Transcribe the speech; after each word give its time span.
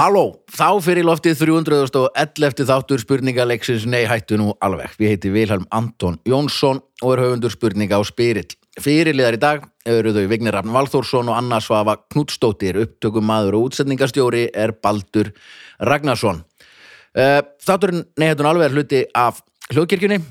Halló, 0.00 0.30
þá 0.48 0.80
fyrir 0.80 1.04
loftið 1.04 1.42
311 1.42 2.64
þáttur 2.64 3.02
spurningaleiksins 3.02 3.82
Nei 3.84 4.06
hættu 4.08 4.38
nú 4.40 4.54
alveg. 4.64 4.94
Við 4.96 5.10
heiti 5.12 5.32
Vilhelm 5.34 5.66
Anton 5.76 6.16
Jónsson 6.24 6.80
og 7.02 7.12
er 7.12 7.20
höfundur 7.20 7.52
spurninga 7.52 7.98
á 8.00 8.02
Spyrill. 8.08 8.48
Fyrirliðar 8.80 9.36
í 9.36 9.40
dag 9.42 9.66
eru 9.84 10.14
þau 10.16 10.22
Vignir 10.30 10.56
Rafn 10.56 10.72
Valþórsson 10.72 11.28
og 11.28 11.36
Anna 11.36 11.60
Svafa 11.60 11.98
Knudstóttir. 12.14 12.80
Upptökum 12.80 13.28
maður 13.28 13.58
og 13.58 13.68
útsendingastjóri 13.68 14.46
er 14.56 14.72
Baldur 14.72 15.34
Ragnarsson. 15.84 16.46
Eh, 17.12 17.42
Þátturinn 17.60 18.06
Nei 18.16 18.30
hættu 18.30 18.48
nú 18.48 18.54
alveg 18.54 18.70
er 18.70 18.78
hluti 18.78 19.04
af 19.12 19.44
hljóðkirkjunni. 19.68 20.22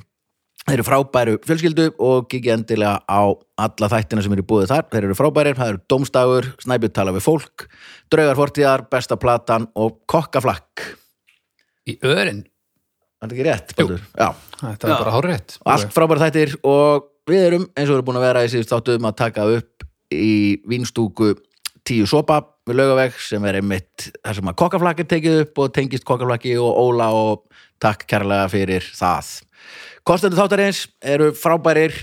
Þeir 0.69 0.77
eru 0.77 0.85
frábæru 0.85 1.31
fjölskyldu 1.47 1.85
og 2.05 2.27
kikið 2.29 2.53
endilega 2.53 2.99
á 3.09 3.21
alla 3.65 3.89
þættina 3.89 4.21
sem 4.21 4.35
eru 4.35 4.45
búið 4.45 4.69
þar. 4.69 4.85
Þeir 4.91 5.07
eru 5.07 5.15
frábærir, 5.17 5.57
það 5.57 5.71
eru 5.73 5.81
Dómstagur, 5.89 6.49
Snæbjörn 6.61 6.93
tala 6.93 7.13
við 7.15 7.25
fólk, 7.25 7.65
Draugar 8.13 8.37
fortíðar, 8.37 8.85
Besta 8.91 9.17
platan 9.17 9.65
og 9.73 9.97
Kokkaflakk. 10.09 10.85
Í 11.89 11.97
örin, 12.05 12.43
Er 13.19 13.27
þetta 13.27 13.35
ekki 13.35 13.45
rétt, 13.49 13.71
Baldur? 13.75 14.03
Já. 14.15 14.29
þetta 14.61 14.87
er 14.87 14.93
bara 14.93 15.11
hárrétt 15.11 15.55
Allt 15.67 15.89
frábæra 15.91 16.29
þættir 16.29 16.53
og 16.63 17.09
við 17.27 17.41
erum, 17.49 17.65
eins 17.73 17.89
og 17.89 17.91
við 17.91 17.97
erum 17.97 18.07
búin 18.07 18.19
að 18.21 18.25
vera 18.29 18.43
í 18.45 18.51
síðust 18.53 18.71
þáttum 18.71 19.07
að 19.09 19.17
taka 19.19 19.47
upp 19.57 19.83
í 20.15 20.29
vínstúku 20.69 21.33
tíu 21.83 22.07
sopa 22.07 22.39
við 22.69 22.79
laugaveg 22.79 23.17
sem 23.19 23.43
er 23.49 23.59
einmitt 23.59 24.07
þar 24.13 24.37
sem 24.37 24.51
að 24.53 24.57
kokkaflakk 24.61 25.03
er 25.03 25.09
tekið 25.11 25.37
upp 25.43 25.61
og 25.65 25.73
tengist 25.75 26.07
kokkaflakki 26.07 26.55
og 26.61 26.79
óla 26.79 27.09
og 27.17 27.43
takk 27.83 28.05
kærlega 28.07 28.47
fyrir 28.53 28.87
það. 28.87 29.33
Kostendur 30.07 30.41
þáttarins 30.41 30.85
eru 31.01 31.31
frábærir. 31.37 31.95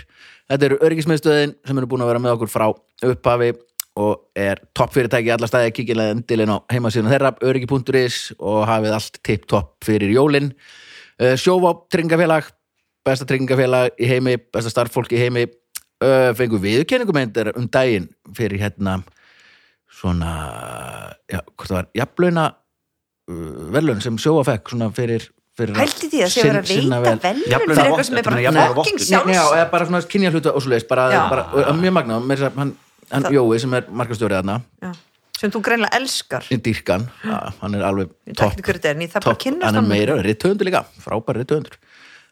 Þetta 0.46 0.68
eru 0.68 0.80
öryggismiðstöðin 0.86 1.56
sem 1.66 1.78
eru 1.80 1.88
búin 1.90 2.04
að 2.04 2.12
vera 2.12 2.22
með 2.22 2.36
okkur 2.36 2.52
frá 2.52 2.66
upphafi 3.06 3.52
og 3.96 4.26
er 4.36 4.60
toppfyrirtæki 4.76 5.30
í 5.30 5.34
alla 5.34 5.48
staði. 5.50 5.72
Kíkilega 5.74 6.14
endilinn 6.14 6.52
á 6.52 6.58
heimasíðun 6.72 7.10
þeirra 7.10 7.32
öryggi.is 7.42 8.20
og 8.38 8.66
hafið 8.68 8.98
allt 8.98 9.22
tipp-topp 9.26 9.88
fyrir 9.88 10.12
jólin. 10.14 10.52
Sjóvá 11.16 11.72
tryggingafélag 11.90 12.52
besta 13.06 13.26
tryggingafélag 13.28 13.94
í 14.02 14.08
heimi 14.10 14.36
besta 14.52 14.72
starffólk 14.72 15.14
í 15.14 15.22
heimi. 15.22 15.46
Uh, 15.96 16.34
fengu 16.36 16.58
viðkenningum 16.60 17.16
eindir 17.16 17.48
um 17.56 17.64
daginn 17.72 18.10
fyrir 18.36 18.60
hérna 18.60 18.98
svona 19.88 20.32
já, 21.24 21.38
hvort 21.40 21.70
það 21.70 21.78
var 21.78 21.86
jafnlauna 21.96 22.42
uh, 22.52 23.62
verðlaun 23.72 24.02
sem 24.04 24.18
sjóa 24.20 24.42
fekk 24.44 24.74
svona 24.74 24.90
fyrir, 24.92 25.24
Pælti 25.56 26.08
því 26.12 26.20
að 26.26 26.30
sé 26.34 26.42
að 26.42 26.50
vera 26.50 26.62
veita 26.68 26.98
vel. 27.22 27.36
fyrir 27.46 27.78
eitthvað 27.80 28.04
sem 28.04 28.16
er 28.16 28.26
þetta 28.26 28.36
er 28.36 28.56
bara 28.56 28.74
vottun. 28.76 28.96
Nei, 28.96 29.06
já, 29.06 29.40
sjálfs 29.40 29.56
eða 29.56 29.70
bara 29.72 29.86
svona 29.88 30.00
kynja 30.12 30.32
hluta 30.34 30.52
og 30.52 30.62
svo 30.64 30.72
leiðis 30.72 30.88
bara, 30.90 31.06
mjög 31.80 31.94
magna, 31.96 32.18
með 32.20 32.36
þess 32.36 32.48
að 32.50 32.58
hann, 32.60 32.72
hann 33.10 33.22
Það- 33.26 33.36
Jói 33.38 33.60
sem 33.62 33.74
er 33.78 33.86
markastjórið 33.88 34.40
Já. 34.82 34.90
sem 35.40 35.50
þú 35.50 35.62
greinlega 35.62 35.96
elskar. 36.00 36.44
Í 36.50 36.58
dýrkan, 36.60 37.08
hann 37.60 37.74
er 37.74 37.82
alveg 37.88 38.08
topp 38.36 38.60
er, 38.60 39.56
hann 39.62 39.76
er 39.76 39.82
meira, 39.82 40.18
rithöfundur 40.22 40.68
líka 40.68 40.84
frábær 41.00 41.40
rithöfundur. 41.40 41.76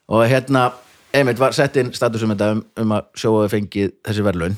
Og 0.09 0.27
hérna, 0.29 0.73
einmitt 1.15 1.39
var 1.39 1.53
sett 1.53 1.77
inn 1.77 1.93
statusum 1.93 2.35
þetta 2.35 2.51
um, 2.53 2.65
um 2.77 2.93
að 2.93 3.09
sjóaði 3.17 3.53
fengið 3.57 3.93
þessi 4.05 4.25
verðlaun. 4.27 4.57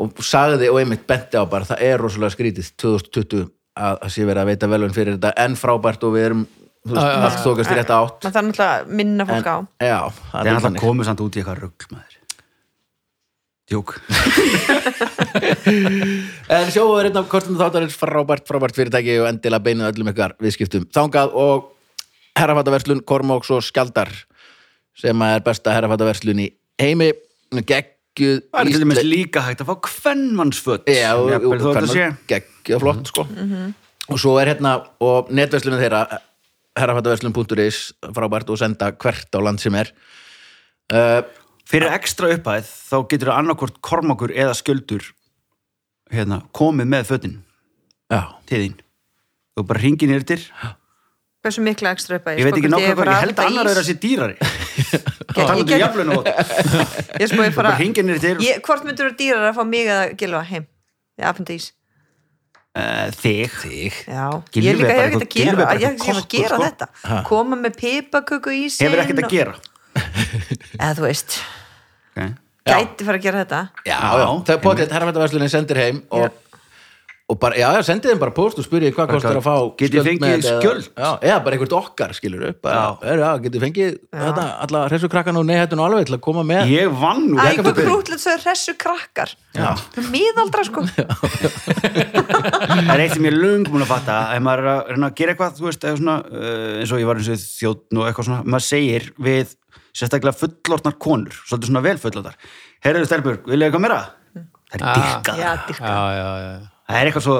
Og 0.00 0.20
sagði 0.24 0.68
og 0.72 0.80
einmitt 0.80 1.06
benti 1.08 1.36
á 1.40 1.44
bara 1.48 1.64
það 1.64 1.80
er 1.80 1.98
rosalega 2.00 2.32
skrítið 2.36 2.70
2020 2.76 3.48
að 3.80 3.98
það 4.02 4.12
sé 4.14 4.24
verið 4.28 4.42
að 4.42 4.50
veita 4.50 4.68
verðlaun 4.68 4.96
fyrir 4.96 5.16
þetta 5.16 5.32
en 5.44 5.56
frábært 5.56 6.04
og 6.04 6.14
við 6.16 6.24
erum 6.28 6.46
þú 6.86 6.94
veist, 6.94 7.18
allt 7.26 7.42
þókast 7.44 7.70
í 7.70 7.76
rétta 7.78 7.98
átt. 8.00 8.24
Maður 8.24 8.36
þarf 8.36 8.48
náttúrulega 8.48 8.78
að 8.78 8.94
minna 9.00 9.26
en, 9.26 9.30
fólk 9.30 9.50
á. 9.50 9.56
Já, 9.84 9.98
Það 10.30 10.40
er 10.40 10.56
alltaf 10.56 10.80
komið 10.84 11.10
samt 11.10 11.22
út 11.24 11.36
í 11.36 11.42
eitthvað 11.42 11.62
rugl 11.64 11.92
með 11.92 12.02
þér 12.06 12.20
Djók. 13.70 13.94
En 16.50 16.72
sjóðu 16.74 16.96
er 16.98 17.08
einn 17.10 17.20
af 17.20 17.28
kostum 17.30 17.58
þáttarins 17.60 17.94
frábært, 17.94 18.42
frábært 18.48 18.74
fyrirtæki 18.74 19.14
og 19.22 19.28
endilega 19.28 19.62
beinu 19.62 19.86
öllum 19.86 20.10
ykkar 20.10 20.34
viðskiptum 20.42 20.88
þangað 20.90 21.36
og 21.38 21.68
herrafataverslun 22.38 23.04
Kormáks 23.06 23.52
og 23.54 23.62
Skjaldar 23.62 24.10
sem 24.98 25.22
er 25.22 25.44
besta 25.46 25.74
herrafataverslun 25.76 26.42
í 26.42 26.48
heimi. 26.82 27.12
Geggjuð 27.54 28.40
Það 28.50 28.60
er 28.60 28.72
til 28.72 28.82
dæmis 28.82 29.02
líka 29.06 29.44
hægt 29.46 29.62
að 29.62 29.70
fá 29.70 29.76
kvennmannsföt. 29.86 30.90
Já, 30.90 31.14
og, 31.14 31.30
og, 31.38 31.54
þó 31.62 31.68
þetta 31.68 31.92
sé. 31.92 32.08
geggjuð 32.32 32.82
flott 32.82 33.12
sko. 33.12 33.26
Og 34.10 34.18
svo 34.18 34.34
er 34.42 34.50
hérna 34.50 34.74
og 35.06 35.30
netverslunum 35.30 35.78
þeirra 35.78 36.02
herrafataverslun.is 36.80 37.78
frábært 38.16 38.50
og 38.50 38.58
senda 38.60 38.90
hvert 38.92 39.36
á 39.36 39.40
land 39.40 39.62
sem 39.62 39.76
er. 39.78 39.92
Uh, 40.90 41.22
Fyrir 41.70 41.92
ekstra 41.94 42.32
upphæð 42.34 42.66
þá 42.66 42.96
getur 43.12 43.30
það 43.30 43.40
annarkvort 43.44 43.76
kormakur 43.84 44.32
eða 44.34 44.56
sköldur 44.58 45.04
hérna, 46.10 46.42
komið 46.56 46.90
með 46.90 47.08
fötin. 47.12 47.36
Já, 48.10 48.22
til 48.50 48.62
þín. 48.64 48.76
Þú 49.54 49.66
bara 49.68 49.82
ringið 49.84 50.10
nýr 50.10 50.26
til. 50.26 50.40
Hversu 51.40 51.62
mikla 51.64 51.94
ekstra 51.94 52.18
upp 52.18 52.26
að 52.28 52.40
Ég 52.40 52.48
veit 52.48 52.58
ekki 52.58 52.70
nákvæmlega 52.72 52.96
hvað, 52.98 53.10
ég 53.14 53.22
held 53.24 53.38
að 53.38 53.46
annar 53.48 53.70
er 53.70 53.78
að 53.80 53.86
sé 53.86 53.94
dýrari. 54.02 54.34
Talandi 55.36 55.62
um 55.62 55.70
ég, 55.70 55.82
jaflun 55.84 56.10
og 56.16 56.26
ég 57.22 57.30
spói 57.30 57.46
bara 57.54 57.76
hvort 57.78 58.84
myndur 58.88 59.12
þú 59.12 59.16
dýrar 59.20 59.46
að 59.48 59.56
fá 59.56 59.62
mig 59.68 59.88
að 59.94 60.16
gilfa 60.20 60.42
heim? 60.50 60.66
Ís 61.54 61.70
uh, 62.78 63.08
Þig. 63.16 63.56
Þig. 63.62 63.96
Já, 64.06 64.26
ég 64.56 64.68
er 64.70 64.80
hef 64.80 64.92
ekkert 64.92 65.16
að 65.16 65.24
er 65.24 65.32
gera 65.34 65.56
bara 65.62 65.78
ég 65.80 65.86
hef 65.86 65.96
ekki 65.96 66.12
að 66.14 66.28
gera 66.34 66.58
sko. 66.60 66.68
þetta 66.68 67.22
koma 67.28 67.58
með 67.60 67.78
pipaköku 67.80 68.54
í 68.54 68.68
sin 68.68 68.86
Hefur 68.86 69.04
ekkert 69.04 69.24
að 69.24 69.34
gera. 69.34 69.56
Eða 70.80 70.92
þú 70.98 71.06
veist, 71.06 71.40
okay. 72.12 72.30
Já. 72.62 72.76
gæti 72.76 73.08
fara 73.08 73.18
að 73.18 73.26
gera 73.26 73.42
þetta. 73.44 73.62
Já, 73.82 73.96
Já, 73.96 74.10
já, 74.22 74.28
það 74.46 74.54
er 74.54 74.62
potið, 74.66 74.94
herrafættaverslunin 74.96 75.52
sendir 75.52 75.82
heim 75.82 76.02
og, 76.14 76.38
og 77.30 77.36
bara, 77.38 77.54
já, 77.54 77.68
já, 77.76 77.80
sendið 77.86 78.10
þeim 78.10 78.20
bara 78.24 78.32
post 78.34 78.58
og 78.58 78.64
spyrjið 78.66 78.94
hvað 78.96 79.10
kostar 79.14 79.36
að 79.38 79.44
fá 79.46 79.54
þið 79.78 79.90
skjöld 79.92 80.06
fengið 80.08 80.24
þetta 80.26 80.38
eða- 80.50 80.62
skjöld? 80.64 80.86
Já, 80.98 81.10
eða 81.30 81.36
bara 81.44 81.56
einhvert 81.56 81.74
okkar, 81.78 82.14
skilur 82.18 82.42
upp 82.48 82.66
er, 82.66 83.22
getið 83.44 83.54
þið 83.56 83.64
fengið 83.66 83.92
þetta, 84.10 84.46
alla 84.66 84.80
hressu 84.88 85.10
krakkan 85.12 85.38
og 85.40 85.46
neihættun 85.46 85.78
og 85.82 85.86
alveg 85.90 86.08
til 86.10 86.16
að 86.18 86.22
koma 86.26 86.42
með 86.50 86.72
Ég 86.74 86.90
vann 87.00 87.22
nú 87.30 87.38
ekki 87.38 87.62
að 87.62 87.70
byrja. 87.70 87.86
krútlega 87.86 88.24
þau 88.24 88.36
hressu 88.44 88.74
krakkar 88.82 89.34
miðaldra 90.10 90.64
sko. 90.66 90.84
Það 91.90 92.92
er 92.94 93.02
eitt 93.04 93.14
sem 93.16 93.24
ég 93.26 93.32
er 93.32 93.38
lung 93.38 93.64
múin 93.70 93.84
að 93.84 93.90
fatta. 93.90 94.16
Ef 94.36 94.42
maður 94.44 94.62
er 94.64 94.70
að 94.72 94.90
reyna 94.94 95.08
að 95.10 95.16
gera 95.20 95.34
eitthvað 95.34 95.62
veist, 95.64 95.86
eða 95.86 95.98
svona, 96.00 96.16
uh, 96.30 96.80
eins 96.80 96.92
og 96.94 97.02
ég 97.02 97.08
var 97.10 97.20
eins 97.20 97.30
og 97.32 97.40
þjóttn 97.42 98.00
og 98.00 98.08
eitthvað 98.08 98.28
svona, 98.30 98.44
maður 98.54 98.66
segir 98.68 99.08
við 99.26 99.54
sérstaklega 99.90 100.38
fullortnar 100.38 100.96
konur 101.02 101.34
svolítið 101.46 101.70
svona 101.72 101.82
vel 101.86 101.96
fullortnar 102.02 102.36
Herriðu 102.86 103.08
Stelbjörg, 103.10 103.48
vilja 103.50 103.68
eitthvað 103.70 103.84
meira? 103.86 104.00
Það 104.70 104.76
er 104.78 104.86
Ah. 104.86 105.64
dyrkað 105.66 105.90
Það 106.90 107.00
er 107.00 107.10
eitthvað 107.10 107.26
svo 107.28 107.38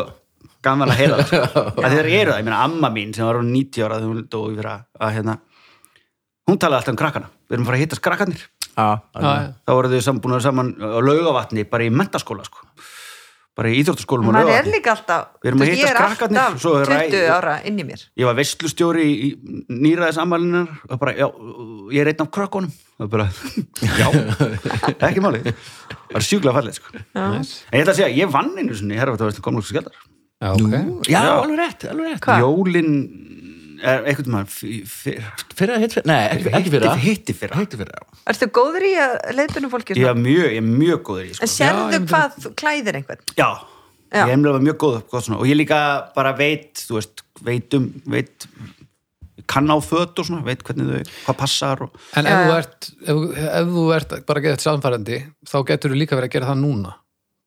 gaman 0.63 0.93
að 0.93 0.99
heyra 1.01 1.19
það 1.19 1.29
sko. 1.31 1.63
að 1.85 1.95
þeir 1.97 2.09
eru 2.21 2.31
það, 2.35 2.39
ég 2.41 2.47
meina 2.47 2.63
amma 2.67 2.91
mín 2.95 3.15
sem 3.17 3.27
var 3.27 3.39
orðin 3.41 3.55
90 3.57 3.85
ára 3.87 3.99
þegar 4.01 4.11
hún 4.15 4.25
dói 4.31 4.55
fyrir 4.55 4.71
að, 4.71 4.83
að 5.01 5.15
hérna, 5.19 5.35
hún 6.51 6.59
talaði 6.61 6.81
alltaf 6.83 6.95
um 6.95 7.01
krakkana. 7.01 7.31
Við 7.51 7.57
erum 7.57 7.65
að 7.67 7.71
fara 7.71 7.79
að 7.81 7.85
hittast 7.85 8.05
krakkarnir. 8.07 8.47
Já, 8.71 8.87
Já, 8.87 9.21
já. 9.21 9.49
þá 9.67 9.73
voru 9.75 9.91
þau 9.91 10.03
saman, 10.07 10.21
búin 10.25 10.33
að 10.33 10.39
vera 10.39 10.47
saman 10.47 10.69
á 10.79 10.99
laugavatni 11.03 11.65
bara 11.69 11.87
í 11.89 11.91
mentaskóla 11.93 12.45
sko. 12.47 12.63
bara 13.61 13.69
í 13.75 13.81
íþjóttaskólum 13.83 14.29
og 14.31 14.37
er 14.39 14.69
alltaf 14.93 15.33
Við 15.43 15.49
erum 15.51 15.63
að 15.65 15.71
hittast 15.73 15.91
er 15.91 15.99
krakkarnir, 15.99 16.39
alltaf 16.41 16.61
svo 16.63 16.75
er 16.79 16.93
20 16.93 17.17
ræ- 17.27 17.33
ára 17.35 17.55
inn 17.69 17.81
í 17.83 17.85
mér. 17.85 18.05
Ég 18.17 18.29
var 18.29 18.37
veistlustjóri 18.39 19.03
í, 19.05 19.17
í 19.27 19.81
nýraðis 19.83 20.21
ammalinar 20.23 20.71
og 20.87 21.01
bara, 21.03 21.17
já, 21.19 21.27
ég 21.93 22.05
er 22.07 22.13
einn 22.15 22.23
af 22.25 22.31
krökkunum. 22.39 22.71
Og 23.03 23.11
bara, 23.13 23.27
já 24.01 24.07
ekki 25.11 25.25
máli, 25.25 25.43
það 26.11 26.19
var 26.19 26.27
sjúklega 26.27 26.57
fallið 26.59 26.79
sko. 26.79 26.93
en 27.15 27.41
ég 27.41 27.83
ætla 27.85 27.93
að 27.95 27.99
segja, 28.01 28.13
ég 28.19 28.33
vann 28.35 28.53
einu 28.59 28.77
sinni, 28.77 28.99
herra, 28.99 29.17
það 29.17 29.31
var 29.31 29.43
komlokk 29.47 29.69
skjaldar. 29.71 29.99
Já, 30.41 30.53
ok. 30.57 30.77
Já, 31.07 31.21
Já. 31.21 31.33
alveg 31.37 31.59
rétt, 31.61 31.85
alveg 31.91 32.15
rétt. 32.15 32.25
Hva? 32.25 32.39
jólin 32.41 32.95
er 33.81 34.07
eitthvað 34.09 34.31
maður 34.35 34.55
fyrra 35.57 35.79
hitt 35.81 35.95
fyrir, 35.97 36.07
nei, 36.09 36.21
ekki, 36.35 36.53
ekki 36.59 36.73
fyrir 36.75 36.89
að 36.91 37.03
hitti 37.05 37.37
fyrra. 37.37 37.61
Hitti 37.61 37.81
fyrir 37.81 37.95
að 37.97 38.33
ertu 38.33 38.49
góður 38.57 38.87
í 38.87 38.93
að 39.01 39.15
leiðbunum 39.39 39.73
fólki 39.73 39.97
er 39.97 40.19
mjög, 40.19 40.49
ég 40.51 40.61
er 40.61 40.67
mjög 40.67 41.03
góður 41.09 41.25
í 41.25 41.31
en 41.31 41.39
sko. 41.39 41.51
sérðu 41.55 42.01
hvað 42.11 42.37
þú 42.45 42.53
klæðir 42.61 42.99
einhvern? 43.01 43.25
Já, 43.39 43.49
Já. 44.11 44.25
ég 44.27 44.35
er 44.35 44.61
mjög 44.67 44.79
góð 44.85 44.99
gott 45.13 45.25
svona. 45.27 45.41
og 45.41 45.49
ég 45.49 45.57
líka 45.61 45.81
bara 46.17 46.35
veit 46.37 46.83
þú 46.83 46.99
veist, 46.99 47.25
veit 47.47 47.79
um 47.79 47.89
veit, 48.11 48.49
kann 49.51 49.71
á 49.71 49.77
föt 49.83 50.23
og 50.23 50.31
svona 50.31 50.47
veit 50.47 50.65
hvernig 50.67 50.87
þau, 50.89 51.13
hvað 51.27 51.39
passar 51.43 51.85
og 51.87 52.01
En 52.19 52.31
ef 52.31 52.47
þú 52.47 52.57
ert, 52.57 52.91
ef, 53.03 53.21
ef 53.51 53.75
þú 53.75 53.85
ert 53.97 54.17
bara 54.25 54.39
að 54.39 54.47
geta 54.47 54.57
þetta 54.57 54.69
samfærandi, 54.71 55.21
þá 55.51 55.61
getur 55.75 55.95
þú 55.95 56.03
líka 56.05 56.19
verið 56.19 56.31
að 56.31 56.37
gera 56.39 56.51
það 56.53 56.61
núna. 56.65 56.97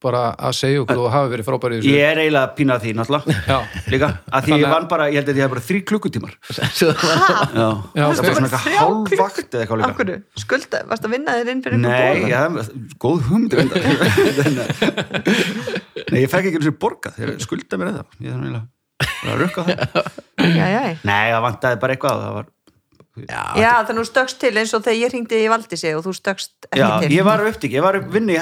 Bara 0.03 0.21
að 0.35 0.55
segja 0.57 0.81
okkur 0.83 1.00
og 1.00 1.13
hafa 1.13 1.27
verið 1.31 1.45
frábæri 1.47 1.77
í 1.77 1.79
þessu. 1.79 1.91
ég 1.95 2.09
er 2.09 2.19
eiginlega 2.19 2.44
að 2.44 2.55
pína 2.57 2.75
því 2.83 2.91
náttúrulega. 2.97 3.59
Líka, 3.94 4.09
að 4.27 4.50
því 4.50 4.57
ég 4.59 4.73
vann 4.73 4.88
bara, 4.91 5.05
ég 5.07 5.21
held 5.21 5.29
að 5.31 5.39
ég 5.39 5.45
hef 5.45 5.53
bara 5.53 5.63
þrý 5.63 5.79
klukkutímar. 5.94 6.33
Já, 6.51 7.69
það 7.94 8.03
var 8.03 8.17
svona 8.19 8.50
eitthvað 8.50 8.65
Þrjá 8.65 8.81
hálfvakt 8.81 9.55
eða 9.55 9.63
eitthvað 9.63 9.79
líka. 9.85 10.19
Skulda, 10.44 10.83
varst 10.91 11.07
að 11.07 11.15
vinna 11.15 11.38
þér 11.39 11.53
inn 11.53 11.63
fyrir 11.63 11.79
Nei, 11.85 12.27
já, 12.27 12.41
góð 13.00 13.31
reyndar. 13.31 13.63
Nei, 16.11 16.19
ég 16.25 16.31
fekk 16.35 16.51
ekki 16.51 16.59
eins 16.59 16.71
og 16.73 16.79
borgað 16.83 17.21
þeir 17.21 17.35
skulda 17.47 17.79
mér 17.79 17.95
eða 17.95 18.67
ég 19.03 19.29
að 19.33 19.39
rukka 19.44 19.61
það. 19.67 19.77
Já, 20.59 20.65
já. 20.73 20.81
Nei, 21.07 21.25
það 21.31 21.41
vantaði 21.45 21.77
bara 21.83 21.94
eitthvað 21.95 22.21
það 22.23 22.33
var, 22.39 22.47
Já, 23.13 23.41
já, 23.61 23.71
þannig 23.85 23.91
að 23.94 23.97
þú 24.00 24.03
stökkst 24.09 24.38
til 24.41 24.50
eins 24.57 24.71
og 24.73 24.81
þegar 24.88 24.97
ég 24.97 25.11
hringdi 25.13 25.38
í 25.44 25.50
Valdísi 25.51 25.91
og 25.94 26.01
þú 26.07 26.13
stökkst 26.17 26.65
ekki 26.71 26.79
Já, 26.81 26.88
til. 27.03 27.09
ég 27.13 27.27
var 27.27 27.44
upptík, 27.45 27.75
ég 27.77 27.83
var 27.85 28.00
upp 28.00 28.07
vinni 28.15 28.33
í 28.33 28.39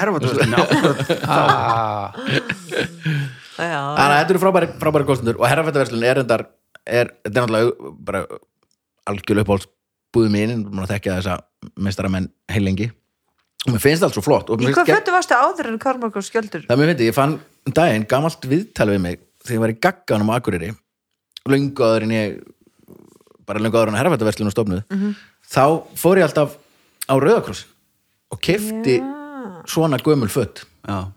Já, 3.52 3.78
Þannig 3.92 4.00
að 4.06 4.16
þetta 4.16 4.32
eru 4.32 4.40
frábæri, 4.42 4.68
frábæri 4.80 5.06
kostendur 5.10 5.36
og 5.42 5.44
herrafættaverslun 5.50 6.06
er 6.08 6.22
endar 6.22 6.46
er, 6.88 7.10
þetta 7.20 7.34
er 7.36 7.44
náttúrulega 7.44 7.92
bara 8.08 8.22
algjörlega 9.12 9.44
uppáhalds 9.44 9.68
búið 10.16 10.32
mín 10.32 10.54
maður 10.70 10.86
að 10.88 10.92
þekkja 10.96 11.16
þessa 11.18 11.36
meistaramenn 11.84 12.30
heilengi 12.52 12.88
og 13.66 13.74
mér 13.76 13.82
finnst 13.84 14.02
það 14.02 14.08
allt 14.08 14.16
svo 14.18 14.24
flott 14.26 14.50
og 14.50 14.64
Í 14.64 14.72
hvað 14.72 14.88
fötu 14.90 15.14
varstu 15.14 15.36
áður 15.38 15.68
en 15.70 15.78
Kormák 15.84 16.16
og 16.18 16.24
Skjöldur? 16.26 16.64
það 16.68 16.80
mér 16.80 16.90
finnst 16.92 17.04
ég 17.06 17.16
fann 17.16 17.36
um 17.68 17.76
daginn 17.76 18.08
gamalt 18.10 18.48
viðtal 18.50 18.88
við 18.90 19.00
mig 19.04 19.20
þegar 19.42 19.56
ég 19.56 19.62
var 19.64 19.72
í 19.74 19.78
gagganum 19.86 20.30
á 20.30 20.36
Akureyri 20.38 20.72
löngu 21.50 21.82
áður 21.82 22.06
en 22.06 22.14
ég 22.16 22.42
bara 23.46 23.58
löngu 23.62 23.76
áður 23.80 23.92
en 23.92 23.98
herrafættaverslun 24.00 24.50
og 24.50 24.54
stofnuð 24.54 24.82
Mhm. 24.90 25.14
þá 25.52 25.64
fór 25.98 26.18
ég 26.20 26.26
alltaf 26.28 26.56
á 27.10 27.14
Rauðakross 27.18 27.64
og 28.30 28.40
kefti 28.40 29.00
svona 29.66 29.98
gömul 29.98 30.30
fött 30.30 30.64
já, 30.88 31.10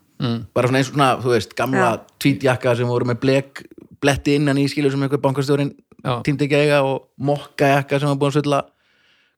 bara 0.54 0.68
svona 0.68 0.78
eins 0.82 0.90
og 0.90 0.96
svona, 0.96 1.10
þú 1.22 1.30
veist, 1.34 1.56
gamla 1.56 1.90
Já. 1.92 2.02
tvítjakka 2.20 2.76
sem 2.78 2.88
voru 2.88 3.06
með 3.06 3.20
blek 3.22 3.64
bletti 4.02 4.36
innan 4.36 4.58
í 4.58 4.68
skilur 4.70 4.92
sem 4.92 5.02
einhver 5.02 5.22
bankastjórin 5.22 5.74
Já. 6.04 6.22
týndi 6.24 6.46
ekki 6.48 6.56
eiga 6.66 6.84
og 6.84 7.08
mokka 7.20 7.66
jakka 7.78 8.00
sem 8.00 8.10
var 8.10 8.16
búin 8.18 8.32
að 8.34 8.42
svilla 8.42 8.62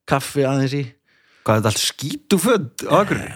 kaffi 0.08 0.44
aðeins 0.48 0.74
í. 0.74 0.84
Hvað 1.46 1.56
er 1.56 1.62
þetta 1.62 1.72
allt 1.72 1.84
skítu 1.84 2.40
född 2.40 2.88
á 2.88 2.96
akkurir 3.04 3.28
bara, 3.28 3.36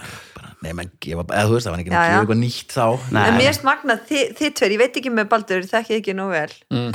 nei, 0.62 0.72
menn, 0.78 0.90
ég 1.04 1.16
var 1.18 1.24
bara, 1.28 1.40
eða 1.42 1.48
þú 1.50 1.56
veist, 1.56 1.66
það 1.66 1.74
var 1.74 1.80
ekki 1.82 1.92
ekki 1.92 2.18
eitthvað 2.18 2.40
nýtt 2.42 2.76
þá. 2.76 2.84
Nei. 3.16 3.22
En 3.28 3.34
mér 3.40 3.48
erst 3.52 3.64
magna, 3.66 3.96
þið, 4.10 4.36
þið 4.38 4.52
tveir, 4.60 4.74
ég 4.76 4.82
veit 4.82 5.00
ekki 5.02 5.12
með 5.12 5.28
Baldur, 5.32 5.66
þekki 5.72 5.98
ekki 6.00 6.14
nóg 6.18 6.30
vel. 6.36 6.52
Mm. 6.72 6.92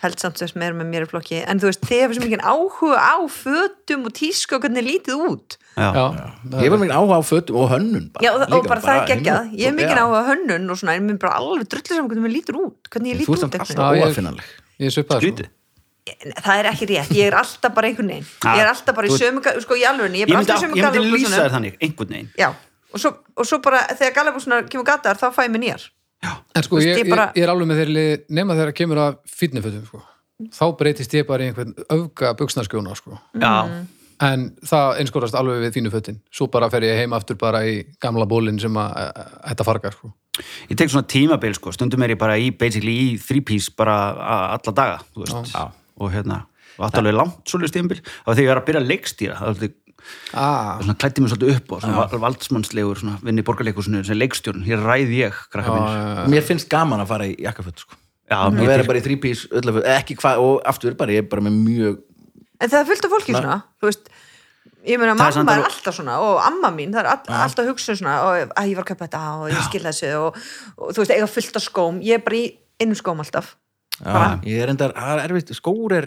held 0.00 0.16
samt 0.16 0.38
sem 0.40 0.62
er 0.64 0.72
með 0.72 0.86
mér 0.88 1.04
í 1.04 1.08
flokki. 1.10 1.42
En 1.44 1.58
þú 1.60 1.68
veist, 1.68 1.82
þið 1.84 1.98
hefur 2.00 2.16
svo 2.16 2.22
mikið 2.24 2.44
áhuga 2.48 3.00
á 3.04 3.16
fötum 3.28 4.06
og 4.08 4.14
tísku 4.16 4.56
og 4.56 4.62
hvernig 4.64 4.86
lítið 4.86 5.24
út. 5.26 5.58
Já, 5.76 5.90
Já, 5.92 6.62
ég 6.64 6.72
var 6.72 6.80
mikið 6.80 6.94
áhuga 6.96 7.18
á 7.20 7.22
fötum 7.28 7.58
og 7.60 7.68
hönnun 7.68 8.06
bara, 8.14 8.24
Já, 8.24 8.30
og, 8.32 8.40
og 8.46 8.54
líka, 8.54 8.70
bara 8.72 8.80
það 8.80 8.96
er 8.96 9.06
geggjað, 9.10 9.42
heima- 9.44 9.60
ég 9.60 9.68
hef 9.68 9.76
mikið 9.76 10.00
áhuga 10.00 10.22
á 10.24 10.28
hönnun 10.30 10.72
og 10.72 10.80
svona, 10.80 10.94
en 10.96 11.04
mér 11.04 11.18
er 11.18 11.20
bara 11.20 11.34
alveg 11.36 11.68
drullir 11.68 11.92
saman 11.92 12.08
hvernig 12.08 12.24
mér 12.24 12.32
lítur 12.38 12.56
út 12.64 12.88
hvernig 12.88 13.12
ég 13.12 13.20
þú 13.20 13.36
lít 13.36 13.44
ert 13.44 13.60
út 13.60 14.40
er 14.80 14.90
svipað 14.96 15.20
skrítið. 15.20 15.50
Veginn. 15.50 16.32
það 16.40 16.56
er 16.58 16.68
ekki 16.72 16.86
rétt, 16.90 17.12
ég 17.14 17.26
er 17.28 17.36
alltaf 17.38 17.74
bara 17.76 17.86
einhvern 17.90 18.08
veginn. 18.08 18.26
Ég 18.40 18.60
er 18.64 18.70
alltaf 18.72 18.94
bara 18.96 19.06
í 19.06 19.10
þú- 19.12 19.20
sömu, 19.20 19.60
sko 19.62 19.76
í 19.76 19.84
alveg 19.84 20.10
ég 20.10 20.16
ég 20.16 20.22
er 20.24 20.32
bara 20.32 20.40
myndi, 20.40 20.50
alltaf 20.50 20.56
í 20.56 20.56
á- 20.56 20.64
sömu 20.64 20.74
ég 20.80 20.84
myndi 20.90 21.12
lýsa 21.12 21.36
þér 21.44 21.52
þannig, 21.54 21.76
einhvern 21.84 22.08
veginn. 22.16 22.30
Já, 22.40 22.48
og 22.92 23.00
svo, 23.02 23.12
og 23.36 23.46
svo 23.46 23.58
bara 23.64 23.82
þegar 23.94 24.14
gallabúsunar 24.20 24.68
kemur 24.70 24.86
gatar 24.88 25.16
þá 25.20 25.28
fæ 25.34 25.44
ég 25.48 25.54
mér 25.56 25.64
nýjar 25.66 25.88
En 26.54 26.62
sko, 26.66 26.76
ég, 26.82 26.98
ég 26.98 27.06
ég, 27.06 27.08
bara- 27.08 27.30
ég 27.32 27.42
er 27.46 27.48
alveg 27.48 27.68
með 27.70 27.78
þeirri 27.80 27.94
lið 27.96 28.24
nema 28.36 28.52
þegar 28.58 28.74
kemur 28.76 28.98
að 29.00 29.14
fýtnifötum 29.30 29.86
sko. 29.86 30.02
þá 30.52 30.64
breytist 30.76 31.14
ég 31.16 31.26
bara 31.28 31.44
í 31.44 31.48
einhvern 31.48 31.72
öfga 31.88 32.34
buksnarskjóna 32.36 32.94
sko. 32.96 33.18
já, 33.40 33.54
en 34.20 34.50
það 34.68 34.98
einskorast 35.00 35.34
alveg 35.38 35.62
við 35.64 35.78
þínu 35.78 35.90
fötin 35.94 36.18
svo 36.30 36.46
bara 36.52 36.68
fer 36.70 36.84
ég 36.84 36.98
heim 37.00 37.12
aftur 37.16 37.36
bara 37.40 37.62
í 37.64 37.86
gamla 38.00 38.26
bólinn 38.28 38.60
sem 38.60 38.72
að 38.76 39.24
þetta 39.48 39.64
farga 39.64 39.92
sko. 39.94 40.12
ég 40.68 40.76
tek 40.76 40.90
svona 40.92 41.08
tímabil 41.08 41.54
sko, 41.56 41.72
stundum 41.72 42.02
er 42.04 42.10
ég 42.14 42.18
bara 42.20 42.36
í 42.36 42.50
basically 42.52 42.92
í 43.14 43.18
three 43.20 43.40
piece 43.40 43.72
bara 43.76 43.96
alla 44.58 44.72
daga 44.76 45.00
Já. 45.16 45.72
og 46.00 46.12
hérna 46.12 46.42
og 46.78 46.84
þetta 46.90 47.00
alveg 47.00 47.16
langt 47.16 47.44
svolítið 47.48 47.72
tímabil 47.80 48.00
og 48.26 48.34
þegar 48.36 48.44
ég 48.44 48.52
var 48.52 48.60
að 48.60 48.66
byrja 48.68 48.80
að 48.84 48.90
leikstýra 48.92 49.34
það 49.36 49.46
var 49.46 49.54
alltaf 49.54 49.72
ah, 50.34 50.78
svona 50.80 50.96
klætti 51.00 51.22
mig 51.24 51.32
svolítið 51.32 51.56
upp 51.56 51.72
og 51.76 51.82
svona 51.84 52.04
val- 52.04 52.22
valdsmannslegur 52.26 53.00
svona 53.02 53.18
vinni 53.24 53.42
í 53.44 53.46
borgarleikusinu 53.48 54.02
sem 54.06 54.18
leikstjórn, 54.20 54.64
hér 54.66 54.82
ræði 54.86 55.20
ég 55.24 55.40
krakka 55.52 55.74
mínir, 55.76 56.30
mér 56.34 56.46
finnst 56.46 56.68
gaman 56.72 57.02
að 57.04 57.12
fara 57.14 57.28
í 57.30 57.36
jakkaföt 57.44 57.84
sko. 57.84 57.98
ég 58.62 58.66
vera 58.70 58.84
bara 58.86 58.98
í 59.00 59.04
þrípís 59.06 59.46
ekki 59.98 60.16
hvað, 60.20 60.38
og 60.44 60.60
aftur 60.64 60.94
bara, 60.98 61.12
ég 61.16 61.24
er 61.24 61.30
bara 61.30 61.42
með 61.48 61.60
mjög 61.66 62.02
en 62.60 62.68
það 62.68 62.80
er 62.82 62.90
fullt 62.92 63.04
af 63.08 63.14
fólki 63.16 63.32
svona 63.34 63.56
þú 63.80 63.88
veist, 63.88 64.10
ég 64.86 65.00
meina 65.00 65.12
er 65.14 65.18
mamma 65.18 65.54
er 65.56 65.64
alltaf 65.70 65.96
svona 65.96 66.18
og 66.24 66.40
amma 66.44 66.70
mín, 66.76 66.92
það 66.94 67.00
er 67.04 67.08
all, 67.14 67.40
alltaf 67.46 67.66
hugsun 67.70 67.96
svona 68.00 68.18
og 68.26 68.52
að 68.54 68.70
ég 68.70 68.76
var 68.78 68.84
að 68.84 68.90
köpa 68.92 69.06
þetta 69.08 69.22
og 69.40 69.48
ég 69.50 69.64
skil 69.66 69.82
þessu 69.88 70.10
og, 70.20 70.38
og 70.76 70.92
þú 70.94 71.02
veist, 71.02 71.14
eiga 71.16 71.28
fullt 71.30 71.56
af 71.60 71.64
skóm. 71.64 71.98
Ég 72.04 72.20
er 72.20 72.24
bara 72.24 72.36
í 72.38 72.44
innum 72.80 72.96
skóm 73.00 73.20
alltaf. 73.24 73.54
Já, 74.00 74.40
ég 74.48 74.62
er 74.64 74.70
endar, 74.72 74.94
það 74.96 75.18
er 75.18 75.24
erfitt, 75.26 75.50
skór 75.58 75.92
er 75.98 76.06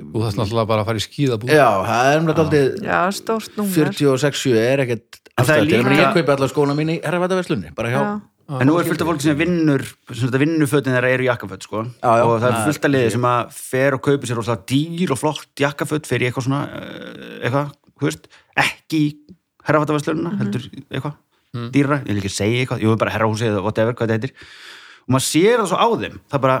og 0.00 0.16
það 0.22 0.28
er 0.30 0.36
náttúrulega 0.38 0.68
bara 0.70 0.82
að 0.84 0.88
fara 0.90 1.00
í 1.00 1.04
skíðabú 1.04 1.50
já, 1.50 1.66
það 1.90 2.08
er 2.14 2.18
umlega 2.22 2.42
aldrei 2.44 2.62
já, 2.86 2.98
stórt 3.18 3.56
númer. 3.58 3.92
46 3.92 4.52
er 4.60 4.82
ekkert 4.86 5.20
það 5.40 5.54
er 5.56 5.62
ég 5.64 5.70
líka- 5.84 5.96
ég 6.00 6.12
kaupi 6.18 6.34
allar 6.36 6.52
skóna 6.52 6.76
mín 6.78 6.92
í 6.94 6.98
herravættaverslunni, 7.04 7.72
bara 7.74 7.90
hjá 7.90 8.00
Já. 8.00 8.60
en 8.60 8.66
nú 8.66 8.78
er 8.80 8.84
fullt 8.88 9.02
af 9.02 9.06
fólki 9.06 9.22
sem 9.22 9.36
vinnur 9.38 9.82
sem 10.10 10.26
þetta 10.28 10.40
vinnufötin 10.42 10.94
þeirra 10.96 11.10
eru 11.14 11.26
jakkaföt 11.28 11.62
sko. 11.62 11.82
Já, 12.02 12.10
já. 12.18 12.24
og 12.26 12.40
það 12.42 12.48
er 12.50 12.64
fullt 12.66 12.84
af 12.88 12.90
liði 12.90 13.10
sem 13.14 13.26
að 13.30 13.52
fer 13.54 13.94
og 13.94 14.00
kaupi 14.02 14.26
sér 14.26 14.40
rosalega 14.40 14.64
dýr 14.72 15.12
og 15.14 15.18
flott 15.20 15.62
jakkaföt 15.62 16.06
fyrir 16.10 16.30
eitthvað 16.30 16.46
svona 16.48 16.62
eh, 16.66 17.46
eitthvað, 17.46 17.70
þú 18.00 18.08
veist, 18.08 18.26
ekki 18.58 18.98
í 19.04 19.12
herrafattaverslununa, 19.68 20.32
heldur 20.40 20.66
eitthvað 20.90 21.14
dýra, 21.74 22.00
ég 22.06 22.10
vil 22.14 22.18
ekki 22.24 22.30
segja 22.34 22.64
eitthvað, 22.64 22.82
jú, 22.82 22.96
bara 22.98 23.10
herrahúsið 23.14 23.52
eða 23.52 23.62
whatever, 23.66 23.94
hvað 23.94 24.06
þetta 24.10 24.18
heitir. 24.18 24.34
Og 25.06 25.14
maður 25.14 25.26
sér 25.26 25.56
það 25.62 25.70
svo 25.70 25.78
á 25.82 25.88
þeim, 26.02 26.18
það 26.30 26.40
bara 26.48 26.58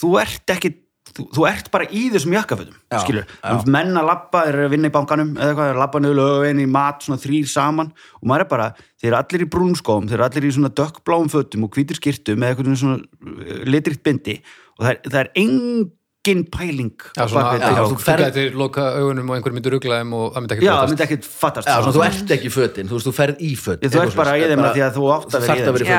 þú 0.00 0.10
ert 0.22 0.54
ekki, 0.54 0.70
þú, 1.12 1.26
þú 1.36 1.46
ert 1.48 1.70
bara 1.74 1.86
í 1.92 2.06
þessum 2.14 2.34
jakkafötum, 2.34 2.76
skilur 3.02 3.26
já. 3.28 3.54
menn 3.70 3.92
að 4.00 4.08
labba, 4.08 4.44
þeir 4.46 4.58
eru 4.58 4.68
að 4.68 4.74
vinna 4.74 4.90
í 4.90 4.94
bankanum 4.94 5.32
eða 5.36 5.50
eitthvað, 5.50 5.72
að 5.72 5.80
labba 5.82 6.02
niður 6.02 6.20
lögvein 6.20 6.62
í 6.62 6.68
mat 6.76 7.04
svona 7.06 7.22
þrýr 7.22 7.50
saman. 7.50 7.90
Og 8.20 8.30
maður 8.30 8.46
er 8.46 8.52
bara 8.54 8.68
þeir 8.78 9.10
eru 9.10 9.18
allir 9.20 9.44
í 9.44 9.50
brúnskóm, 9.56 10.08
þeir 10.08 10.18
eru 10.18 10.28
allir 10.28 10.48
í 10.48 10.54
svona 10.56 10.72
dökkbláum 10.80 11.28
fötum 11.32 11.66
og 11.68 11.76
hvítir 11.76 12.00
skirtum 12.00 12.40
með 12.40 12.54
eitthvað 12.54 12.80
svona 12.80 13.02
uh, 13.02 13.60
litrikt 13.68 14.04
bindi. 14.06 14.40
Og 14.78 14.86
það 14.86 14.94
er, 14.94 15.04
það 15.10 15.20
er 15.20 15.30
engin 15.44 16.42
pæling 16.48 16.94
Já, 17.14 17.26
svona, 17.28 17.50
já, 17.60 17.68
þú 17.76 17.84
okkur. 17.84 18.04
ferð- 18.06 18.24
gætir 18.24 18.54
loka 18.56 18.86
augunum 18.96 19.28
og 19.28 19.36
einhver 19.36 19.54
myndir 19.54 19.76
ruggla 19.76 20.00
þeim 20.00 20.16
og 20.16 20.26
það 20.32 20.46
myndi 20.46 20.56
ekki 20.56 20.66
Já, 20.66 20.72
það 20.72 20.88
myndi 20.94 21.04
ekkert 21.04 21.28
fattast. 21.28 21.68
Já, 21.68 21.76
svona, 21.84 21.94
þú 21.98 22.04
ert 22.08 22.34
ekki 22.38 22.48
í 22.48 22.54
fötin, 22.54 22.88
þú 22.88 22.96
veist, 22.96 23.10
þú 23.10 23.14
ferð 23.20 23.44
í 23.44 23.52
fötin. 23.60 23.92
Þú 23.92 24.02
ert 24.06 24.18
bara 24.18 24.34
í 24.40 24.48
þeim 24.48 24.64
að 24.64 24.72
því 24.78 24.84
að 24.88 24.96
þú 24.96 25.06
átt 25.18 25.36
að 25.36 25.46
vera 25.46 25.60
í 25.60 25.94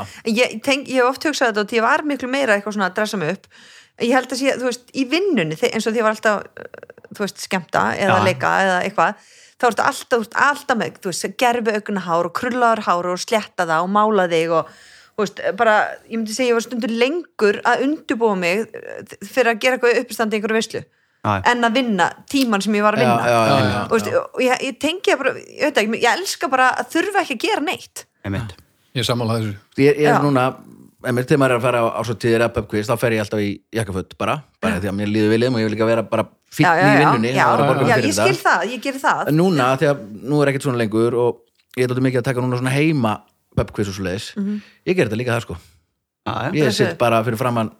að 0.00 0.60
þeim 0.64 0.88
ég 0.88 0.96
hef 0.96 1.12
oft 1.12 1.28
hugsað 1.28 1.52
þetta 1.52 1.66
og 1.66 1.70
því 1.70 1.82
ég 1.82 1.86
var 1.86 2.06
miklu 2.08 2.32
meira 2.32 2.56
eitthvað 2.56 2.78
svona 2.78 2.88
að 2.88 2.96
dressa 3.02 3.20
mig 3.20 3.36
upp 3.36 3.50
ég 4.02 4.14
held 4.16 4.32
að 4.32 4.40
sé, 4.40 4.56
þú 4.58 4.68
veist, 4.70 4.88
í 4.94 5.04
vinnunni 5.10 5.58
eins 5.68 5.86
og 5.86 5.92
því 5.94 6.00
ég 6.00 6.06
var 6.06 6.16
alltaf, 6.16 6.42
uh, 6.44 6.96
þú 7.14 7.24
veist, 7.26 7.44
skemmta 7.46 7.84
eða 7.98 8.18
Já. 8.18 8.24
leika 8.26 8.54
eða 8.64 8.80
eitthvað 8.88 9.28
þá 9.54 9.68
ertu 9.68 9.84
alltaf, 9.86 10.08
þú 10.10 10.18
veist, 10.24 10.34
alltaf 10.48 10.80
með, 10.80 10.98
þú 11.04 11.12
veist, 11.12 11.28
gerfi 11.44 11.76
augna 11.78 12.02
hár 12.08 12.28
og 12.30 12.34
krullaður 12.40 12.84
hár 12.88 13.08
og 13.12 13.22
sletta 13.22 13.68
það 13.68 13.86
og 13.86 13.94
mála 13.94 14.26
þig 14.32 14.56
og 14.58 14.74
þú 15.14 15.22
veist, 15.22 15.44
bara, 15.60 15.76
ég 16.10 16.18
myndi 16.18 16.34
segja 16.34 16.50
ég 16.50 16.58
var 16.58 16.66
stundur 16.66 16.96
lengur 17.04 17.60
að 17.62 17.86
undubúa 17.86 18.34
mig 18.38 18.66
uh, 18.66 19.16
fyrir 19.22 19.54
að 19.54 19.62
gera 19.62 19.78
eitthvað 19.78 20.02
uppistandi 20.02 20.36
í 20.36 20.40
einhverju 20.42 20.58
veislu 20.58 20.82
Já. 21.24 21.38
en 21.48 21.64
að 21.64 21.78
vinna 21.78 22.10
tíman 22.28 22.60
sem 22.60 22.74
ég 22.76 22.84
var 22.84 22.98
að 22.98 23.06
vinna. 23.06 23.22
já, 23.24 23.30
já, 23.32 23.54
Já, 23.54 23.64
já, 23.64 23.78
og, 23.84 23.94
veist, 23.94 24.10
og 24.34 24.42
ég, 24.44 24.66
ég 24.66 24.74
tengi 24.82 25.08
það 25.14 25.22
bara, 25.22 25.30
ég 25.40 25.62
veit 25.70 25.78
ekki, 25.80 26.02
ég 26.02 26.18
elska 26.18 26.50
bara 26.52 26.66
að 26.82 26.90
þurfa 26.92 27.22
ekki 27.22 27.38
að 27.38 27.46
gera 27.46 27.64
neitt. 27.64 28.04
Ég 28.94 29.06
sammála 29.08 29.38
þessu. 29.40 29.54
Ég, 29.80 30.02
er 30.04 30.20
núna, 30.22 30.44
emir, 31.10 31.24
þegar 31.28 31.40
maður 31.42 31.54
er 31.54 31.58
að 31.60 31.64
fara 31.66 31.80
á, 31.80 31.86
á 31.94 32.00
svo 32.06 32.14
tíðir 32.24 32.44
að 32.46 32.52
pubquiz, 32.56 32.88
þá 32.88 32.96
fer 33.00 33.12
ég 33.16 33.22
alltaf 33.24 33.42
í 33.44 33.50
jakkaföt 33.78 34.16
bara, 34.18 34.36
bara 34.62 34.80
því 34.82 34.90
að 34.90 34.96
mér 35.00 35.12
líður 35.12 35.32
viljum 35.34 35.54
og 35.58 35.60
ég 35.62 35.68
vil 35.68 35.74
líka 35.76 35.88
vera 35.88 36.02
bara 36.08 36.24
já, 36.58 36.70
í 36.74 36.96
vinnunni 37.00 37.32
já, 37.34 37.44
að 37.50 37.62
já, 37.64 37.94
fyrir 37.94 38.08
ég 38.08 38.16
skil 38.18 38.40
það, 38.44 38.64
ég 38.72 38.82
gerir 38.86 39.02
það. 39.04 39.22
En 39.28 39.38
núna, 39.40 39.68
því 39.80 39.90
að 39.90 40.02
nú 40.32 40.40
er 40.42 40.52
ekkert 40.52 40.66
svona 40.68 40.80
lengur 40.80 41.18
og 41.20 41.42
ég 41.76 41.84
er 41.84 41.90
alltaf 41.92 42.04
mikið 42.08 42.22
að 42.22 42.28
taka 42.30 42.44
núna 42.44 42.60
svona 42.60 42.74
heima 42.74 43.14
pubquiz 43.54 43.88
og 43.92 43.94
svo 43.98 44.04
leiðis, 44.08 44.30
Mhm. 44.36 44.60
ég 44.86 44.96
ger 44.96 45.06
þetta 45.08 45.20
líka 45.20 45.34
það 45.36 45.46
sko. 45.46 45.56
Já. 46.24 46.50
ég 46.56 46.72
sitt 46.72 46.96
bara 46.98 47.22
fyrir 47.22 47.36
framann 47.36 47.70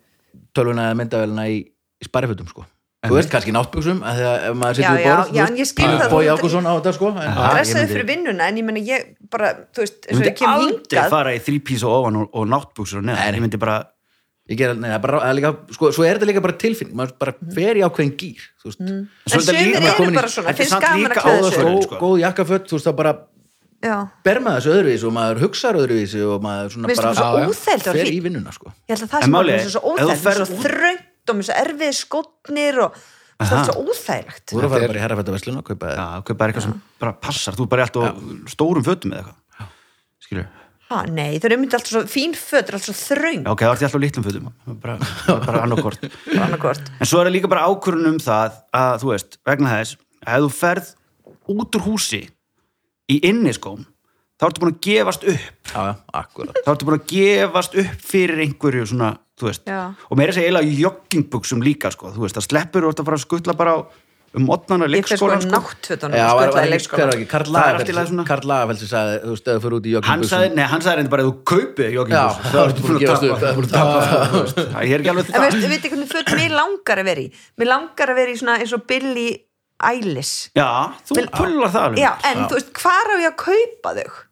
tölvuna 0.54 0.90
eða 0.90 0.98
myndavélina 1.00 1.46
í, 1.48 1.64
í 1.64 2.04
sparifötum 2.04 2.48
sko 2.48 2.66
þú 3.08 3.14
veist 3.18 3.30
kannski 3.34 3.52
náttbuxum 3.54 3.98
að 4.04 4.14
því 4.18 4.24
að 4.30 4.44
ef 4.48 4.54
maður 4.60 4.74
Já, 4.74 4.84
sittur 4.84 4.96
við 4.96 5.04
já, 5.04 5.14
borð 5.14 5.34
já, 5.38 5.44
en 5.46 5.56
ég 5.60 5.68
skil 5.70 5.88
það, 5.94 6.10
Bói 6.14 6.24
þú- 6.24 6.34
Ágússon 6.34 6.68
á 6.68 6.72
þetta 6.78 6.92
sko. 6.96 7.08
En, 7.14 7.16
Já, 7.24 7.48
dressaði 7.54 7.80
myndi- 7.84 7.92
fyrir 7.94 8.06
vinnuna 8.12 8.48
en 8.48 8.56
ég 8.56 8.64
meina 8.64 8.80
ég 8.84 9.08
bara, 9.30 9.48
þú 9.74 9.78
veist, 9.84 9.98
Ég 10.00 10.08
eins 10.08 10.14
og 10.14 10.20
myndi 10.20 10.30
ég 10.32 10.36
kem 10.38 10.48
aldrei 10.50 10.98
hingað. 10.98 11.10
fara 11.10 11.30
í 11.34 11.40
þrý 11.44 11.58
pís 11.64 11.82
og 11.84 11.90
ofan 12.00 12.16
og, 12.16 12.28
og 12.32 12.46
neða, 12.48 13.18
Nei, 13.18 13.32
ég 13.32 13.40
myndi 13.44 13.58
bara 13.58 13.76
ég 14.48 14.56
ger, 14.58 14.74
neða, 14.76 15.00
bara, 15.00 15.20
það 15.20 15.30
er 15.30 15.36
líka, 15.40 15.52
sko, 15.72 15.90
svo 15.92 16.04
er 16.04 16.18
þetta 16.18 16.26
líka 16.28 16.42
bara 16.44 16.52
tilfinning 16.60 16.94
maður 16.96 17.12
bara 17.18 17.32
fer 17.54 17.76
í 17.76 17.84
ákveðin 17.86 18.16
gýr 18.20 18.42
þú 18.60 18.64
veist, 18.68 18.80
en 18.80 19.08
Svo 19.24 19.38
þetta 19.40 19.52
sumir 19.52 19.64
líka- 19.64 19.94
eru 19.94 20.10
í- 20.12 20.14
bara 20.14 20.28
svona, 20.28 20.48
er 20.48 20.54
finnst 20.58 20.70
samt 20.74 20.82
gaman 20.84 21.00
líka 21.00 21.14
að 21.14 21.24
klæða 21.24 21.50
fyrir- 21.54 21.70
góð, 21.70 21.82
sko. 21.84 21.96
góð 22.02 22.16
jakkaföt 22.24 22.64
þú 22.68 22.76
veist 22.76 22.86
það 22.90 22.96
bara 22.96 23.12
já, 23.84 23.96
ber 24.24 24.38
maður 24.40 24.60
þessu 24.60 24.74
öðruvísi 24.76 25.04
og 25.08 25.12
maður 25.16 25.40
hugsar 25.44 25.74
öðruvísi 25.80 26.20
og 26.28 26.42
maður 26.44 26.68
svona 26.74 26.86
bara 26.92 27.14
Já, 27.14 27.24
já. 27.40 27.92
fer 27.92 28.06
í 28.12 28.20
vinnuna 28.20 28.52
sko. 28.52 28.66
Ég 28.88 28.96
held 28.98 29.02
að 29.04 29.10
það 29.12 29.16
En 29.16 29.22
sem 29.24 29.32
málið 29.32 29.60
svo 29.64 29.80
ef 29.80 30.04
þú 30.04 30.08
óþægilegt 30.12 31.13
og 31.32 31.44
svo 31.44 31.56
erfið 31.60 31.94
skotnir 31.98 32.80
og 32.84 32.98
það 32.98 33.46
Aha. 33.46 33.60
er 33.60 33.70
svo 33.70 33.84
óþægilegt. 33.84 34.44
Þú 34.50 34.58
eru 34.58 34.68
að 34.68 34.74
fara 34.74 34.90
bara 34.90 35.00
í 35.00 35.04
herrafættaverslun 35.04 35.60
og 35.60 35.64
kaupa 35.70 35.94
hvað 35.94 36.36
bara 36.40 36.52
eitthvað 36.52 36.66
sem 36.66 36.76
bara 37.02 37.14
passar, 37.24 37.56
þú 37.56 37.64
er 37.66 37.72
bara 37.72 37.82
í 37.82 37.86
allt 37.86 37.98
og 38.00 38.52
stórum 38.52 38.86
fötum 38.86 39.14
eða 39.14 39.24
eitthvað. 39.24 39.72
Skilur, 40.24 40.46
ha, 40.90 41.00
nei, 41.10 41.38
þau 41.40 41.48
eru 41.50 41.58
myndið 41.60 41.78
alltaf 41.78 41.92
svo 41.92 42.02
fín 42.08 42.36
föt 42.38 42.70
er 42.70 42.78
alltaf 42.78 43.00
svo 43.00 43.18
já, 43.20 43.40
ok, 43.50 43.64
það 43.64 43.74
er 43.74 43.88
alltaf 43.88 44.04
litlum 44.04 44.26
fötum. 44.28 44.52
Bara, 44.84 44.98
bara 45.44 45.64
annarkort 45.64 46.04
en 47.00 47.08
svo 47.08 47.20
er 47.20 47.28
það 47.28 47.34
líka 47.34 47.50
bara 47.52 47.66
ákvörðun 47.68 48.14
um 48.14 48.20
það 48.22 48.60
að 48.78 48.94
þú 49.02 49.10
veist, 49.10 49.40
vegna 49.48 49.74
þess 49.74 49.98
að 50.24 50.38
ef 50.38 50.46
þú 50.46 50.54
ferð 50.60 50.94
út 51.54 51.78
úr 51.78 51.84
húsi 51.88 52.22
í 53.10 53.18
inniskóm 53.28 53.84
þá 54.38 54.46
ertu 54.48 54.64
búin 54.64 54.74
að 54.74 54.80
gefast 54.88 55.26
upp. 55.34 55.74
Já, 55.74 55.82
þá 56.14 56.70
ertu 56.74 56.88
búin 56.88 56.98
að 56.98 57.04
gefast 57.12 57.76
upp 57.84 58.08
fyrir 58.12 58.44
einhverju 58.46 58.88
svona, 58.92 59.12
þú 59.38 59.50
veist. 59.50 59.66
Já. 59.68 59.82
og 59.94 60.20
meira 60.20 60.34
að 60.34 60.40
segja 60.40 60.50
eiginlega 60.50 60.80
joggingbuxum 60.84 61.62
líka 61.64 61.92
sko, 61.94 62.14
þú 62.14 62.26
veist, 62.26 62.38
það 62.38 62.48
sleppur 62.48 62.86
og 62.86 62.94
ertu 62.94 63.04
að 63.04 63.10
fara 63.10 63.20
að 63.20 63.26
skutla 63.28 63.58
bara 63.58 63.76
á 63.76 63.78
um 64.34 64.46
modnana 64.48 64.88
ég 64.90 65.06
fer 65.06 65.18
sko. 65.18 65.28
náttfötunum 65.30 66.18
var, 66.18 66.50
var, 66.50 66.66
í 66.66 66.72
leikskóla 66.72 67.14
Karl 67.30 67.52
er 67.54 68.48
Lagerfeld 68.50 68.80
sem 68.80 68.90
sagði, 68.90 69.20
þú 69.22 69.36
stöðu 69.38 69.62
fyrir 69.62 69.76
út 69.78 69.86
í 69.86 69.94
sagði, 70.30 70.48
nei, 70.58 70.64
hann 70.72 70.82
sagði 70.82 70.96
reyndi 70.98 71.12
bara 71.14 71.24
að 71.24 71.30
þú 71.30 71.34
kaupið 71.52 71.86
Já, 71.86 71.92
joggingbús 71.94 72.50
það 72.50 72.60
er 72.64 72.74
búin 72.80 72.96
að 72.96 73.04
gefast 73.04 73.26
upp, 73.28 73.38
það 73.44 73.48
er 73.48 74.10
að 74.74 74.88
ég 74.88 74.96
er 74.96 75.04
ekki 75.04 75.12
alveg 75.14 75.30
en 75.30 75.36
það. 75.36 75.46
veistu, 75.46 75.70
veitu 75.74 75.92
hvernig 75.94 76.12
föt 76.16 76.34
mér 76.34 76.56
langar 76.58 77.02
að 77.04 77.10
vera 77.12 77.24
í? 77.24 77.28
Mér 77.62 77.70
langar 77.70 78.14
að 78.14 78.22
vera 78.22 78.34
í 78.34 78.38
svona 78.42 78.58
eins 78.58 78.74
og 78.74 78.86
Billie 78.90 79.36
Eilish. 79.84 80.50
Já, 80.56 80.68
þú 81.06 81.24
pullar 81.34 81.70
það 81.74 81.88
alveg. 81.88 82.02
Já, 82.02 82.10
en 82.30 82.44
þú 82.48 82.58
veist, 82.58 82.70
hvar 82.78 83.10
á 83.10 83.14
ég 83.22 83.30
að 83.30 83.38
kaupa 83.44 83.94
þau 83.98 84.22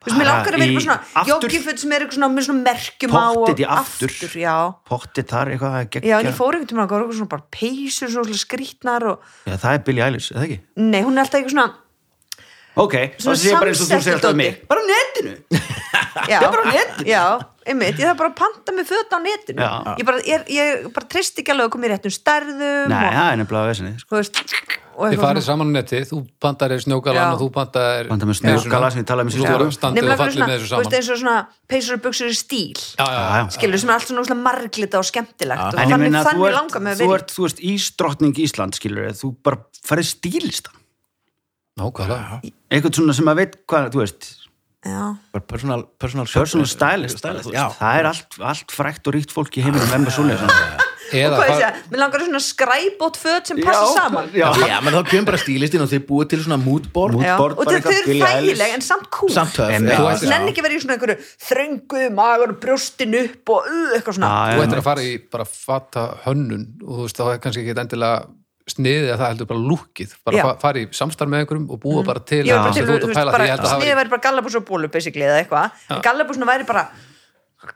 þú 0.00 0.08
veist, 0.08 0.16
mér 0.20 0.28
langar 0.30 0.54
að 0.56 0.60
vera 0.62 0.72
bara 0.72 0.84
svona 0.86 0.98
aftur- 1.20 1.30
joggingföt 1.30 1.78
sem 1.82 1.92
er 1.92 2.00
eitthvað 2.06 2.16
svona 2.16 2.30
með 2.36 2.46
svona 2.48 2.62
merkjum 2.70 3.12
á 3.12 3.24
og 3.28 3.36
Pottið 3.40 3.60
í 3.60 3.66
aftur. 3.76 4.14
já, 4.40 4.54
pottið 4.88 5.26
þar 5.34 5.52
eitthvað 5.52 5.74
að 5.76 5.80
já, 5.80 5.84
en 5.84 5.92
gegja 6.00 6.22
ég 6.30 6.38
fór 6.40 6.56
einhvern 6.56 6.70
tímann 6.72 6.86
að 6.86 6.92
góða 6.94 7.18
svona 7.20 7.32
bara 7.34 7.44
peysur 7.52 8.08
svona 8.14 8.40
skrítnar 8.40 9.06
og 9.12 9.20
já, 9.44 9.54
það 9.60 9.72
er 9.76 9.84
Billie 9.90 10.04
Eilish, 10.08 10.32
eða 10.32 10.46
ekki? 10.48 10.58
nei, 10.80 11.02
hún 11.04 11.18
er 11.20 11.24
alltaf 11.26 11.40
eitthvað 11.40 11.56
svona 11.56 11.68
ok, 12.80 12.94
þá 13.20 13.30
sé 13.36 13.52
bara 13.58 13.70
eins 13.74 13.80
og 13.84 13.88
þú 13.90 14.00
segir 14.00 14.16
alltaf 14.16 14.30
um 14.32 14.36
mig. 14.40 14.60
Bara 14.70 14.80
á 14.80 14.86
netinu. 14.88 15.32
Já, 16.30 16.38
bara 16.40 16.62
á 16.64 16.68
netinu. 16.70 17.06
já, 17.06 17.24
einmitt, 17.70 17.96
ég 18.00 18.06
þarf 18.10 18.18
bara 18.20 18.32
að 18.32 18.36
panta 18.40 18.74
með 18.76 18.90
föt 18.90 19.14
á 19.14 19.18
netinu 19.22 19.64
Já. 19.64 19.72
ég 20.00 20.06
bara, 20.08 20.20
ég, 20.26 20.44
ég 20.56 20.84
bara 20.96 21.08
treyst 21.14 21.40
ekki 21.40 21.54
alveg 21.54 21.70
að 21.70 21.74
koma 21.76 21.88
í 21.88 21.92
réttum 21.94 22.14
stærðum 22.14 22.92
nei, 22.92 23.00
og, 23.00 23.16
það 23.16 23.30
er 23.30 23.40
nefnilega 23.40 23.70
vesinni 23.70 23.92
sko. 24.02 24.10
þú 24.10 24.20
veist, 24.20 24.42
og 25.00 25.06
Þið 25.06 25.14
eitthvað 25.14 25.24
farið 25.24 25.44
saman 25.46 25.70
á 25.70 25.72
neti, 25.78 26.00
þú 26.10 26.18
bandar 26.44 26.74
er 26.74 26.82
snjógalan 26.84 27.20
Já. 27.22 27.28
og 27.32 27.40
þú 27.40 27.48
bandar 27.54 28.00
er 28.00 28.08
Bandar 28.10 28.28
með 28.28 28.38
snjógala 28.40 28.90
sem 28.92 29.00
ég 29.00 29.06
talaði 29.08 29.26
um 29.26 29.32
síðustu 29.32 29.46
Þú 29.46 29.54
ára. 29.54 29.60
bara 29.62 29.76
standið 29.76 30.00
Nefnilega 30.00 30.12
og 30.12 30.20
bara 30.20 30.30
fallið 30.30 30.42
með 30.42 30.50
svona, 30.50 30.58
þessu 30.60 30.70
þú 30.70 30.80
veist, 30.80 30.90
saman 30.90 30.98
eins 30.98 31.10
og 31.14 31.20
svona 31.22 31.36
peysur 31.70 31.96
og 31.96 32.02
buksur 32.04 32.28
í 32.28 32.36
stíl 32.36 32.80
Já, 32.80 33.06
já, 33.06 33.22
Já, 33.30 33.42
skilur 33.56 33.80
sem 33.80 33.88
er 33.88 33.94
allt 33.96 34.10
svona 34.10 34.24
óslega 34.26 34.44
marglita 34.44 35.00
og 35.00 35.08
skemmtilegt 35.08 35.64
og 35.64 35.72
en 35.72 35.80
ég 35.80 35.94
þannig, 35.94 36.04
meina, 36.04 36.20
þú 36.20 36.28
þannig 36.28 36.50
ert, 36.50 36.58
langar 36.58 36.84
með 36.84 36.92
að 36.92 37.00
þú 37.00 37.08
vera 37.08 37.22
ert, 37.22 37.32
þú 37.38 37.48
ert 37.48 37.64
ísdrottning 37.70 38.42
Ísland, 38.44 38.76
skilur 38.76 39.16
þú 39.16 39.32
bara 39.46 39.62
farið 39.88 40.10
stílista 40.10 40.74
nákvæmlega 41.80 42.40
eitthvað 42.70 42.98
svona 43.00 43.16
sem 43.16 43.30
að 43.30 43.40
veit 43.40 43.56
hvað, 43.70 43.88
þú 43.94 44.02
veist 44.04 44.28
í 44.28 44.39
personal, 44.82 45.82
personal, 46.00 46.26
personal 46.30 46.66
stylist, 46.70 47.18
stylist 47.20 47.50
veist, 47.50 47.80
það 47.80 47.98
er 48.00 48.08
allt, 48.12 48.38
allt 48.52 48.72
frækt 48.72 49.10
og 49.10 49.16
ríkt 49.18 49.34
fólk 49.34 49.58
í 49.60 49.64
heiminum 49.66 49.90
með 49.92 50.06
með 50.06 50.16
svoleiðis. 50.16 50.46
Og 51.10 51.16
Eða 51.18 51.38
hvað 51.40 51.48
ég 51.50 51.56
segja, 51.58 51.68
mér 51.90 51.98
langar 52.04 52.22
svona 52.22 52.40
skræbót 52.44 53.16
föt 53.18 53.48
sem 53.50 53.58
passa 53.64 53.86
saman. 53.96 54.28
já, 54.30 54.44
Já, 54.62 54.76
menn 54.78 54.94
þá 54.94 55.08
kemur 55.10 55.26
bara 55.32 55.40
stílistinn 55.42 55.82
og 55.82 55.88
þið 55.90 56.04
búið 56.06 56.28
til 56.30 56.38
svona 56.44 56.58
moodboard. 56.62 57.16
Moodboard, 57.18 57.56
og 57.58 57.72
eitthvað 57.72 57.96
eru 57.96 58.14
þægileg 58.20 58.74
en 58.76 58.84
samt 58.86 59.08
cool. 59.16 59.32
Samt 59.34 59.56
töf 59.56 59.72
En 59.74 59.88
ættir- 59.90 60.30
nenni 60.30 60.52
ekki 60.52 60.62
verið 60.62 60.78
í 60.78 60.82
svona 60.84 60.94
einhverju 60.94 61.16
þröngu 61.48 62.04
maður 62.14 62.54
brjóstin 62.62 63.16
upp 63.24 63.52
og 63.56 63.66
uh, 63.66 63.96
eitthvað 63.98 64.20
svona. 64.20 64.30
Þú 64.54 64.62
ættir 64.68 64.82
að 64.84 64.86
fara 64.86 65.08
í 65.08 65.12
bara 65.34 65.48
fata 65.50 66.06
hönnun 66.28 66.64
og 66.86 66.92
þú 67.00 67.08
veist, 67.08 67.18
þá 67.18 67.26
er 67.34 67.42
kannski 67.42 67.64
ekki 67.66 67.74
endilega 67.82 68.22
sniðið 68.72 69.12
að 69.14 69.20
það 69.20 69.30
heldur 69.32 69.50
bara 69.50 69.62
lúkið 69.70 70.16
bara 70.26 70.44
fa 70.46 70.54
fara 70.64 70.82
í 70.82 70.88
samstarf 70.96 71.30
með 71.32 71.44
einhverum 71.44 71.68
og 71.70 71.80
búa 71.82 72.02
bara 72.06 72.22
til 72.24 72.42
bara 72.48 72.70
það 72.70 72.80
ert 72.80 72.90
þú 72.90 72.96
að 72.96 73.14
pæla 73.20 73.30
því 73.30 73.36
bara 73.36 73.46
ég 73.46 73.54
held 73.54 73.66
að 73.66 73.74
sniðið 73.76 74.00
væri 74.00 74.12
bara 74.14 74.24
gallabús 74.28 74.58
og 74.60 74.66
bólu 74.70 74.90
basically 74.94 75.26
eða 75.28 75.40
eitthvað, 75.42 75.80
en 75.90 76.04
gallabúsna 76.06 76.48
væri 76.50 76.68
bara 76.68 76.86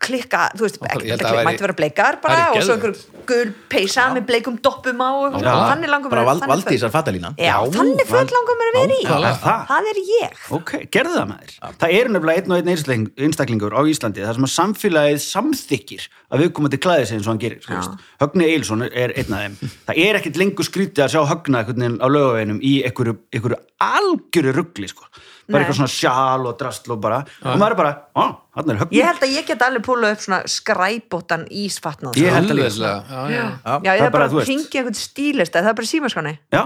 klikka, 0.00 0.48
þú 0.56 0.64
veist, 0.64 0.78
ekki 0.80 1.10
væri- 1.20 1.44
mætti 1.44 1.60
vera 1.64 1.74
bleikar 1.76 2.16
bara 2.22 2.50
og 2.52 2.62
svo 2.62 2.76
geðveikt. 2.76 2.84
einhver 2.84 3.24
gul 3.28 3.50
peysa 3.68 4.06
með 4.14 4.24
bleikum 4.30 4.56
doppum 4.64 5.00
á 5.04 5.10
og 5.12 5.36
þannig 5.44 5.88
langar 5.92 6.10
bara 6.10 6.24
val, 6.24 6.40
valdísar 6.40 6.90
fatalínan 6.92 7.36
Já, 7.36 7.60
þannig 7.68 8.06
föt 8.08 8.32
langar 8.32 8.56
mér 8.60 8.70
að 8.70 8.78
vera 8.80 8.96
í. 8.96 9.04
Það. 9.44 9.66
það 9.68 9.90
er 9.92 10.00
ég. 10.08 10.38
Ok, 10.56 10.72
gerðu 10.90 11.14
það 11.18 11.28
með 11.28 11.38
þér 11.44 11.76
það 11.84 11.94
eru 12.00 12.08
nefnilega 12.14 12.36
einn 12.40 12.52
og 12.52 12.56
einn 12.58 12.72
einstakling- 12.74 13.12
einstaklingur 13.28 13.76
á 13.76 13.80
Íslandi 13.84 14.24
þar 14.24 14.34
sem 14.40 14.48
að 14.48 14.54
samfélagið 14.56 15.20
samþykir 15.28 16.08
að 16.32 16.40
við 16.44 16.52
komum 16.56 16.70
til 16.70 16.78
klæði 16.80 17.06
sig 17.06 17.16
eins 17.18 17.26
og 17.28 17.32
hann 17.34 17.42
gerir 17.44 17.60
þú 17.60 17.76
veist. 17.76 17.90
Högni 18.20 18.44
Eilsson 18.54 18.82
er 18.88 19.12
einn 19.12 19.32
af 19.36 19.40
þeim. 19.44 19.56
Það 19.86 20.00
er 20.08 20.14
ekkit 20.20 20.36
lengur 20.40 20.64
skrítið 20.64 21.04
að 21.04 21.12
sjá 21.12 21.22
Högna 21.28 21.64
á 22.00 22.06
lögaveginum 22.08 22.60
í 22.64 22.82
einhverju, 22.88 23.18
einhverju 23.32 23.60
algjöru 23.80 24.52
ruggli 24.56 24.88
sko. 24.88 25.04
Bara 25.50 25.64
eitthvað 25.64 25.78
svona 25.80 25.92
sjál 25.92 26.46
og 26.48 26.54
drastl 26.60 26.94
og 26.94 27.00
bara 27.04 27.18
og 27.42 27.58
maður 27.60 27.74
er 27.74 27.78
bara, 27.80 27.92
á, 28.16 28.24
hann 28.56 28.70
er 28.74 28.78
Högni 28.82 28.98
ég 29.00 29.08
held 29.10 29.24
að 29.26 29.34
ég 29.36 29.48
get 29.50 29.64
alveg 29.66 29.84
púlað 29.86 30.14
upp 30.16 30.22
svona 30.24 30.40
skræbótan 30.48 31.44
ísfatnað 31.50 32.16
Ég 32.22 32.32
held 32.32 32.50
að 32.54 32.60
líka. 32.62 32.70
Já, 32.74 33.18
já. 33.28 33.34
já, 33.34 33.44
Já, 33.64 33.74
já, 33.84 33.92
ég 33.92 34.00
það 34.00 34.06
er 34.08 34.14
bara 34.18 34.28
ringi 34.48 34.78
einhvern 34.80 35.00
stílista 35.00 35.60
það 35.64 35.72
er 35.74 35.78
bara 35.82 35.90
símaskrani 35.90 36.34
já, 36.54 36.62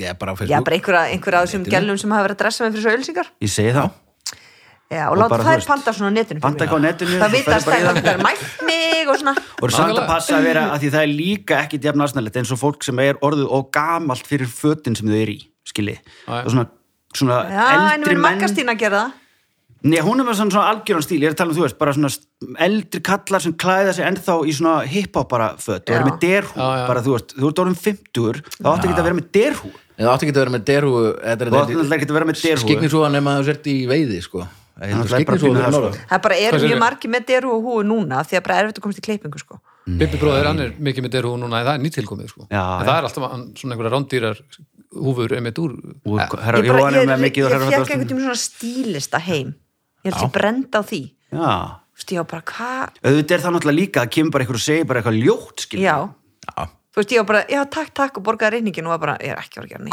ég 0.00 0.08
er 0.08 0.16
bara 0.20 0.32
á 0.32 0.34
já, 0.34 0.38
Facebook. 0.40 0.64
bara 0.70 0.76
einhverja, 0.78 1.02
einhverja 1.16 1.42
af 1.42 1.50
þessum 1.50 1.66
gælum 1.68 1.98
sem 2.00 2.14
hafa 2.16 2.28
verið 2.28 2.38
að 2.38 2.42
dressa 2.46 2.64
mig 2.64 2.72
fyrir 2.78 2.86
svo 2.88 2.96
ölsingar 2.98 3.28
ég 3.42 3.52
segi 3.52 3.74
það. 3.76 3.90
Já, 4.92 5.06
og 5.08 5.14
Og 5.14 5.20
láta 5.22 5.36
þær 5.40 5.62
panta 5.64 5.92
svona 5.96 6.10
á 6.12 6.16
netinu 6.18 6.40
panta 6.44 6.64
eitthvað 6.66 6.82
á 6.84 6.84
netinu, 6.84 7.12
það 7.16 7.30
svo 7.30 7.38
vita 7.38 7.52
að 7.56 7.62
það. 7.64 8.00
það 8.02 8.08
er 8.12 8.18
mætt 8.26 8.42
mig 8.68 9.08
og 9.08 9.16
svona. 9.22 9.32
Og 9.56 9.64
er 9.64 9.72
samt 9.72 9.96
að 10.02 10.08
passa 10.10 10.34
að 10.36 10.44
vera 10.44 10.64
að 10.74 10.82
því 10.82 10.90
það 10.92 11.04
er 11.06 11.12
líka 11.16 11.60
ekki 11.64 11.78
jafn 11.86 12.04
aðsnæðilegt 12.04 12.36
eins 12.42 12.52
og 12.52 12.60
fólk 12.60 12.84
sem 12.84 13.00
er 13.00 13.16
orðið 13.24 13.48
og 13.56 13.70
gamalt 13.72 14.28
fyrir 14.28 14.50
fötin 14.52 14.92
sem 14.98 15.08
þau 15.08 15.16
er 15.22 15.32
í 15.32 15.38
skilji, 15.64 15.94
Já, 15.96 16.28
já. 16.28 16.42
og 16.44 16.50
svona, 16.52 16.66
svona 17.16 17.42
já, 17.48 17.64
en 17.72 17.98
eldri 17.98 18.14
menn 18.16 18.24
Maggastína 18.28 18.76
að 18.76 18.84
gera 18.86 19.02
það 19.02 19.18
Nei, 19.82 19.98
hún 19.98 20.22
er 20.22 20.26
með 20.28 20.36
svona, 20.38 20.52
svona 20.54 20.70
algjöran 20.70 21.02
stíl, 21.02 21.16
ég 21.18 21.26
er 21.26 21.32
að 21.34 21.38
tala 21.40 21.50
um 21.50 21.56
þú 21.56 21.64
veist, 21.64 21.78
bara 21.80 21.92
svona 21.96 22.10
eldri 22.62 23.00
kallar 23.02 23.42
sem 23.42 23.54
klæða 23.58 23.94
sig 23.96 24.06
ennþá 24.06 24.36
í 24.46 24.52
svona 24.54 24.74
hip-hop 24.86 25.30
bara 25.32 25.48
föt 25.58 25.90
og 25.90 25.96
eru 25.96 26.06
með 26.06 26.20
derhú, 26.22 26.54
Já, 26.54 26.68
já. 26.78 26.84
bara 26.86 27.02
þú 27.02 27.16
veist, 27.16 27.34
þú 27.34 27.50
ert 27.50 27.62
orðin 27.64 27.78
50 27.82 28.42
þá 28.60 28.68
átti 28.76 28.86
ekki 28.86 28.94
að 29.02 29.08
vera 29.08 29.18
með 29.18 29.28
derhú 29.34 29.72
það 29.98 30.12
átti 30.12 30.28
ekki 30.28 30.36
að 30.36 30.42
vera 30.44 30.54
með 30.54 30.66
derhú 30.70 30.92
þetta 31.02 31.50
þú 31.50 31.58
átti 31.64 31.74
náttúrulega 31.74 31.98
ekki 31.98 32.10
að 32.12 32.18
vera 32.20 32.30
með 32.30 32.42
derhú 32.46 32.62
skiknisúa 32.62 33.10
nema 33.16 33.34
þú 33.40 33.48
sért 33.50 33.70
í 33.74 33.76
veiði 33.90 34.22
sko 34.22 34.46
Það 34.82 35.18
er 35.18 35.24
bara 35.28 35.38
sko. 35.38 35.90
segirðu? 36.32 36.68
mjög 36.70 36.80
margir 36.80 37.12
með 37.12 37.26
deru 37.28 37.52
og 37.52 37.66
húi 37.66 37.84
núna 37.86 38.22
því 38.24 38.38
að 38.38 38.44
bara 38.46 38.56
er 38.56 38.64
erfitt 38.66 38.80
að 38.80 38.84
komast 38.86 39.00
í 39.02 39.04
klippingu 39.04 39.42
sko. 39.42 39.58
Bibbi 39.84 40.18
bróðir, 40.20 40.48
hann 40.48 40.62
er 40.62 40.72
mikið 40.78 41.06
með 41.06 41.14
derhú 41.16 41.34
núna 41.38 41.60
það 41.66 41.74
er 41.76 41.82
nýttilkomið 41.84 42.30
sko. 42.32 42.46
Já, 42.48 42.62
en 42.62 42.86
já. 42.86 42.88
það 42.88 42.94
er 42.94 43.08
alltaf 43.08 43.26
svona 43.60 43.76
einhverja 43.76 43.92
rándýrar 43.92 44.42
húfur 44.92 45.36
einmitt 45.36 45.60
úr 45.62 45.76
og 46.04 46.36
herra, 46.38 46.60
ég, 46.60 46.72
bara, 46.72 46.80
Jóhann 46.82 46.98
ég, 47.00 47.12
er 47.14 47.22
mikið 47.22 47.46
ég 47.46 47.64
fekk 47.66 47.78
einhvern 47.82 48.10
tíma 48.10 48.26
svona 48.26 48.40
stílista 48.40 49.22
heim. 49.22 49.54
Ég 50.02 50.12
held 50.12 50.26
ég 50.26 50.34
brenda 50.34 50.80
á 50.80 50.82
því. 50.84 51.02
Já, 51.32 51.54
Þú 51.92 52.00
veist, 52.00 52.12
ég 52.12 52.22
var 52.22 52.28
bara, 52.30 52.44
hvað 52.48 52.94
auðvitað 53.04 53.34
er 53.36 53.42
það 53.42 53.52
náttúrulega 53.54 53.78
líka 53.78 54.02
að 54.02 54.12
kemur 54.16 54.32
bara 54.32 54.44
einhver 54.46 54.56
og 54.56 54.62
segir 54.64 54.86
bara 54.88 55.02
eitthvað 55.02 55.18
ljótt 55.20 55.64
já, 55.76 55.96
Já. 56.48 56.62
þú 56.88 56.98
veist, 56.98 57.12
ég 57.12 57.20
var 57.20 57.26
bara, 57.28 57.42
já, 57.52 57.60
takk, 57.76 57.90
takk 57.98 58.16
og 58.16 58.24
borgaði 58.24 58.56
reyningin 58.56 58.88
og 58.88 58.94
var 58.94 59.02
bara, 59.02 59.16
ég 59.20 59.34
er 59.34 59.42
ekki 59.42 59.60
að 59.60 59.60
vera 59.60 59.66
að 59.66 59.72
gera 59.74 59.82
neitt. 59.84 59.92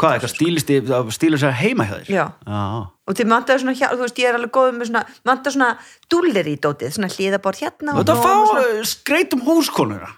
Hvað, 0.80 1.12
stílir 1.12 1.42
sér 1.42 1.54
heima 1.60 1.86
hjá 1.90 1.92
þér? 1.98 2.08
Já. 2.08 2.24
já. 2.48 2.62
og 3.04 3.18
til 3.20 3.26
mandaði 3.28 3.62
svona, 3.62 3.74
þú 3.92 4.06
veist, 4.06 4.22
ég 4.24 4.30
er 4.30 4.38
alveg 4.40 4.54
góð 4.56 4.70
með 4.78 4.90
svona, 4.90 5.04
mandaði 5.28 5.54
svona 5.58 5.70
dúllir 6.14 6.48
í 6.48 6.56
dótið, 6.64 6.94
svona 6.96 7.12
hliðabort 7.12 7.60
hérna 7.66 7.98
þú 7.98 8.00
að 8.00 8.10
blóm 8.10 8.40
og 8.40 8.50
fá 8.56 8.88
skreitum 8.94 9.44
húskonuna 9.44 10.10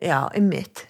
já, 0.00 0.18
ymmit 0.40 0.40
ymmit, 0.40 0.86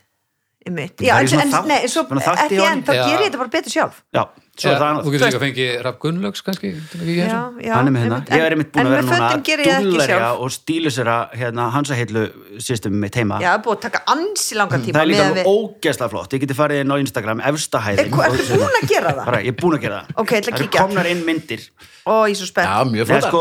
Það 0.60 1.06
já, 1.06 1.14
er 1.16 1.24
en, 1.24 1.40
en, 1.40 1.68
nei, 1.70 1.76
svo, 1.88 2.02
honum. 2.04 2.20
end, 2.20 2.82
þá 2.84 2.92
Já. 2.92 3.04
ger 3.08 3.14
ég 3.16 3.30
þetta 3.30 3.38
bara 3.40 3.50
betur 3.54 3.72
sjálf. 3.72 4.00
Já, 4.12 4.20
svo 4.60 4.68
er 4.68 4.74
það 4.76 4.82
þú 4.82 4.88
annað 4.90 5.06
getur 5.14 5.24
líka 5.30 5.40
fengið 5.40 5.70
Rapp 5.86 5.98
Gunnlaugs 6.02 6.42
kannski? 6.44 6.72
Að 7.00 7.08
já, 7.16 7.38
já, 7.64 7.72
hann 7.72 7.88
er 7.88 7.94
með 7.94 8.02
hérna, 8.04 8.18
einmitt. 8.20 8.34
ég 8.36 8.44
er 8.44 8.56
einmitt 8.56 8.68
búin 8.74 8.84
að 8.84 8.92
vera 8.92 9.04
núna 9.06 9.30
ekki 9.38 9.56
sjálf. 10.04 10.42
og 10.44 10.52
stílisera 10.52 11.14
hérna, 11.32 11.70
hansaheilu 11.72 12.24
systemi 12.60 13.00
mitt 13.06 13.16
heima. 13.16 13.38
Já, 13.40 13.48
það 13.54 13.56
er 13.56 13.64
búið 13.64 13.78
að 13.78 13.84
taka 13.86 14.02
ansi 14.12 14.58
langan 14.60 14.84
tíma 14.84 14.98
það 14.98 15.00
er 15.00 15.10
líka 15.14 15.24
alveg 15.30 15.48
ógeðslega 15.54 16.12
flott. 16.12 16.36
Ég 16.36 16.44
geti 16.44 16.58
farið 16.60 16.84
inn 16.84 16.92
á 16.92 16.96
Instagram, 17.06 17.40
efsta 17.40 17.80
Er- 17.80 18.04
ertu 18.04 18.60
búin 18.60 18.76
að 18.82 18.88
gera 18.92 19.14
það? 19.16 19.24
bara, 19.24 19.40
ég 19.40 19.48
er 19.48 19.58
búin 19.64 19.78
að 19.78 19.86
gera 19.88 20.02
það. 20.04 20.12
Ok, 20.20 20.28
ég 20.36 20.44
ætla 20.44 20.52
að 20.52 20.60
það 20.60 20.68
kíkja. 20.68 20.84
komnar 20.84 21.06
inn 21.08 21.24
myndir. 21.24 21.64
Ó, 22.04 22.12
ég 22.28 22.36
er 22.36 22.36
svo 22.36 22.48
spennt. 22.52 22.68
Já, 22.68 22.84
mjög 22.84 23.08
Nei, 23.08 23.16
flott 23.16 23.28
sko, 23.32 23.40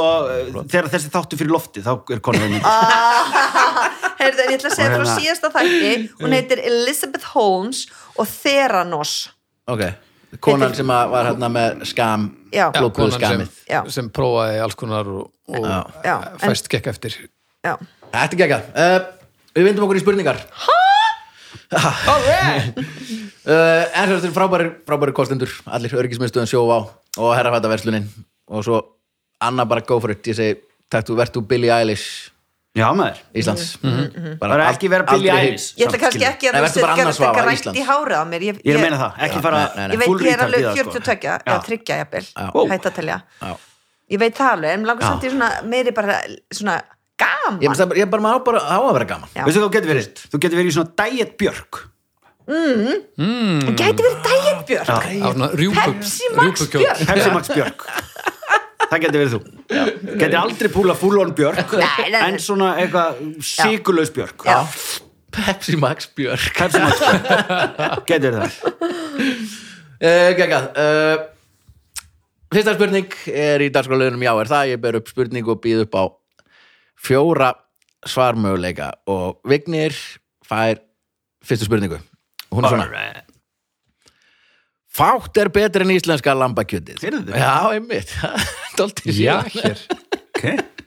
þegar 0.71 0.87
þessi 0.95 1.09
þáttu 1.11 1.35
fyrir 1.39 1.51
lofti 1.51 1.83
þá 1.83 1.91
er 1.99 2.19
myndir 2.47 2.63
Heyrðu, 4.19 4.43
ég 4.49 4.55
ætla 4.57 4.69
að 4.69 4.75
segja 4.75 4.89
frá 4.91 4.99
hérna- 4.99 5.19
síðasta 5.19 5.49
þætti. 5.53 5.91
Hún 6.19 6.33
heitir 6.35 6.59
Elizabeth 6.67 7.25
Holmes 7.33 7.79
og 8.19 8.27
Theranos. 8.27 9.11
Ok, 9.69 9.81
konan 10.43 10.67
Heitir- 10.69 10.75
sem 10.81 10.87
að 10.91 11.09
var 11.13 11.25
hérna 11.29 11.47
með 11.53 11.85
skam 11.87 12.25
Já. 12.51 12.65
Konan 12.73 13.21
sem, 13.21 13.47
sem 13.93 14.09
prófaði 14.09 14.59
alls 14.63 14.75
konar 14.75 15.05
og, 15.07 15.31
og 15.47 15.65
Já. 15.65 15.83
Já, 16.03 16.15
en- 16.33 16.39
fæst 16.49 16.67
gekk 16.69 16.87
eftir. 16.91 17.15
Já, 17.63 17.77
þetta 18.11 18.33
er 18.33 18.37
gegga 18.43 18.59
uh, 18.75 18.99
við 19.55 19.63
vindum 19.69 19.83
okkur 19.87 19.97
í 19.99 20.03
spurningar. 20.03 20.37
Uh, 21.69 21.79
en 23.45 24.09
þetta 24.09 24.25
er 24.27 24.33
frábæri, 24.33 24.69
frábæri 24.87 25.13
kostendur 25.15 25.49
allir 25.69 25.93
örgismiðstöðun 26.01 26.49
sjó 26.49 26.63
á 26.73 26.79
og 27.19 27.35
herrafættaverslunin 27.37 28.07
og 28.49 28.63
svo 28.65 28.77
Anna 29.41 29.63
bara 29.65 29.81
go 29.87 29.99
for 30.01 30.11
it. 30.11 30.25
Ég 30.27 30.35
segi, 30.35 30.55
takk 30.91 31.05
þú 31.07 31.15
verðt 31.21 31.33
þú 31.37 31.41
Billie 31.47 31.71
Eilish 31.71 32.31
já 32.77 32.87
maður, 32.93 33.17
Íslands. 33.33 33.63
Bara 34.39 34.67
ekki 34.69 34.89
vera 34.91 35.05
aldrei- 35.09 35.39
Eilish 35.39 35.73
ég 35.79 35.87
ætla 35.89 35.99
kannski 36.03 36.25
ekki 36.27 36.51
að 36.51 36.59
þú 36.59 36.69
setja 36.75 37.31
grænt 37.39 37.79
í 37.79 37.85
hárið 37.87 38.17
á 38.21 38.23
mér. 38.29 38.41
Ég, 38.49 38.59
ég 38.63 38.73
er 38.73 38.77
að 38.77 38.85
meina 38.85 38.99
það, 39.01 39.17
ekki 39.25 39.41
fara 39.45 39.63
ég 39.89 39.97
veit 39.99 40.09
ég 40.27 40.31
er 40.33 40.43
alveg 40.45 40.63
það, 40.67 40.77
sko. 40.77 40.91
40 40.93 41.07
tökja 41.09 41.33
Já. 41.33 41.41
eða 41.49 41.59
tryggja 41.65 41.97
jafnvel, 42.03 42.25
Já. 42.29 42.47
hætt 42.73 42.85
að 42.85 42.95
telja. 42.99 43.17
Já. 43.41 43.51
ég 44.09 44.19
veit 44.19 44.35
það 44.37 44.51
alveg, 44.55 44.73
en 44.73 44.85
langar 44.89 45.07
samt 45.09 45.23
í 45.23 45.29
svona 45.33 45.49
meiri 45.63 45.91
bara 45.95 46.19
svona 46.53 46.81
gaman. 47.19 47.59
Ég, 47.61 47.69
ég, 47.69 47.97
ég 47.97 48.09
bara 48.09 48.21
á 48.63 48.77
að 48.79 48.93
vera 48.93 49.05
gaman. 49.05 49.29
Veistu 49.33 49.59
hvað 49.59 49.67
þú 49.67 49.71
getur 49.75 49.93
verið? 49.93 50.25
þú 50.29 50.39
getur 50.39 50.57
verið 50.61 50.69
í 50.69 50.75
svona 50.77 50.93
diet 51.03 51.37
björk. 51.37 51.81
Hún 52.49 53.75
gæti 53.77 54.01
verið 54.01 54.23
rjúpu, 55.53 55.83
Pepsi 55.85 56.29
Max. 56.35 56.65
Björk. 56.73 57.03
Pepsi 57.05 57.29
Max 57.33 57.51
björk 57.53 57.85
það 58.89 59.03
getur 59.05 59.21
verið 59.21 59.35
þú. 59.35 59.41
Getur 60.19 60.37
aldrei 60.41 60.71
púla 60.73 60.95
full 60.97 61.19
on 61.21 61.33
björk 61.37 61.75
Nei, 61.77 61.85
nei, 61.85 62.09
nei. 62.15 62.21
en 62.31 62.39
svona 62.43 62.71
eitthvað 62.81 63.19
sigurlaus 63.45 64.11
björk. 64.15 64.45
Já. 64.47 64.59
Pepsi 65.29 65.77
Max 65.77 66.07
Björk. 66.17 66.55
Pepsi 66.57 66.79
Max 66.81 67.03
getur 68.09 68.33
það. 68.39 68.55
Uh, 69.99 70.31
Gekka 70.39 70.59
uh, 70.73 71.27
Fyrsta 72.49 72.73
spurning 72.73 73.13
er 73.29 73.61
í 73.61 73.67
dagskrálegunum 73.69 74.23
já 74.25 74.31
er 74.41 74.49
það, 74.49 74.69
ég 74.71 74.79
ber 74.81 74.97
upp 74.97 75.11
spurning 75.11 75.45
og 75.53 75.59
býð 75.61 75.83
upp 75.85 75.97
á 76.01 76.03
fjóra 76.97 77.51
svarmöguleika. 78.09 78.87
Og 79.11 79.37
Vignir 79.45 79.93
fær 80.49 80.81
fyrstu 81.45 81.67
spurningu. 81.69 81.99
Og 82.49 82.57
hún 82.57 82.65
er 82.65 82.73
svona. 82.73 82.87
Alright. 82.89 83.28
Fátt 84.99 85.39
er 85.39 85.47
betur 85.55 85.85
en 85.85 85.93
íslenska 85.93 86.33
lambakjötið. 86.35 87.05
Já, 87.31 87.71
einmitt. 87.71 88.11
Já, 89.19 89.37
hér. 89.53 89.85
Ok. 90.27 90.43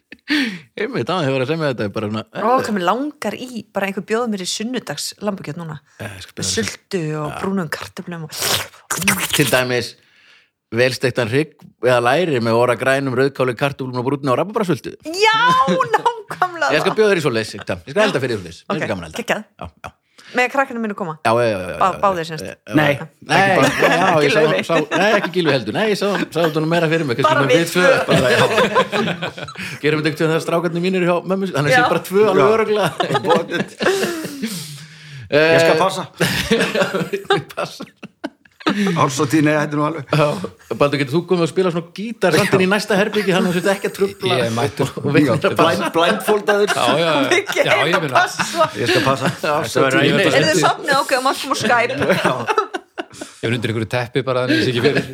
Einmitt, 0.78 1.08
það 1.08 1.24
hefur 1.26 1.34
verið 1.34 1.42
að 1.42 1.50
semja 1.50 1.70
þetta 1.72 1.86
bara 1.92 2.08
svona 2.08 2.22
Ó, 2.30 2.52
hvað 2.62 2.76
mér 2.76 2.84
langar 2.86 3.34
í, 3.36 3.64
bara 3.74 3.88
einhver 3.88 4.04
bjóða 4.06 4.28
mér 4.32 4.44
í 4.44 4.48
sunnudags 4.48 5.08
lambakjöt 5.20 5.58
núna. 5.60 5.80
Eh, 5.98 6.14
með 6.30 6.44
að 6.44 6.48
sultu 6.48 7.02
og 7.20 7.34
brúnum 7.40 7.70
kartöflum 7.72 8.28
og... 8.28 8.36
segja. 8.36 9.16
Til 9.34 9.48
dæmis 9.50 9.90
velsteiktan 10.72 11.28
hrygg 11.32 11.56
eða 11.84 11.98
læri 12.06 12.40
með 12.44 12.60
óra 12.60 12.76
grænum, 12.80 13.16
rauðkáli, 13.18 13.56
kartúlum 13.58 13.98
og 14.00 14.06
brúnni 14.08 14.32
og 14.32 14.38
rababarasvöldu 14.40 14.94
Já, 15.04 15.40
nákvæmlega. 15.96 16.70
Ég 16.76 16.84
skal 16.84 16.96
bjóða 16.96 17.10
þér 17.12 17.20
í 17.20 17.26
svoleiðis, 17.26 17.56
Sigta. 17.56 17.80
ég 17.82 17.96
skal 17.96 18.06
elda 18.06 18.22
fyrir 18.22 18.38
í 18.38 18.40
svoleiðis. 18.40 18.62
Ok, 18.68 18.78
okay. 18.78 18.88
gaman 18.94 20.00
að 20.32 20.36
Með 20.38 20.46
krakkinu 20.54 20.80
mínu 20.82 20.94
koma 20.96 21.14
Já, 21.26 21.32
já, 21.32 21.44
já, 21.44 21.48
já, 21.52 21.68
já, 21.68 21.76
Bá- 21.82 21.92
já, 21.92 21.98
báðir 22.02 22.24
semst. 22.30 22.44
Nei, 22.74 22.92
já. 22.96 23.04
Nei, 23.28 23.40
já, 23.42 23.46
já, 23.52 24.08
ég 24.24 24.32
sá, 24.32 24.40
Gylfi. 24.40 24.62
sá, 24.64 24.74
nei, 24.96 25.10
ekki 25.18 25.30
gílu 25.36 25.50
heldur 25.52 25.74
Nei, 25.76 25.86
ég 25.92 25.98
sá, 26.00 26.08
sá 26.32 26.38
þetta 26.46 26.60
nú 26.64 26.68
meira 26.72 26.88
fyrir 26.92 27.06
mig 27.08 27.20
Bara 27.22 27.44
við 27.50 27.66
tvö 27.72 27.86
bara, 28.08 28.28
já. 28.32 28.44
Gerum 29.82 30.00
þetta 30.00 30.10
ekkert 30.12 30.22
þegar 30.24 30.42
strákarnir 30.46 30.82
mínir 30.84 31.04
hjá 31.08 31.16
mömmu 31.22 31.46
Þannig 31.52 31.72
sé 31.76 31.80
Já. 31.80 31.88
bara 31.92 32.02
tvö 32.08 32.22
alveg 32.32 32.46
öruglega 32.56 32.90
ég 35.32 35.60
skal 35.62 35.76
passa 35.80 36.02
Passa 37.56 37.84
Ársóttíð, 38.62 39.42
nei, 39.44 39.52
þetta 39.56 39.74
er 39.74 39.78
nú 39.80 39.84
alveg 39.88 40.04
Baldur, 40.78 41.00
getur 41.00 41.14
þú 41.16 41.20
komið 41.32 41.44
að 41.44 41.50
spila 41.50 41.72
svona 41.74 41.90
gítar 41.96 42.36
samt 42.38 42.52
inn 42.56 42.62
í 42.64 42.68
næsta 42.70 42.96
herbyggi 42.98 43.34
þannig 43.34 43.50
að 43.50 43.56
þetta 43.58 43.72
ekki 43.74 43.88
að 43.90 43.96
trubla 43.96 44.36
Ég 44.38 44.44
er 44.46 44.54
mættur. 44.56 44.92
blindfoldaður. 45.96 46.72
Já, 46.72 46.84
já, 46.86 47.02
já, 47.02 47.10
Ekki 47.38 47.58
já, 47.66 47.74
ég 47.90 47.96
meina. 48.04 48.14
passa? 48.14 48.68
Ég 48.78 48.92
skal 48.92 49.02
passa. 49.08 49.32
Er 49.32 50.46
þið 50.46 50.62
sopnið 50.62 50.94
okkur 51.00 51.18
og 51.18 51.26
maður 51.26 51.42
kom 51.42 51.52
á 51.52 51.58
Skype. 51.62 51.94
Ég 53.42 53.50
er 53.50 53.54
undir 53.56 53.72
einhverju 53.72 53.90
teppi 53.92 54.22
bara 54.24 54.44
þannig 54.46 54.54
að 54.54 54.60
ég 54.60 54.64
sé 54.64 54.70
ekki 54.72 54.82
fyrir. 54.86 55.04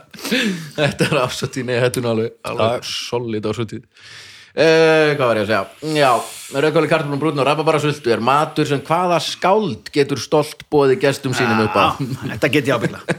Þetta 0.76 1.06
er 1.06 1.18
ásattíð, 1.22 1.64
nei, 1.68 1.76
þetta 1.78 2.00
er 2.00 2.04
nú 2.04 2.10
alveg, 2.10 2.32
alveg 2.50 2.88
solid 2.90 3.46
ásattíð 3.46 3.84
uh, 4.56 5.16
Hvað 5.16 5.26
var 5.26 5.36
ég 5.40 5.44
að 5.44 5.50
segja? 5.52 5.64
Já, 5.96 6.12
rauðkáli 6.56 6.88
kartbúnum 6.92 7.20
brúnn 7.22 7.40
og 7.42 7.48
rababarasultu 7.48 8.08
er 8.14 8.22
matur 8.24 8.66
sem 8.68 8.80
hvaða 8.86 9.18
skáld 9.24 9.84
getur 9.94 10.18
stolt 10.22 10.60
bóði 10.72 10.94
gestum 11.02 11.32
sínum 11.36 11.64
upp 11.66 11.76
á? 11.76 11.78
Þetta 12.34 12.48
get 12.56 12.70
ég 12.70 12.76
ábyggla 12.76 13.00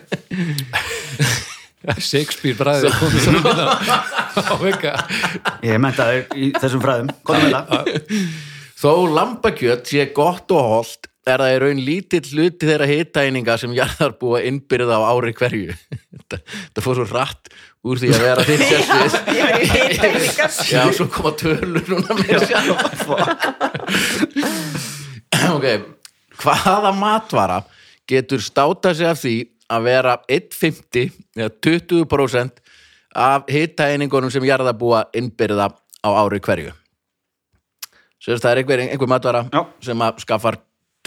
Shakespeare 2.04 2.58
bræðið 2.60 2.92
komið 3.00 3.22
svo 3.24 3.32
minna 3.38 3.66
á 4.44 4.56
vega 4.60 4.94
Ég 5.64 5.80
menta 5.82 6.04
þér 6.10 6.24
í 6.36 6.38
þessum 6.58 6.82
fræðum. 6.84 7.10
Hvað 7.28 7.38
með 7.44 7.52
það? 7.56 7.84
Þó 8.82 8.92
lambakjöt 9.10 9.84
sé 9.90 10.02
gott 10.16 10.48
og 10.54 10.64
holt 10.74 11.04
er 11.28 11.38
það 11.42 11.54
í 11.54 11.60
raun 11.64 11.82
lítill 11.84 12.28
hluti 12.30 12.68
þeirra 12.70 12.88
hitæninga 12.88 13.56
sem 13.60 13.74
jarðarbúa 13.76 14.40
innbyrða 14.48 14.96
á 15.02 15.04
ári 15.10 15.34
hverju. 15.38 15.74
Þetta, 16.18 16.38
þetta 16.44 16.80
fór 16.84 16.96
svo 17.00 17.06
rætt 17.10 17.46
úr 17.88 18.00
því 18.02 18.10
að 18.14 18.24
vera 18.26 18.44
þitt 18.48 18.64
sérsvið. 18.70 19.12
Já, 20.74 20.82
svo 20.98 21.08
koma 21.14 21.32
tölur 21.40 21.86
núna 21.92 22.18
með 22.20 22.46
sjálf. 22.50 22.78
Ok, 25.48 25.66
hvaða 26.42 26.92
matvara 26.98 27.62
getur 28.10 28.42
státa 28.44 28.94
sig 28.96 29.08
af 29.10 29.20
því 29.22 29.36
að 29.74 29.86
vera 29.88 30.14
1,50 30.32 31.12
eða 31.38 31.52
20% 31.68 32.62
af 33.18 33.48
hitæningunum 33.52 34.32
sem 34.32 34.46
jarðarbúa 34.48 35.06
innbyrða 35.18 35.70
á 35.74 36.10
ári 36.22 36.40
hverju? 36.44 36.72
Sérst, 38.22 38.44
það 38.44 38.52
er 38.52 38.62
einhver, 38.64 38.84
einhver 38.92 39.10
matvara 39.12 39.44
Já. 39.54 39.62
sem 39.84 40.02
að 40.04 40.22
skaffar 40.24 40.58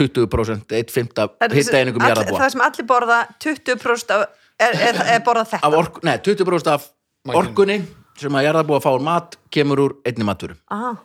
20% 0.01 0.73
1,5 0.79 1.11
Það 1.17 1.33
er- 1.47 1.57
hitæniningum 1.59 2.03
all- 2.05 2.13
jarðarbúa. 2.15 2.39
Það 2.45 2.53
sem 2.55 2.65
allir 2.67 2.87
borða 2.89 3.19
20% 3.45 4.15
af, 4.17 4.29
er, 4.61 4.77
er, 4.91 5.01
er 5.17 5.23
borða 5.27 5.47
þetta? 5.55 5.67
Af 5.67 5.77
ork, 5.79 6.01
nei, 6.07 6.17
20% 6.25 6.73
af 6.75 6.89
orkunni 7.37 7.81
sem 8.21 8.37
að 8.37 8.47
jarðarbúa 8.49 8.81
fá 8.85 8.91
úr 8.93 9.05
mat 9.05 9.39
kemur 9.53 9.81
úr 9.87 9.95
einni 10.07 10.27
matvöru. 10.29 10.59
Ah, 10.73 10.99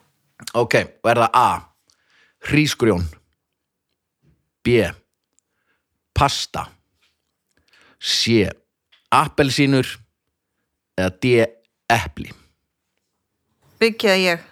Ok, 0.59 0.73
og 1.03 1.09
er 1.13 1.21
það 1.23 1.37
A 1.39 1.47
hrísgrjón. 2.49 3.05
B 4.65 4.81
pasta. 6.15 6.65
C 7.99 8.43
appelsínur. 9.11 9.87
Eða 10.99 11.11
D 11.23 11.31
epli. 11.91 12.29
Byggja 13.79 14.15
ég 14.19 14.43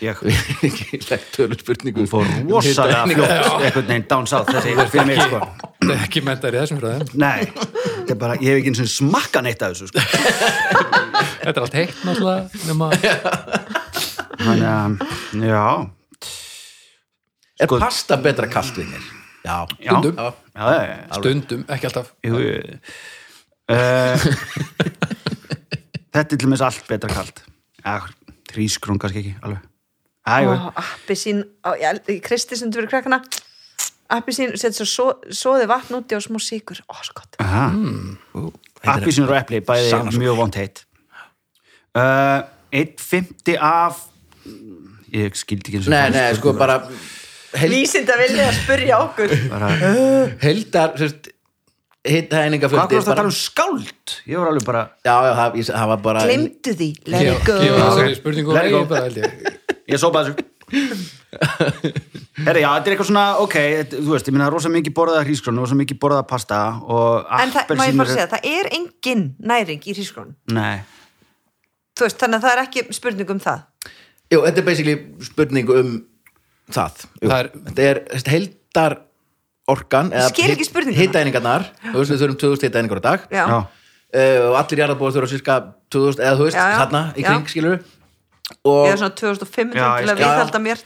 Ég 0.00 0.16
ekki 0.68 0.98
legt 1.10 1.26
tölu 1.34 1.56
spurningu. 1.60 2.06
Fór 2.08 2.24
rosalega 2.48 3.02
fljótt. 3.04 3.32
Einhvern 3.36 3.86
veginn 3.90 4.06
down 4.08 4.26
south 4.30 4.48
þessi 4.48 4.72
fyrir 4.94 5.06
mig 5.10 5.20
sko. 5.20 5.40
Það 5.82 5.92
er 5.96 6.04
ekki 6.06 6.22
mentar 6.24 6.56
í 6.56 6.60
þessum 6.62 6.78
fræðum 6.80 7.10
Nei, 7.20 7.44
þetta 7.50 8.14
er 8.14 8.18
bara, 8.20 8.36
ég 8.40 8.48
hef 8.54 8.60
ekki 8.62 8.72
eins 8.72 8.80
og 8.84 8.90
smakka 8.94 9.42
neitt 9.44 9.62
af 9.66 9.74
þessu 9.74 9.90
sko. 9.90 10.00
Þetta 11.40 11.52
er 11.56 11.62
allt 11.64 11.76
heitt 11.76 12.00
náttúrulega 12.04 12.64
nema 12.68 12.88
Þannig 14.40 14.66
að, 14.70 14.96
já. 15.50 15.64
Er 17.60 17.68
Sko- 17.68 17.80
pasta 17.82 18.16
betra 18.24 18.48
kastvinnir? 18.52 19.04
Já, 19.44 19.56
Já, 19.80 19.90
Stundum. 19.96 20.14
já, 20.16 20.32
já, 20.54 20.64
já, 20.68 20.94
já. 20.96 21.16
stundum, 21.20 21.62
ekki 21.76 21.88
alltaf. 21.90 22.10
Jú. 22.24 22.40
Uh, 23.70 24.28
Þetta 26.10 26.24
er 26.34 26.40
til 26.42 26.48
með 26.50 26.64
allt 26.66 26.88
betra 26.90 27.12
kalt. 27.12 27.44
Ja, 27.84 27.98
Hrísgrún 28.52 28.98
kannski 29.00 29.22
ekki 29.22 29.34
alveg 29.46 29.66
Æ, 30.28 30.44
oh, 30.44 30.66
Appisín 30.76 31.40
Kristi 32.24 32.56
sem 32.58 32.68
þú 32.68 32.82
verið 32.82 32.90
krakkana 32.92 33.20
Appisín, 34.10 34.52
setja 34.58 34.84
svo 34.84 35.14
so, 35.14 35.32
soði 35.32 35.68
vatn 35.70 35.96
úti 36.00 36.16
og 36.18 36.24
smá 36.24 36.36
síkur 36.42 36.80
Ó, 36.90 36.98
svo 37.06 37.14
gott. 37.16 37.38
Appísinu 38.84 39.30
og 39.30 39.36
epli, 39.38 39.62
bæði 39.64 40.18
mjög 40.18 40.36
vont 40.42 40.58
heitt 40.60 40.82
uh, 41.96 42.42
Eitt 42.74 43.00
fymti 43.00 43.56
af 43.56 44.02
Ég 45.10 45.34
skildi 45.38 45.70
ekki 45.72 45.78
eins 45.80 45.88
og 45.88 45.94
nei, 45.94 46.04
það 46.06 46.14
nei, 46.18 46.34
sko 46.38 46.52
bara 46.58 46.76
held, 47.56 47.72
Vísind 47.74 48.10
að 48.12 48.20
vilja 48.22 48.44
að 48.46 48.58
spyrja 48.60 48.98
okkur. 49.08 49.32
Bara, 49.50 49.68
heldar 50.44 50.92
sérst, 51.00 51.24
hittæningaföldi 52.06 52.78
Hvað 52.78 52.94
varst 52.94 53.10
að 53.10 53.18
tala 53.18 53.32
um 53.32 53.34
skáld? 53.34 54.14
Ég 54.30 54.38
var 54.38 54.52
alveg 54.52 54.68
bara, 54.68 54.84
Já, 55.02 55.16
já, 55.26 55.32
það, 55.40 55.58
ég- 55.58 55.72
það 55.72 55.88
var 55.94 56.00
bara 56.06 56.22
Glemdu 56.28 56.76
því, 56.78 56.88
let 57.10 57.26
it 57.32 57.42
go. 57.48 57.56
Gefa 57.64 57.88
ég 59.90 60.00
sópa 60.02 60.22
þessu. 60.24 60.46
Herri, 62.40 62.62
já, 62.62 62.68
þetta 62.70 62.88
er 62.88 62.94
eitthvað 62.94 63.08
svona, 63.10 63.24
ok, 63.42 63.56
þú 63.92 64.12
veist, 64.14 64.28
ég 64.30 64.34
minna 64.36 64.48
rosa 64.52 64.70
mikið 64.72 64.94
borðað 64.96 65.24
hrísgrón, 65.26 65.58
rosa 65.60 65.76
mikið 65.78 65.98
borðað 66.02 66.24
pasta 66.30 66.60
og 66.86 67.26
En 67.40 67.52
það, 67.54 67.74
má 67.78 67.84
ég 67.88 67.98
bara 67.98 68.12
segja, 68.14 68.28
það 68.30 68.46
er 68.50 68.70
engin 68.78 69.24
næring 69.50 69.82
í 69.90 69.94
hrísgrón 69.96 70.32
Nei, 70.56 70.80
Þú 71.98 72.06
veist, 72.06 72.20
þannig 72.22 72.38
að 72.40 72.46
það 72.46 72.54
er 72.54 72.62
ekki 72.64 72.84
spurning 72.96 73.30
um 73.34 73.40
það. 73.44 73.64
Jú, 74.30 74.38
þetta 74.46 74.62
er 74.62 74.66
basically 74.70 74.96
spurning 75.26 75.72
um 75.74 75.92
það, 76.72 77.04
Jú, 77.20 77.28
Það 77.28 77.38
er- 77.40 77.52
Þetta 77.66 77.88
er 77.90 78.02
heldar 78.34 78.96
orkan 79.70 80.08
skil 80.30 80.48
ekki 80.54 80.66
spurninguna. 80.66 81.02
Hittæningarnar, 81.04 81.66
þú 81.92 81.96
veist 82.00 82.10
við 82.14 82.22
þurfum 82.24 82.38
2000 82.42 82.66
hittæningar 82.70 82.98
á 82.98 83.04
dag. 83.06 83.26
Já, 83.30 83.44
já, 83.46 83.58
uh, 83.60 84.48
og 84.50 84.56
allir 84.62 84.80
jarðarbúar 84.82 85.12
þurfa 85.14 85.30
cirka 85.30 85.58
2000 85.92 86.24
eða 86.24 86.38
þú 86.40 86.46
veist, 86.48 86.58
Já, 86.58 86.64
já. 86.72 86.78
þarna 86.80 87.02
í 87.14 87.26
kring 87.26 87.46
skilur 87.52 87.76
og 87.76 87.84
ég 88.50 88.92
er 88.92 88.98
svona 89.00 89.14
2500 89.16 89.78
Já, 89.78 89.86
ég 89.86 90.04
til 90.04 90.10
að 90.10 90.16
skil. 90.16 90.24
viðhalda 90.24 90.60
mér. 90.64 90.78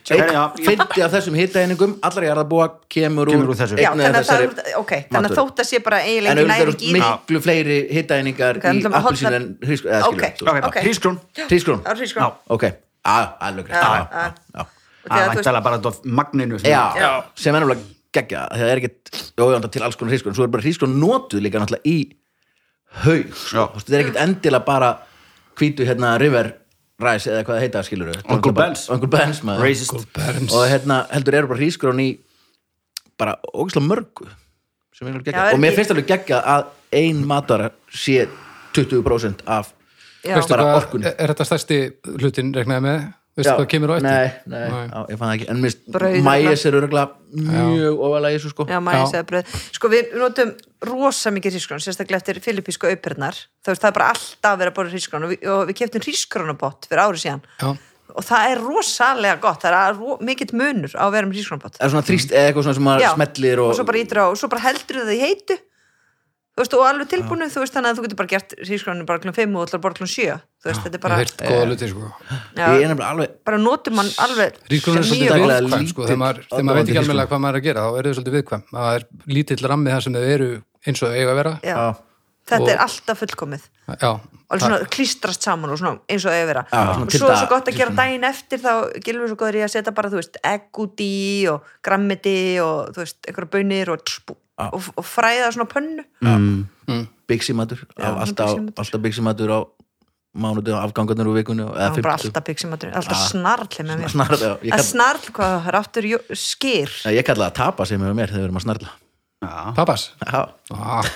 Fyndi 0.64 1.02
af 1.06 1.12
þessum 1.14 1.36
hittæningum 1.38 1.94
allar 2.06 2.26
jarðarbúa 2.28 2.66
kemur 2.92 3.30
úr, 3.30 3.34
Kemur 3.34 3.52
úr 3.54 3.58
þessu. 3.58 3.78
Já, 3.80 3.90
þannig 3.90 4.04
að 4.04 4.14
það 4.14 4.18
þessari 4.20 4.48
er, 4.48 4.76
ok, 4.80 4.92
þannig 5.10 5.30
að 5.30 5.38
þótt 5.40 5.62
að 5.64 5.68
sé 5.70 5.80
bara 5.86 5.98
eiginlega 6.04 6.34
ekki 6.34 6.44
auðvitað 6.44 6.52
næring 6.52 6.62
eru 6.64 6.74
í 6.74 6.78
því 6.84 6.92
miklu 6.98 7.42
fleiri 7.46 7.78
hittæningar 7.96 8.60
Ok, 8.60 8.64
í 8.64 8.84
að 8.94 8.98
appelsín 9.00 9.38
en 9.40 9.48
hrísk, 9.64 9.84
eða 9.88 10.02
Ok. 10.04 10.20
Það 10.44 10.60
er 10.60 10.68
að, 13.04 13.26
alveg 13.48 13.66
Það 15.04 15.20
er 15.20 15.28
væntalega 15.34 15.64
bara 15.66 15.78
magninu 16.04 16.58
sem- 16.58 16.70
er 17.54 17.60
náttúrulega 17.60 17.90
geggja 18.14 18.44
það 18.54 18.70
er 18.70 18.80
ekkit, 18.80 19.10
jójönda 19.36 19.68
til 19.74 19.82
alls 19.84 19.96
konar 19.98 20.14
hrísgrun 20.14 20.36
svo 20.36 20.44
er 20.46 20.52
bara 20.54 20.62
hrísgrun 20.64 20.94
notuð 21.00 21.42
líka 21.44 21.58
náttúrulega 21.60 21.84
í 21.84 21.96
haug, 23.04 23.32
þetta 23.82 23.96
er 23.98 24.04
ekkit 24.04 24.20
endilega 24.22 24.64
bara 24.64 24.90
hvítu 25.58 25.84
hérna 25.86 26.14
river 26.22 26.52
rice 27.02 27.30
eða 27.30 27.42
hvað 27.46 27.56
það 27.58 27.64
heita 27.64 27.82
skilur 27.88 28.12
Uncle 28.30 28.52
Ben's. 28.54 28.84
Uncle 28.92 29.10
Ben's 29.10 29.42
maður 29.46 29.66
Racist 29.66 29.96
Berns. 30.14 30.52
og 30.54 30.68
hérna 30.70 31.00
heldur 31.10 31.34
eru 31.40 31.50
bara 31.50 31.58
hrísgrun 31.62 32.02
í 32.04 32.08
bara 33.18 33.36
ógislega 33.54 33.86
mörgu 33.88 34.28
sem 34.94 35.08
er 35.08 35.16
alveg 35.16 35.26
Já, 35.26 35.32
geggja 35.32 35.48
er 35.50 35.56
og 35.56 35.62
mér 35.64 35.74
finnst 35.78 35.90
alveg 35.94 36.06
geggja 36.12 36.38
að 36.54 36.68
ein 36.94 37.24
matvara 37.26 37.70
sé 37.90 38.28
20% 38.76 39.42
af 39.46 39.72
Já. 40.24 40.36
Veistu 40.38 40.54
bara 40.54 40.64
hvað, 40.70 40.78
orkunni. 40.84 41.10
er, 41.10 41.32
þetta 41.34 41.44
stærsti 41.50 41.78
hlutin 42.16 42.54
regnaði 42.56 42.84
með 42.86 43.02
veistu 43.34 43.54
hvað 43.58 43.70
kemur 43.72 43.92
á 43.92 43.94
eftir 43.98 44.08
Nei, 44.08 44.28
nei, 44.46 44.66
Nei. 44.70 44.84
Já, 44.88 44.98
ég 45.10 45.20
fann 45.20 45.30
það 45.30 45.36
ekki 45.38 45.48
En 45.54 45.62
Brauð, 45.94 46.18
mæs 46.28 46.66
er 46.68 46.78
örgulega 46.80 47.24
mjög 47.34 48.04
ofalega 48.08 48.34
í 48.34 48.38
þessu 48.38 48.52
sko 48.52 48.66
Já, 48.68 48.78
Já. 48.78 49.06
segja 49.10 49.24
bröð. 49.30 49.56
Sko, 49.74 49.90
við 49.92 50.14
notum 50.20 50.52
rosa 50.84 51.32
mikið 51.34 51.56
hrísgrón, 51.56 51.82
sérstaklega 51.82 52.20
eftir 52.20 52.40
filippísku 52.44 52.90
aupernar. 52.90 53.40
Það, 53.64 53.88
er 53.88 53.96
bara 53.96 54.12
alltaf 54.12 54.60
verið 54.60 54.70
að 54.70 54.78
bora 54.78 54.92
hrísgrón 54.92 55.26
og 55.26 55.34
við, 55.34 55.48
og 55.50 55.66
við 55.70 55.78
keftum 55.80 56.04
hrísgrónabott 56.06 56.88
fyrir 56.90 57.04
ári 57.06 57.24
síðan. 57.24 57.44
Já, 57.62 57.74
Og 58.14 58.22
það 58.22 58.50
er 58.52 58.60
rosalega 58.60 59.38
gott, 59.42 59.62
það 59.64 59.74
er 59.80 59.94
ro 59.96 60.16
mikill 60.22 60.52
munur 60.54 60.92
á 60.94 61.08
að 61.08 61.14
vera 61.16 61.26
með 61.26 61.38
hrísgrónabott. 61.40 61.78
Það 61.80 61.86
er 61.86 61.92
svona 61.94 62.06
þrýst 62.06 62.34
eða 62.34 62.50
eitthvað 62.50 62.66
svona 62.66 62.76
sem 62.78 62.84
maður 62.86 63.14
smellir 63.16 63.62
og 63.62 63.70
og, 63.70 63.78
svo 63.78 63.86
bara 63.88 64.26
og 64.28 64.36
svo 64.38 64.50
bara 64.52 64.64
heldur 64.68 65.00
það 65.00 65.14
í 65.16 65.22
heitu. 65.24 65.56
Þú 66.54 66.62
veist, 66.62 66.74
og 66.78 66.84
alveg 66.86 67.08
tilbúinu, 67.10 67.46
þú 67.50 67.62
veist, 67.64 67.74
þannig 67.74 67.90
að 67.90 67.96
þú 67.98 68.02
getur 68.04 68.18
bara 68.20 68.30
gert 68.30 68.52
hrísgrónu 68.62 69.04
bara 69.08 69.18
klun 69.24 69.34
5 69.34 69.56
og 69.58 69.64
ætlar 69.66 69.80
bara 69.82 69.96
klun 69.98 70.10
7. 70.12 70.36
Þú 70.62 70.68
veist, 70.70 70.84
þetta 70.84 70.98
er 70.98 71.02
bara, 71.02 71.16
hef 71.18 71.24
heyrt 71.24 71.42
góða 71.50 71.64
luti 71.72 71.88
sko. 71.90 72.10
Já, 72.54 72.66
nefnilega 72.70 73.08
alveg 73.10 73.32
bara 73.50 73.58
notum 73.58 73.96
mann 73.98 74.12
alveg 74.22 74.60
Rísgrón 74.70 75.00
er 75.00 75.08
svolítið 75.08 75.42
viðkvæm 75.42 75.88
sko, 75.90 76.06
þegar 76.06 76.20
maður, 76.22 76.40
þegar 76.52 76.68
maður 76.68 76.78
veit 76.78 76.92
ekki 76.94 77.02
alveg 77.02 77.32
hvað 77.32 77.42
maður 77.42 77.58
er 77.58 77.60
að 77.60 77.66
gera 77.66 77.82
þá 77.82 77.98
er 77.98 78.06
þau 78.06 78.14
svolítið 78.20 78.36
viðkvæm. 78.38 78.64
Það 78.70 78.90
er 78.94 79.06
lítill 79.34 79.68
rammi 79.74 79.94
þar 79.96 80.06
sem 80.06 80.14
þau 80.14 80.24
eru 80.36 80.48
eins 80.86 81.02
og 81.02 81.10
þau 81.10 81.18
eiga 81.18 81.34
að 81.34 81.40
vera. 81.42 81.54
Já, 81.64 81.74
Já. 81.74 81.88
Þetta 82.44 82.62
Og- 82.62 82.72
er 82.74 82.82
alltaf 82.84 83.20
fullkomið. 83.22 83.66
Já, 84.00 84.10
alveg 84.48 84.64
svona 84.64 84.78
klístrast 84.92 85.42
saman 85.42 85.70
og 85.70 85.78
svona 85.80 85.98
eins 86.08 86.24
og 86.24 86.32
er 86.32 86.62
svona 86.70 87.04
og 87.04 87.10
svo 87.12 87.30
er 87.30 87.36
svo 87.40 87.48
gott 87.48 87.68
að 87.68 87.78
gera 87.78 87.96
daginn 87.96 88.24
eftir 88.24 88.60
þá 88.62 88.72
gilfur 89.04 89.28
svo 89.32 89.38
góður 89.40 89.60
í 89.60 89.64
að 89.64 89.72
setja 89.74 89.94
bara 89.94 90.10
þú 90.12 90.20
veist 90.20 90.36
egg 90.44 90.80
út 90.84 91.00
í 91.00 91.48
og 91.52 91.62
grammiti 91.82 92.60
og 92.60 92.94
þú 92.94 93.04
veist, 93.04 93.20
einhverja 93.28 93.52
bönir 93.56 93.92
og, 93.92 94.00
og, 94.72 94.90
og 94.96 95.04
fræða 95.04 95.52
svona 95.52 95.68
pönnu. 95.70 96.04
Mm. 96.20 97.08
bygsimatur. 97.26 97.86
Já, 97.96 98.12
alltaf, 98.20 99.00
bygsimatur. 99.00 99.50
á 99.50 99.58
mánuðu 100.34 100.74
afgangarnir 100.74 101.30
úr 101.30 101.38
vikunni 101.38 101.62
það 101.62 101.78
eða 101.78 101.94
var 101.94 102.06
bara 102.06 102.16
50 102.18 102.28
alltaf 102.28 102.46
byggsímatur, 102.48 102.94
alltaf 102.98 103.20
snarl 103.30 103.68
með 103.86 104.06
Snarl, 104.10 104.38
já, 104.42 104.52
ég 104.66 104.86
snarl, 104.88 105.28
hvað 105.30 105.52
það 105.54 105.68
er 105.70 105.78
aftur 105.78 106.08
skýr 106.34 106.94
ég 107.14 107.26
kalla 107.28 107.50
það 107.50 107.58
tapa 107.60 107.86
sem 107.86 108.02
hefur 108.02 108.18
mér 108.18 108.32
þegar 108.34 108.42
við 108.42 108.48
erum 108.48 108.58
að 108.58 108.66
snarla. 108.66 108.96
Já. 109.44 109.54
papas 109.76 110.08
Já, 110.24 110.40
ah, 110.74 111.14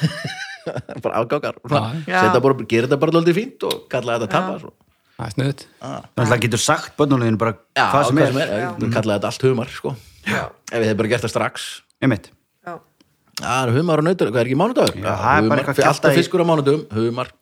bara 1.05 1.23
afgangar. 1.23 1.59
Setta 2.05 2.43
bara, 2.45 2.69
gera 2.69 2.89
þetta 2.89 3.01
bara 3.05 3.17
lóldið 3.19 3.39
fínt 3.41 3.67
og 3.69 3.89
kalla 3.93 4.19
þetta 4.19 4.31
tapa 4.35 4.59
svo. 4.63 4.75
Það 5.19 5.27
er 5.27 5.33
snuðt 5.35 5.63
Þannig 5.83 6.33
að 6.37 6.43
getur 6.45 6.61
sagt 6.63 6.93
börnuleginu 6.99 7.39
bara 7.41 7.57
Já, 7.75 7.87
hvað 7.91 8.05
sem 8.07 8.21
er, 8.23 8.37
er. 8.39 8.67
Kalla 8.95 9.17
þetta 9.17 9.31
allt 9.33 9.47
humar 9.49 9.73
sko. 9.75 9.95
Já. 10.29 10.45
Ef 10.71 10.77
við 10.79 10.87
hefum 10.87 11.01
bara 11.01 11.11
gert 11.11 11.25
það 11.25 11.33
strax. 11.33 11.65
Einmitt. 11.99 12.29
Já. 12.63 12.77
Já, 12.77 13.49
það 13.49 13.59
er 13.59 13.73
humar 13.81 14.03
og 14.03 14.07
nautur, 14.07 14.31
hvað 14.31 14.41
er 14.45 14.51
ekki 14.51 14.61
mánudagur? 14.61 14.95
Já, 14.95 15.09
það 15.09 15.11
er 15.17 15.51
bara 15.51 15.65
humar, 15.67 15.83
alltaf 15.91 16.19
fiskur 16.21 16.45
á 16.45 16.47
mánudagum, 16.53 16.85
humar. 16.95 17.33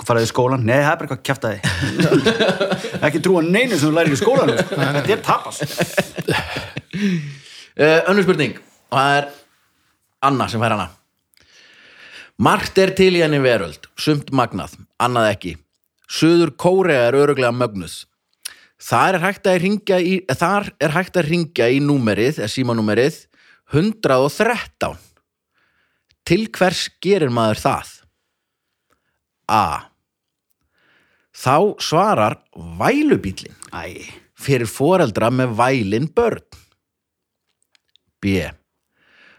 Faraði 0.00 0.24
í 0.24 0.30
skólan, 0.30 0.62
nei 0.64 0.78
það 0.78 0.90
er 0.94 0.96
bara 0.96 1.08
eitthvað 1.10 1.24
kjaftaði 1.28 1.58
ekki 3.10 3.20
trúa 3.20 3.42
neinu 3.44 3.76
sem 3.76 3.90
þú 3.90 3.90
lærir 3.98 4.14
í 4.14 4.16
skólan 4.16 4.52
þetta 4.56 5.12
er 5.12 5.20
tapas 5.26 5.58
uh, 7.76 8.00
Önnur 8.08 8.24
spurning. 8.24 8.56
Og 8.88 8.96
það 8.96 9.18
er 9.18 9.28
Anna 10.30 10.48
sem 10.48 10.64
fær 10.64 10.72
hana 10.72 10.88
Margt 12.40 12.78
er 12.80 12.94
til 12.96 13.18
í 13.18 13.20
henni 13.20 13.36
veröld 13.44 13.84
sumt 14.00 14.30
magnað, 14.32 14.72
annað 14.96 15.26
ekki. 15.34 15.50
Suður 16.08 16.54
Kórea 16.56 17.02
er 17.10 17.18
öruglega 17.18 17.52
mögnuð. 17.52 17.98
Þar 18.80 19.18
er 19.18 19.24
hægt 19.26 19.48
að 19.50 19.58
ringja 19.60 19.98
í, 20.00 20.14
þar 20.24 20.70
er 20.80 20.94
hægt 20.94 21.18
að 21.20 21.28
ringja 21.28 21.66
í 21.68 21.82
númerið, 21.84 22.38
eða 22.40 22.48
símanúmerið 22.48 23.18
113 23.76 24.96
Til 26.24 26.46
hvers 26.56 26.86
gerir 27.04 27.28
maður 27.34 27.60
það? 27.60 27.92
A. 29.50 29.92
Þá 31.36 31.56
svarar 31.82 32.38
vælubílin 32.80 33.52
Æ, 33.68 34.08
fyrir 34.32 34.70
foreldra 34.70 35.28
með 35.28 35.54
vælin 35.60 36.08
börn. 36.08 36.40
B. 38.20 38.48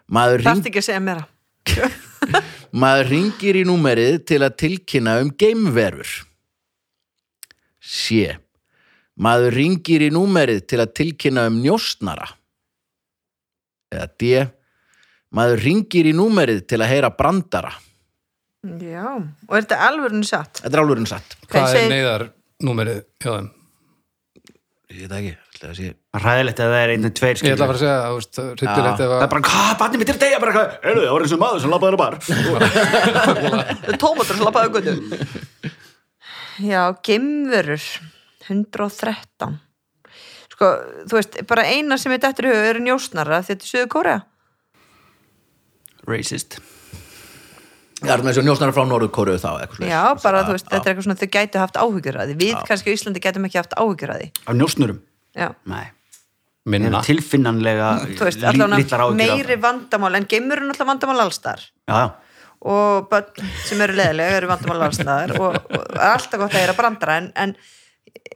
Þarft 0.05 0.45
ring, 0.45 0.65
ekki 0.69 0.81
að 0.85 0.89
segja 0.91 1.01
mér 1.01 1.25
maður 2.73 3.09
ringir 3.11 3.57
í 3.59 3.63
númerið 3.67 4.21
til 4.31 4.39
að 4.45 4.55
tilkynna 4.63 5.17
um 5.23 5.31
geimverur. 5.39 6.11
C 7.81 8.29
maður 9.21 9.53
ringir 9.57 10.05
í 10.05 10.09
númerið 10.13 10.63
til 10.71 10.79
að 10.81 10.93
tilkynna 10.97 11.47
um 11.49 11.57
njóstnara 11.61 12.29
eða 13.91 14.07
D 14.21 14.29
maður 15.35 15.63
ringir 15.65 16.07
í 16.07 16.13
númerið 16.15 16.61
til 16.69 16.79
að 16.81 16.91
heyra 16.93 17.09
brandara. 17.15 17.71
Já, 18.61 19.17
og 19.17 19.55
er 19.57 19.63
þetta 19.65 19.77
alvörinu 19.87 20.27
satt? 20.27 20.59
Þetta 20.61 20.77
er 20.77 20.81
álurinn 20.83 21.07
satt. 21.09 21.35
Hvað 21.49 21.63
er 21.65 21.75
seg- 21.75 21.91
neyðarnúmerið 21.91 22.99
hjá 23.23 23.31
þeim? 23.35 23.49
ég 24.91 24.99
veit 25.01 25.09
það 25.09 25.17
ekki, 25.21 25.35
ætla 25.55 25.69
að 25.71 25.77
sé 25.79 25.89
ræðilegt 26.11 26.59
að 26.59 26.73
það 26.73 26.81
er 26.81 26.91
einu 26.91 27.09
tveir 27.15 27.37
Ég 27.39 27.39
ætla 27.39 27.39
að 27.39 27.39
skilur 27.39 27.61
fara 27.61 27.71
að 27.71 27.81
segja, 27.81 27.99
þú 28.03 28.15
veist, 28.17 28.39
hryllilegt 28.59 29.03
ef 29.03 29.11
það 29.11 29.21
er 29.23 29.29
bara, 29.31 29.43
hvað, 29.47 29.69
barnið 29.79 30.01
mitt 30.01 30.09
er 30.11 30.17
að 30.17 30.23
deyja. 30.25 30.39
Bara, 30.43 30.55
hvað, 30.57 30.73
heyrðu, 30.83 31.03
það 31.05 31.13
var 31.15 31.23
eins 31.25 31.35
og 31.35 31.41
maður 31.43 31.61
sem 31.63 31.71
labbaði 31.71 31.95
á 31.95 32.01
bar. 32.01 32.15
Það 33.85 33.99
tómatur 34.01 34.35
sem 34.35 34.43
lappaði 34.43 34.67
á 34.67 34.75
götu. 34.75 35.71
Já, 36.61 36.81
gemverur 37.07 37.85
113 38.49 39.55
Sko, 40.51 40.67
þú 41.07 41.17
veist, 41.17 41.39
bara 41.49 41.63
eina 41.71 41.97
sem 41.97 42.11
er 42.11 42.19
dættur 42.21 42.49
í 42.49 42.51
hug 42.51 42.67
eru 42.73 42.83
njósnara 42.83 43.39
þetta 43.47 43.63
er 43.63 43.71
Suður 43.71 43.89
Kórea 43.95 44.19
racist. 46.11 46.59
Það 48.01 48.13
er 48.15 48.23
með 48.25 48.31
þessu 48.31 48.43
njóstnara 48.47 48.73
frá 48.73 48.85
Norður 48.89 49.11
Kóru 49.13 49.37
þá. 49.37 49.51
Já, 49.85 50.01
bara 50.23 50.41
þú 50.47 50.55
veist, 50.57 50.67
þetta 50.67 50.81
er 50.81 50.91
eitthvað 50.91 51.05
svona 51.05 51.19
þau 51.21 51.31
gætu 51.37 51.61
haft 51.61 51.77
áhyggjur 51.77 52.17
að 52.17 52.31
því. 52.31 52.37
Við 52.41 52.53
kannski 52.67 52.89
á 52.89 52.95
Íslandi 52.97 53.21
gætum 53.21 53.45
ekki 53.47 53.61
haft 53.61 53.75
áhyggjur 53.77 54.13
að 54.15 54.23
því. 54.23 54.29
Af 54.41 54.57
njósnurum, 54.57 55.01
Já, 55.37 55.51
nei 55.69 55.85
minna. 56.69 56.99
Er 56.99 57.07
tilfinnanlega 57.07 57.89
veist, 58.19 58.43
meiri 59.17 59.57
vandamál 59.61 60.19
en 60.19 60.27
gemur 60.29 60.59
er 60.59 60.67
náttúrulega 60.67 60.89
vandamál 60.91 61.23
allstar 61.25 61.63
já, 61.89 61.95
já, 61.95 62.07
og 62.61 63.09
börn 63.09 63.51
sem 63.65 63.81
eru 63.81 63.97
leðilega 63.97 64.37
eru 64.37 64.49
vandamál 64.51 64.85
allstar 64.85 65.33
og, 65.39 65.57
og 65.57 65.95
er 65.95 66.07
alltaf 66.11 66.37
gott 66.37 66.53
að 66.53 66.59
heyra 66.59 66.75
brandara 66.77 67.17
en, 67.23 67.31
en 67.33 67.55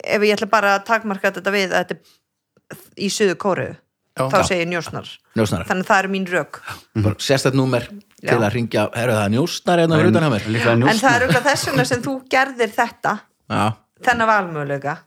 ef 0.01 0.25
ég 0.25 0.33
ætla 0.33 0.49
bara 0.49 0.77
að 0.79 0.87
takmarka 0.89 1.33
þetta 1.35 1.53
við 1.53 1.67
að 1.69 1.83
þetta 1.83 1.99
er 1.99 2.79
í 2.97 3.11
Suður 3.13 3.37
Kóru 3.45 3.67
Já. 4.15 4.25
þá 4.31 4.37
Já. 4.39 4.47
segir 4.47 4.67
njósnar. 4.71 5.07
Njóstnara 5.35 5.69
þannig 5.69 5.85
að 5.85 5.89
það 5.91 6.01
eru 6.01 6.11
mín 6.15 6.27
rök. 6.31 6.59
Bara 6.95 7.15
sérstætt 7.19 7.57
númer 7.59 7.87
til 8.23 8.37
að 8.39 8.49
ringja 8.55 8.87
herru 8.95 9.17
það 9.19 9.25
er 9.25 9.33
njóstnar 9.35 9.83
hérna 9.83 9.99
en 9.99 11.01
það 11.03 11.11
er 11.11 11.25
auðvitað 11.27 11.49
þess 11.51 11.69
vegna 11.69 11.87
sem 11.91 12.03
þú 12.05 12.17
gerðir 12.31 12.73
þetta. 12.73 13.15
Já, 13.51 13.65
þennan 14.07 14.31
valmöguleika. 14.31 14.97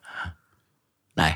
Nei 1.19 1.33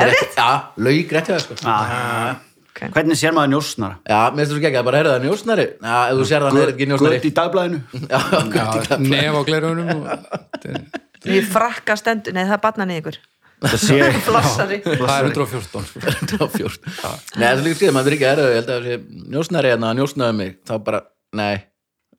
Er 0.00 0.12
ekki- 0.14 0.30
já, 0.36 0.48
laug 0.88 1.12
rétt 1.16 1.28
hjá 1.30 1.34
það 1.34 1.42
sko. 1.44 1.54
Ah, 1.64 2.36
okay. 2.70 2.88
hvernig 2.94 3.18
sér 3.20 3.34
maður 3.36 3.52
njósnara? 3.54 3.96
Já, 4.08 4.20
mér 4.34 4.40
finnst 4.44 4.52
þú 4.54 4.58
ekki 4.60 4.68
ekki, 4.70 4.84
bara 4.88 4.98
herru 5.00 5.12
það 5.14 5.26
njóstnari 5.28 5.66
já, 5.70 5.98
ef 6.10 6.16
þú 6.18 6.24
sér 6.30 6.46
það, 6.46 6.58
er 6.64 6.72
ekki 6.74 6.88
njóstnari 6.90 7.18
gött 7.20 7.28
í 7.28 7.34
dagblæðinu 7.38 7.78
já, 8.14 8.18
gött 8.18 8.48
í 8.48 8.58
Já, 8.58 8.64
kafla. 8.74 8.98
nef 9.04 9.38
á 9.38 9.42
glerunum 9.48 9.92
og 9.94 10.08
þetta 10.08 10.74
er- 10.74 11.38
ég 11.38 11.46
frakka 11.54 11.96
stendur, 11.96 12.34
nei 12.36 12.44
það 12.44 12.56
er 12.58 12.64
barnan 12.66 12.90
í 12.92 12.98
ykkur. 13.00 13.16
Það 13.64 13.78
sé 13.80 13.98
flossari 14.26 14.80
það 14.84 15.14
er 15.14 15.28
114 15.30 15.86
sko. 15.88 16.02
114 16.28 16.90
nei, 17.38 17.46
það 17.46 17.52
er 17.54 17.62
líka 17.64 17.78
skrið, 17.78 17.94
maður 17.96 18.10
er 18.10 18.16
ekki 18.18 18.28
herru 18.28 18.48
ég 18.50 18.58
held 18.58 18.72
að 18.74 18.74
það 18.74 18.90
sé 18.90 19.28
njóstnari 19.36 19.70
hérna, 19.72 19.92
njóstnaði 19.96 20.36
mig 20.42 20.58
þá 20.68 20.74
bara, 20.84 21.00
nei. 21.40 21.54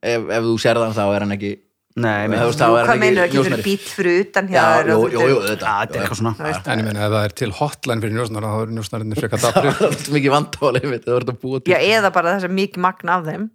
Ef, 0.06 0.26
ef 0.28 0.42
þú 0.44 0.56
sér 0.60 0.78
það 0.80 0.96
þá 0.98 1.04
er 1.16 1.22
hann 1.24 1.34
ekki 1.36 1.52
nei, 1.96 2.26
Þú 2.26 2.32
með 2.32 2.42
veist, 2.44 2.62
er 2.62 2.88
hvað 2.88 3.00
meinur 3.02 3.22
ekki 3.24 3.38
njósnari. 3.38 3.62
fyrir 3.62 3.66
bíl 3.66 3.92
fyrir 3.96 4.18
utan 4.24 4.50
já, 4.52 4.64
jú, 4.86 4.96
jú, 5.12 5.20
jú, 5.22 5.36
Já, 5.46 5.52
þetta 5.56 5.84
er 5.84 6.02
eitthvað 6.02 6.20
svona. 6.20 6.50
En 6.56 6.82
ég 6.82 6.88
meina 6.88 7.04
ef 7.06 7.14
það 7.14 7.28
er 7.28 7.36
til 7.40 7.50
hotline 7.60 8.04
fyrir 8.04 8.16
njósnara 8.18 8.50
þá 8.52 8.58
er 8.64 8.74
njósnarinn 8.76 9.16
frekar 9.20 9.44
dapri 9.44 9.72
það 9.76 9.86
er 9.86 10.10
mikið 10.16 10.36
það 10.36 11.62
til 11.66 11.72
já, 11.72 11.78
eða 11.96 12.12
bara 12.16 12.34
þess 12.36 12.48
að 12.50 12.56
mikið 12.58 12.84
magn 12.86 13.14
af 13.16 13.30
þeim. 13.30 13.46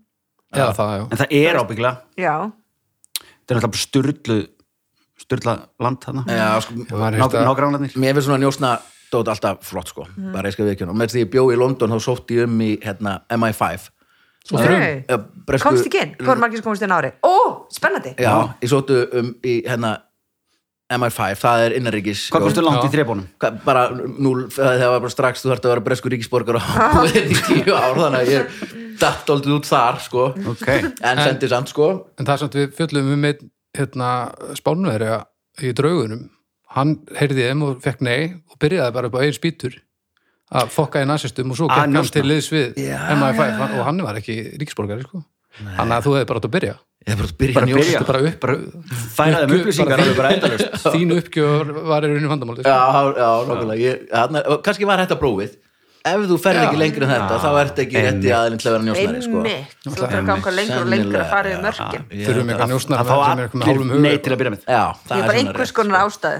Eða 0.51 0.71
það, 0.79 0.95
já. 0.97 1.03
En 1.05 1.21
það 1.21 1.35
er 1.41 1.61
ábyggla, 1.61 1.93
já, 2.19 2.33
þetta 3.21 3.53
er 3.53 3.61
alltaf 3.61 3.83
styrlu 3.85 4.39
styrla 5.21 5.53
land 5.79 6.01
þarna. 6.01 6.25
Já, 6.27 6.47
sko, 6.65 6.81
nágrannarnir. 7.45 7.93
Mér 7.95 8.17
finnst 8.17 8.27
svona 8.27 8.41
njósna 8.41 8.73
dót 9.11 9.29
alltaf 9.31 9.63
flott 9.67 9.91
sko, 9.91 10.05
bara 10.31 10.49
ég 10.49 10.55
skal 10.55 10.67
við 10.67 10.75
ekki 10.75 10.87
og 10.87 10.97
með 10.97 11.13
því 11.13 11.23
ég 11.25 11.31
bjó 11.33 11.43
í 11.51 11.57
London 11.59 11.93
þá 11.93 12.03
sótti 12.03 12.37
ég 12.39 12.47
um 12.47 12.61
í 12.63 12.71
hérna, 12.83 13.19
MI5 13.31 13.89
Svo 14.47 14.57
þrjum 14.57 14.79
Nei. 14.81 15.03
Já, 15.07 15.17
bresku- 15.45 15.67
komst 15.69 15.85
ekki 15.85 15.99
inn, 16.01 16.15
hvað 16.17 16.31
er 16.35 16.39
margir 16.41 16.57
sem 16.61 16.65
komst 16.65 16.81
inn 16.85 16.95
ári 16.95 17.11
ó, 17.21 17.33
spennandi. 17.71 18.15
Já, 18.17 18.33
ég 18.63 18.71
sóttu 18.71 18.97
um 19.19 19.35
í 19.45 19.59
hérna 19.67 19.91
MI5, 20.91 21.37
það 21.39 21.61
er 21.67 21.75
innanríkis 21.77 22.25
hvað 22.33 22.47
kostu 22.49 22.63
langt 22.65 22.81
Já. 22.83 22.89
í 22.89 22.91
þrébónum? 22.95 23.27
Hvað- 23.39 23.59
bara 23.63 23.83
núl, 23.95 24.47
það 24.51 24.81
var 24.91 24.99
bara 25.05 25.13
strax 25.13 25.43
þú 25.45 25.51
þarft 25.53 25.67
að 25.67 25.71
vera 25.75 25.83
bresku 25.85 26.09
ríkisborgar 26.11 26.57
og 26.59 26.65
búið 26.97 27.19
í 27.21 27.37
tíu 27.47 27.75
ár 27.77 27.95
þannig 28.01 28.25
að 28.25 28.31
ég 28.33 28.97
datt 28.99 29.29
aldrei 29.29 29.53
út 29.55 29.69
þar 29.69 30.01
sko. 30.03 30.25
Ok, 30.51 30.67
en 30.67 31.21
sendi 31.21 31.47
samt 31.47 31.71
sko. 31.71 31.87
en 32.19 32.25
það 32.27 32.33
er 32.33 32.41
samt 32.43 32.57
við 32.59 32.73
fjöllum 32.75 33.13
um 33.13 33.23
einn 33.29 33.49
hérna, 33.77 34.09
spánverja 34.59 35.21
í 35.63 35.71
draugunum. 35.77 36.25
Hann 36.75 36.97
heyrði 37.15 37.47
þeim 37.47 37.63
og 37.69 37.79
fekk 37.83 38.01
nei 38.01 38.33
og 38.51 38.59
byrjaði 38.59 38.93
bara 38.93 39.07
upp 39.07 39.15
á 39.15 39.21
eigin 39.23 39.37
spýtur 39.39 39.79
að 40.51 40.71
fokka 40.75 41.01
í 41.03 41.07
nasistum 41.09 41.51
og 41.53 41.57
svo 41.59 41.67
gekk 41.71 41.79
hann 41.79 42.09
til 42.15 42.23
liðs 42.27 42.49
við 42.51 42.79
Já, 42.81 42.97
MI5 43.15 43.51
hann- 43.61 43.75
og 43.79 43.85
hann 43.87 44.01
var 44.03 44.19
ekki 44.19 44.35
ríksborgari 44.61 45.05
sko. 45.07 45.23
hann 45.77 45.91
að 45.91 46.03
þú 46.07 46.15
hefði 46.17 46.27
bara 46.31 46.39
átt 46.41 46.47
að 46.49 46.55
byrja. 46.57 46.75
Ég 47.01 47.11
er 47.11 47.17
bara 47.17 47.27
að 47.27 47.37
byrja. 47.41 47.53
Bara 47.55 47.65
byrja. 47.65 47.99
bara 48.05 48.19
upp 48.29 48.39
bara 48.39 48.55
færa 49.15 49.37
þeim 49.41 49.49
Uppgjör- 49.49 49.61
upplýsingar 49.61 50.01
þín 50.93 51.13
uppgjör 51.17 51.71
var 51.89 52.05
í 52.05 52.11
rauninu 52.11 52.29
vandamálið 52.29 52.67
Já, 52.69 52.77
já, 53.17 53.29
nokkulega 53.49 53.81
ég, 53.81 54.03
þarna, 54.11 54.43
og 54.53 54.61
Kannski 54.67 54.85
var 54.85 55.01
þetta 55.01 55.17
prófið 55.19 55.55
Ef 56.01 56.23
þú 56.25 56.35
ferð 56.41 56.59
ekki 56.65 56.77
lengur 56.81 57.03
en 57.05 57.11
þetta, 57.11 57.35
þá 57.43 57.49
ert 57.61 57.79
ekki 57.83 58.01
rétti 58.01 58.31
aðeins 58.33 58.63
til 58.63 58.69
að 58.69 58.73
vera 58.73 58.85
njósnari 58.87 59.19
sko. 59.21 59.41
þú 59.85 59.91
ætlar 59.91 60.13
að 60.17 60.29
ganga 60.31 60.53
lengur 60.57 60.81
og 60.81 60.87
lengur 60.89 61.19
að 61.21 61.29
fara 61.29 61.51
mörkin. 61.61 62.05
Ég 62.09 62.25
þurfum 62.25 62.49
eitthvað 62.49 62.65
að- 62.65 62.71
njósnar 62.73 62.97
að 63.01 63.11
fá 63.11 63.17
sem 63.21 63.39
er 63.39 63.43
eitthvað 63.45 63.61
með 63.61 63.67
hálfum 63.69 63.81
allir 63.81 63.93
huga 63.93 64.07
nei 64.07 64.17
til 64.17 64.31
að 64.33 64.39
byrja 64.41 64.53
með. 64.55 64.63
Það 64.65 65.17
er 65.21 65.27
bara 65.29 65.39
einhvers 65.41 65.69
rétt, 65.69 65.75
konar 65.77 65.99
ástæðu 66.01 66.39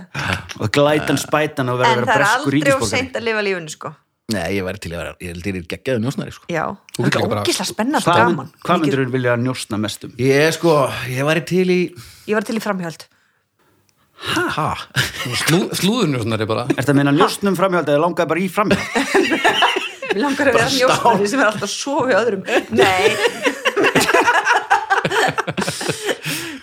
og 0.61 0.71
glætan 0.71 1.17
spætan 1.21 1.69
og 1.69 1.77
verður 1.81 1.91
en 1.91 2.01
að 2.01 2.09
það 2.09 2.11
vera 2.11 2.11
er 2.11 2.21
breskur 2.21 2.41
aldrei 2.41 2.47
of 2.47 2.55
ríkisborgari 2.57 2.89
seint 2.89 3.13
að 3.13 3.23
lifa 3.29 3.41
lífinu 3.45 3.69
sko. 3.69 3.89
Sko. 3.91 3.95
Nei, 4.31 4.47
ég 4.55 4.63
væri 4.63 4.79
til 4.79 4.91
að 4.91 4.97
vera, 5.01 5.13
ég 5.19 5.27
held 5.27 5.43
ég 5.43 5.55
er 5.59 5.65
geggjaðu 5.71 5.99
njósnari 6.01 6.31
sko. 6.31 6.45
já, 6.47 6.65
getur 6.97 7.61
er 7.61 7.65
spennandi 7.67 7.97
og 7.99 8.13
hvað, 8.15 8.21
gaman. 8.21 8.49
hvað 8.63 8.75
Mikið- 8.79 8.81
myndir 8.81 8.99
þú 9.05 9.11
vilja 9.11 9.33
njósna 9.37 9.79
mest 9.79 10.03
um? 10.05 10.11
Ég 10.17 10.53
sko, 10.55 10.89
ég 11.09 11.23
væri 11.27 11.45
til 11.45 11.67
í 11.67 11.79
ég 12.27 12.33
var 12.33 12.41
til 12.47 12.55
í 12.55 12.61
framhjöld 12.63 13.05
Ha? 14.21 14.69
Slú, 15.45 15.59
slúðurnjósnari 15.75 16.45
bara. 16.49 16.67
Er 16.69 16.75
þetta 16.81 16.93
að 16.93 16.99
meina 16.99 17.13
njósnum 17.15 17.55
framhjáld 17.57 17.89
eða 17.89 18.03
langaði 18.03 18.29
bara 18.31 18.41
í 18.41 18.47
framhjáld? 18.53 18.85
Mér 20.11 20.21
langar 20.25 20.45
að 20.51 20.57
vera 20.59 20.69
njósnari 20.75 21.25
sem 21.31 21.39
er 21.41 21.47
alltaf 21.49 21.67
að 21.67 21.73
sofa 21.73 22.07
í 22.11 22.13
öðrum. 22.19 22.43
Nei. 22.75 23.07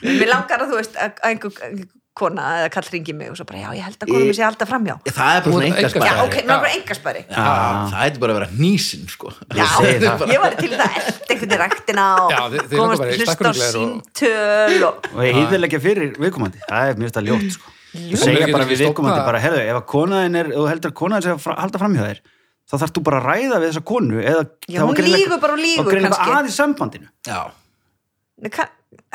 Mér 0.18 0.29
langar 0.31 0.62
að 0.62 0.68
þú 0.71 0.77
veist 0.79 0.94
að 1.01 1.11
einhver 1.27 1.53
kona 2.18 2.46
eða 2.59 2.70
kall 2.74 2.88
ringi 2.92 3.14
mig 3.16 3.31
og 3.33 3.38
svo 3.38 3.46
bara 3.48 3.62
já 3.62 3.68
ég 3.78 3.87
held 3.87 3.98
að 4.04 4.12
kona 4.12 4.24
mér 4.28 4.37
sé 4.38 4.44
alltaf 4.48 4.70
framjá 4.72 4.94
Það 5.09 5.33
er 5.35 5.42
bara 5.44 5.52
svona 5.54 5.68
engaspæri 5.68 6.09
Já 6.09 6.14
ok, 6.24 6.37
mér 6.38 6.50
langar 6.52 6.74
engaspæri 6.74 7.22
Já, 7.28 7.37
það 7.38 7.96
hætti 8.02 8.22
bara 8.24 8.35
að 8.35 8.38
vera 8.40 8.50
hnísin 8.54 9.09
sko. 9.12 9.33
Já, 9.54 9.66
það. 9.68 10.33
ég 10.35 10.42
var 10.44 10.57
til 10.59 10.72
það 10.74 10.98
eftir 11.02 11.35
einhvern 11.35 11.54
í 11.54 11.61
ræktina 11.62 12.07
og 12.18 12.31
bara 12.78 13.11
í 13.11 13.18
hlusta 13.18 13.48
á 13.48 13.54
síntöl 13.62 14.81
og 14.88 15.20
ég 15.24 15.38
hýðilegja 15.38 15.83
fyrir 15.83 16.16
viðkomandi. 16.18 16.64
Það 16.68 16.92
er 16.92 17.02
mjög 17.02 17.12
stað 17.14 17.28
ljótt 17.31 17.52
sko. 17.57 17.76
þú 17.98 18.20
segja 18.20 18.48
bara 18.52 18.66
við 18.68 18.83
viðkomandi 18.85 19.22
bara, 19.26 19.42
herðu, 19.42 19.62
ef 19.64 19.78
að 19.78 19.87
konaðin 19.92 20.40
er, 20.42 20.50
þú 20.54 20.66
heldur 20.68 20.92
að 20.92 20.98
konaðin 20.98 21.24
sé 21.24 21.37
að 21.37 21.62
halda 21.62 21.81
framhjá 21.83 22.04
þér 22.09 22.20
þá 22.68 22.74
þarf 22.83 22.92
þú 22.94 23.04
bara 23.07 23.20
að 23.22 23.28
ræða 23.28 23.61
við 23.62 23.70
þessa 23.70 23.85
konu 23.88 24.18
eða 24.20 24.42
það 24.44 25.38
bara 25.40 25.54
og 25.57 25.88
greinilega 25.88 26.18
kannski. 26.18 26.35
aðeins 26.37 26.59
sambandinu 26.59 27.09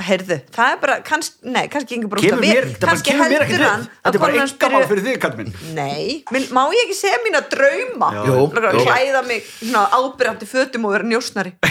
Heyrðu, 0.04 0.36
það 0.54 0.72
er 0.74 0.78
bara, 0.82 0.96
kanns, 1.06 1.28
nei, 1.46 1.64
kannski 1.70 1.96
gengur 1.96 2.10
bara 2.12 2.22
út 2.22 2.34
af 2.36 2.40
mér, 2.42 2.66
við- 2.66 2.78
kannski 2.82 3.10
ekki 3.14 3.22
heldur 3.24 3.62
hann 3.64 3.84
þetta 3.90 4.18
er 4.18 4.22
bara 4.22 4.34
engamál 4.34 4.50
spyrji- 4.84 4.90
fyrir 4.90 5.04
þig, 5.08 5.18
kall 5.22 5.36
minn 5.38 5.52
Nei, 5.78 6.24
Minn- 6.34 6.50
má 6.54 6.62
ég 6.74 6.82
ekki 6.86 6.98
segja 6.98 7.42
drauma 7.54 8.10
Langar 8.14 8.64
að 8.70 8.78
jú. 8.78 8.84
klæða 8.86 9.22
mig 9.28 9.42
svona 9.60 9.84
ábyrjandi 9.98 10.46
fötum 10.50 10.86
og 10.86 10.92
vera 10.94 11.06
njósnari 11.10 11.52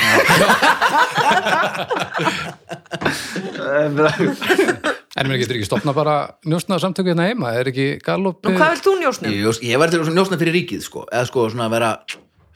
en 5.12 5.28
mér 5.28 5.38
getur 5.42 5.56
ekki 5.58 5.66
stopna 5.68 5.92
bara 5.96 6.14
njósnaða 6.48 6.80
samtöku 6.86 7.12
hérna 7.12 7.26
heima 7.30 7.52
er 7.58 7.70
ekki 7.72 7.86
Nú, 8.02 8.34
hvað 8.46 8.70
vilt 8.76 8.86
þú 8.86 8.94
njósnum? 9.02 9.30
ég, 9.34 9.60
ég 9.66 9.78
væri 9.82 9.90
til 9.94 10.00
að 10.02 10.14
njósna 10.16 10.38
fyrir 10.40 10.54
ríkið 10.58 10.82
sko. 10.86 11.04
eða 11.12 11.26
sko 11.28 11.46
svona 11.52 11.66
að 11.68 11.74
vera 11.76 11.90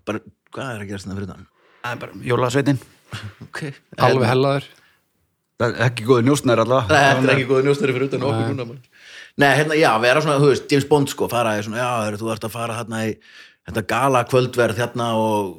bara, 0.07 0.19
Hvað 0.57 0.73
er 0.75 0.81
að 0.83 0.89
gera 0.91 1.03
svona 1.03 1.17
fyrir 1.19 1.31
þann? 1.33 1.47
það 1.85 1.93
er 1.93 1.99
bara 2.03 2.13
jólasveitin 2.31 2.79
Okay. 3.47 3.71
alveg 4.03 4.29
hellaður 4.29 4.65
það 5.61 5.73
er 5.73 5.85
ekki 5.89 6.07
góður 6.09 6.27
njósnær 6.29 6.63
allavega 6.65 7.01
Þetta 7.01 7.27
er 7.27 7.33
ekki 7.37 7.49
góð 7.51 7.63
njósnari 7.67 7.97
fyrir 7.97 8.09
utan 8.11 8.27
okkur 8.29 8.51
núna. 8.53 8.79
Nei, 9.37 9.51
hérna, 9.53 9.77
já, 9.77 9.91
vera 10.01 10.23
svona, 10.25 10.41
þú 10.41 10.51
veist, 10.53 10.67
James 10.73 10.89
Bond 10.89 11.13
sko, 11.13 11.29
fara 11.33 11.55
svona, 11.65 11.81
já, 11.83 12.19
þú 12.21 12.31
ert 12.33 12.47
að 12.49 12.55
fara 12.57 12.77
hérna 12.79 13.03
í 13.05 13.15
þetta 13.69 13.83
gala 13.91 14.23
kvöldverð 14.31 14.81
hérna 14.81 15.09
og 15.21 15.57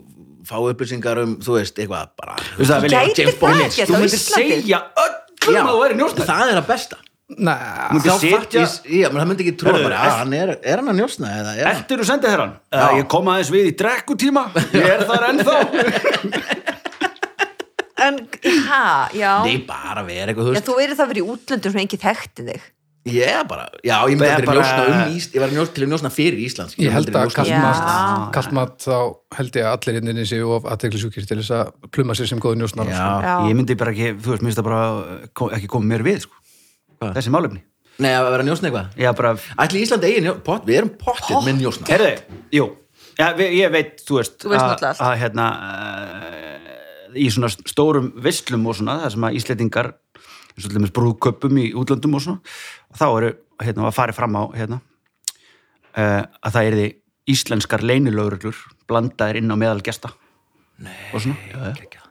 fá 0.48 0.56
upplýsingar 0.62 1.22
um, 1.22 1.36
þú 1.44 1.58
veist, 1.60 1.78
eitthvað 1.78 2.14
bara. 2.18 2.38
Þú 2.56 2.64
veist 2.64 2.74
það, 2.74 2.88
Vilja, 2.88 3.02
Gæti 3.04 3.26
James 3.26 3.36
það 3.36 3.44
Bond 3.44 3.66
ekki 3.68 3.90
þú 3.90 4.00
myndir 4.02 4.24
segja 4.24 4.80
öllum 5.04 5.60
að 5.62 5.76
þú 5.76 5.84
væri 5.84 6.00
njósnær 6.02 6.32
það 6.32 6.54
er 6.54 6.62
að 6.64 6.72
besta. 6.72 7.04
Nei, 7.28 7.58
Myndir 7.92 8.08
Þá 8.08 8.22
fattist, 8.32 8.86
já, 8.88 9.10
menn 9.12 9.20
það 9.20 9.28
myndi 9.28 9.44
ekki 9.44 9.66
Heyrðu, 9.68 9.84
bara, 9.84 9.98
að 10.00 10.14
hann 10.22 10.36
er, 10.38 10.52
er 10.64 10.80
hann 10.80 10.92
að 10.94 10.96
njósna 11.02 11.32
eða? 11.42 11.56
Eftir 11.74 12.00
þú 12.00 12.06
sendið 12.08 12.32
þér 12.32 12.44
hann 12.46 12.54
ég 13.02 13.10
kom 13.12 13.28
aðeins 13.34 13.52
við 13.52 13.68
í 13.68 13.74
drekkutíma. 13.82 14.46
Ég 14.78 14.88
er 14.94 15.04
þar 15.10 15.26
ennþá 15.34 15.58
En, 17.98 18.18
ha, 18.70 19.10
já. 19.18 19.32
Nei, 19.44 19.58
bara 19.66 20.04
vera 20.06 20.30
eitthvað, 20.32 20.50
þú 20.50 20.52
Já, 20.54 20.58
veist. 20.60 20.68
þú 20.70 20.76
verið 20.78 21.00
það 21.00 21.08
verið 21.14 21.24
í 21.24 21.30
útlöndum 21.34 21.72
sem 21.74 21.82
engin 21.82 22.02
þekkti 22.04 22.44
þig. 22.52 22.66
Ég 23.08 23.30
er 23.32 23.46
bara, 23.48 23.70
já, 23.88 23.96
ég 24.12 24.18
myndi 24.20 24.28
að 24.28 24.34
fyrir 24.42 24.48
bara- 24.50 24.60
njósna 24.60 24.86
um 25.08 25.14
Ís 25.16 25.28
ég 25.32 25.40
var 25.40 25.48
að 25.48 25.54
njósna 25.56 25.74
til 25.78 25.84
að 25.86 25.90
njósna 25.94 26.10
fyrir 26.12 26.40
Íslands 26.44 26.74
ég 26.76 26.92
held 26.92 27.08
að 27.08 27.30
Já. 27.32 27.36
kallmat 27.38 28.34
kallmat 28.36 28.74
þá 28.84 28.98
held 29.38 29.52
ég 29.56 29.64
að 29.64 29.76
allir 29.78 30.00
inninni 30.02 30.26
séu 30.28 30.50
of 30.58 30.68
aðteglisjúkir 30.68 31.26
til 31.30 31.38
þess 31.40 31.54
að 31.56 31.72
pluma 31.96 32.18
sér 32.20 32.28
sem 32.28 32.42
góður 32.44 32.60
njósnar 32.60 32.92
Já, 32.92 33.00
Já. 33.24 33.36
Ég 33.48 33.56
myndi 33.56 33.78
bara 33.80 33.94
ekki, 33.96 34.10
þú 34.20 34.34
veist, 34.34 34.44
mér 34.44 34.52
finnst 34.52 34.60
það 34.60 34.68
bara 34.68 35.30
kom- 35.34 35.54
ekki 35.56 35.68
koma 35.72 35.88
mér 35.94 36.04
við, 36.04 36.20
sko. 36.28 36.36
Hvað? 37.00 37.14
Þessi 37.16 37.32
málefni. 37.38 37.62
Nei, 38.04 38.12
að 38.12 38.30
vera 38.36 38.44
njósna 38.44 38.68
eitthvað? 38.70 38.92
Já, 39.00 39.12
bara, 39.16 39.32
Ætli 39.58 39.82
Ísland 39.88 40.04
eigi 40.04 40.22
njó, 40.28 40.36
pott, 40.44 40.66
við 40.68 40.78
erum 40.82 40.92
pottið 41.00 41.48
með 41.48 41.62
njósna 41.64 41.88
herðu, 41.88 42.12
jú. 42.60 42.68
Já, 43.18 43.32
vi- 43.40 43.54
ég 43.64 43.72
veit, 43.72 43.96
þú 44.04 44.20
veist 44.20 44.36
Þú 44.44 44.52
veist 44.52 44.84
að- 44.84 45.00
að, 45.00 45.16
hérna 45.24 45.48
í 47.18 47.28
svona 47.34 47.50
stórum 47.54 48.12
visslum 48.24 48.66
og 48.70 48.78
svona, 48.80 49.00
það 49.06 49.16
sem 49.16 49.26
að 49.28 49.38
dæmis 50.78 50.94
brúðköpum 50.96 51.60
í 51.62 51.66
útlöndum 51.78 52.16
og 52.18 52.24
svona, 52.24 52.56
þá 52.98 53.06
eru, 53.10 53.34
hérna, 53.62 53.86
að 53.90 53.98
fari 53.98 54.16
fram 54.18 54.38
á, 54.40 54.44
hérna 54.58 54.80
uh, 55.98 56.24
að 56.42 56.56
það 56.56 56.70
er 56.70 56.78
því 56.80 56.88
íslenskar 57.34 57.84
leynilögreglur 57.86 58.58
blandaðir 58.88 59.42
inn 59.42 59.52
á 59.54 59.58
meðal 59.60 59.84
gesta 59.86 60.14
Nei, 60.78 60.94
og 61.14 61.22
svona, 61.24 61.38
já, 61.52 61.74
já. 61.98 62.02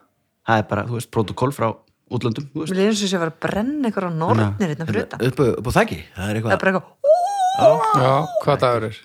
það 0.47 0.61
er 0.61 0.65
bara, 0.71 0.85
þú 0.89 0.97
veist, 0.99 1.11
protokoll 1.15 1.53
frá 1.55 1.69
útlöndum, 2.13 2.47
Mér 2.55 2.71
er 2.85 2.89
eins 2.91 3.03
og 3.03 3.09
sé 3.11 3.17
að 3.17 3.23
vera 3.25 3.33
að 3.33 3.39
brenna 3.47 3.91
ykkur 3.91 4.07
á 4.07 4.11
nornir 4.15 4.71
hérna 4.71 4.87
fyrir 4.87 5.07
utan 5.07 5.23
upp, 5.27 5.41
upp 5.57 5.67
á 5.67 5.71
þakki, 5.81 5.99
það 6.15 6.27
er 6.27 6.27
Það 6.27 6.27
er 6.27 6.35
eitthvað 6.37 6.61
bara 6.61 6.71
eitthvað, 6.71 6.85
ú, 7.07 7.69
Já, 8.03 8.13
hvað 8.45 8.61
dagur 8.63 8.87
er? 8.87 8.99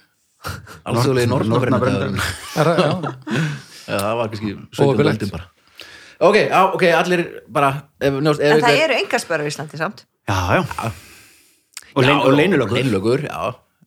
alþjóðlegi 0.90 1.30
Nornabrenndagurinn. 1.30 2.16
nornabrennandagurinn 2.18 2.20
er 2.58 2.70
það, 2.70 2.78
já, 3.92 3.96
það 4.02 4.16
var 4.20 4.30
kannski 4.32 4.52
17. 4.52 4.86
Óöfulegt. 4.86 5.12
öldin 5.22 5.34
bara 5.34 5.46
Ok, 6.22 6.37
já, 6.46 6.61
ok, 6.70 6.85
allir 6.94 7.22
bara 7.50 7.72
ef, 7.98 8.14
njóst, 8.22 8.40
ef 8.42 8.54
En 8.54 8.62
það 8.62 8.82
eru 8.85 8.98
engarspöru 9.00 9.42
á 9.42 9.46
Íslandi 9.50 9.80
samt 9.80 10.04
Já, 10.28 10.38
já. 10.54 10.62
Og, 11.92 12.04
Já, 12.04 12.08
leyn, 12.08 12.20
og 12.22 12.37
leynilögur. 12.38 12.78
Leynilögur, 12.78 13.24
já 13.26 13.40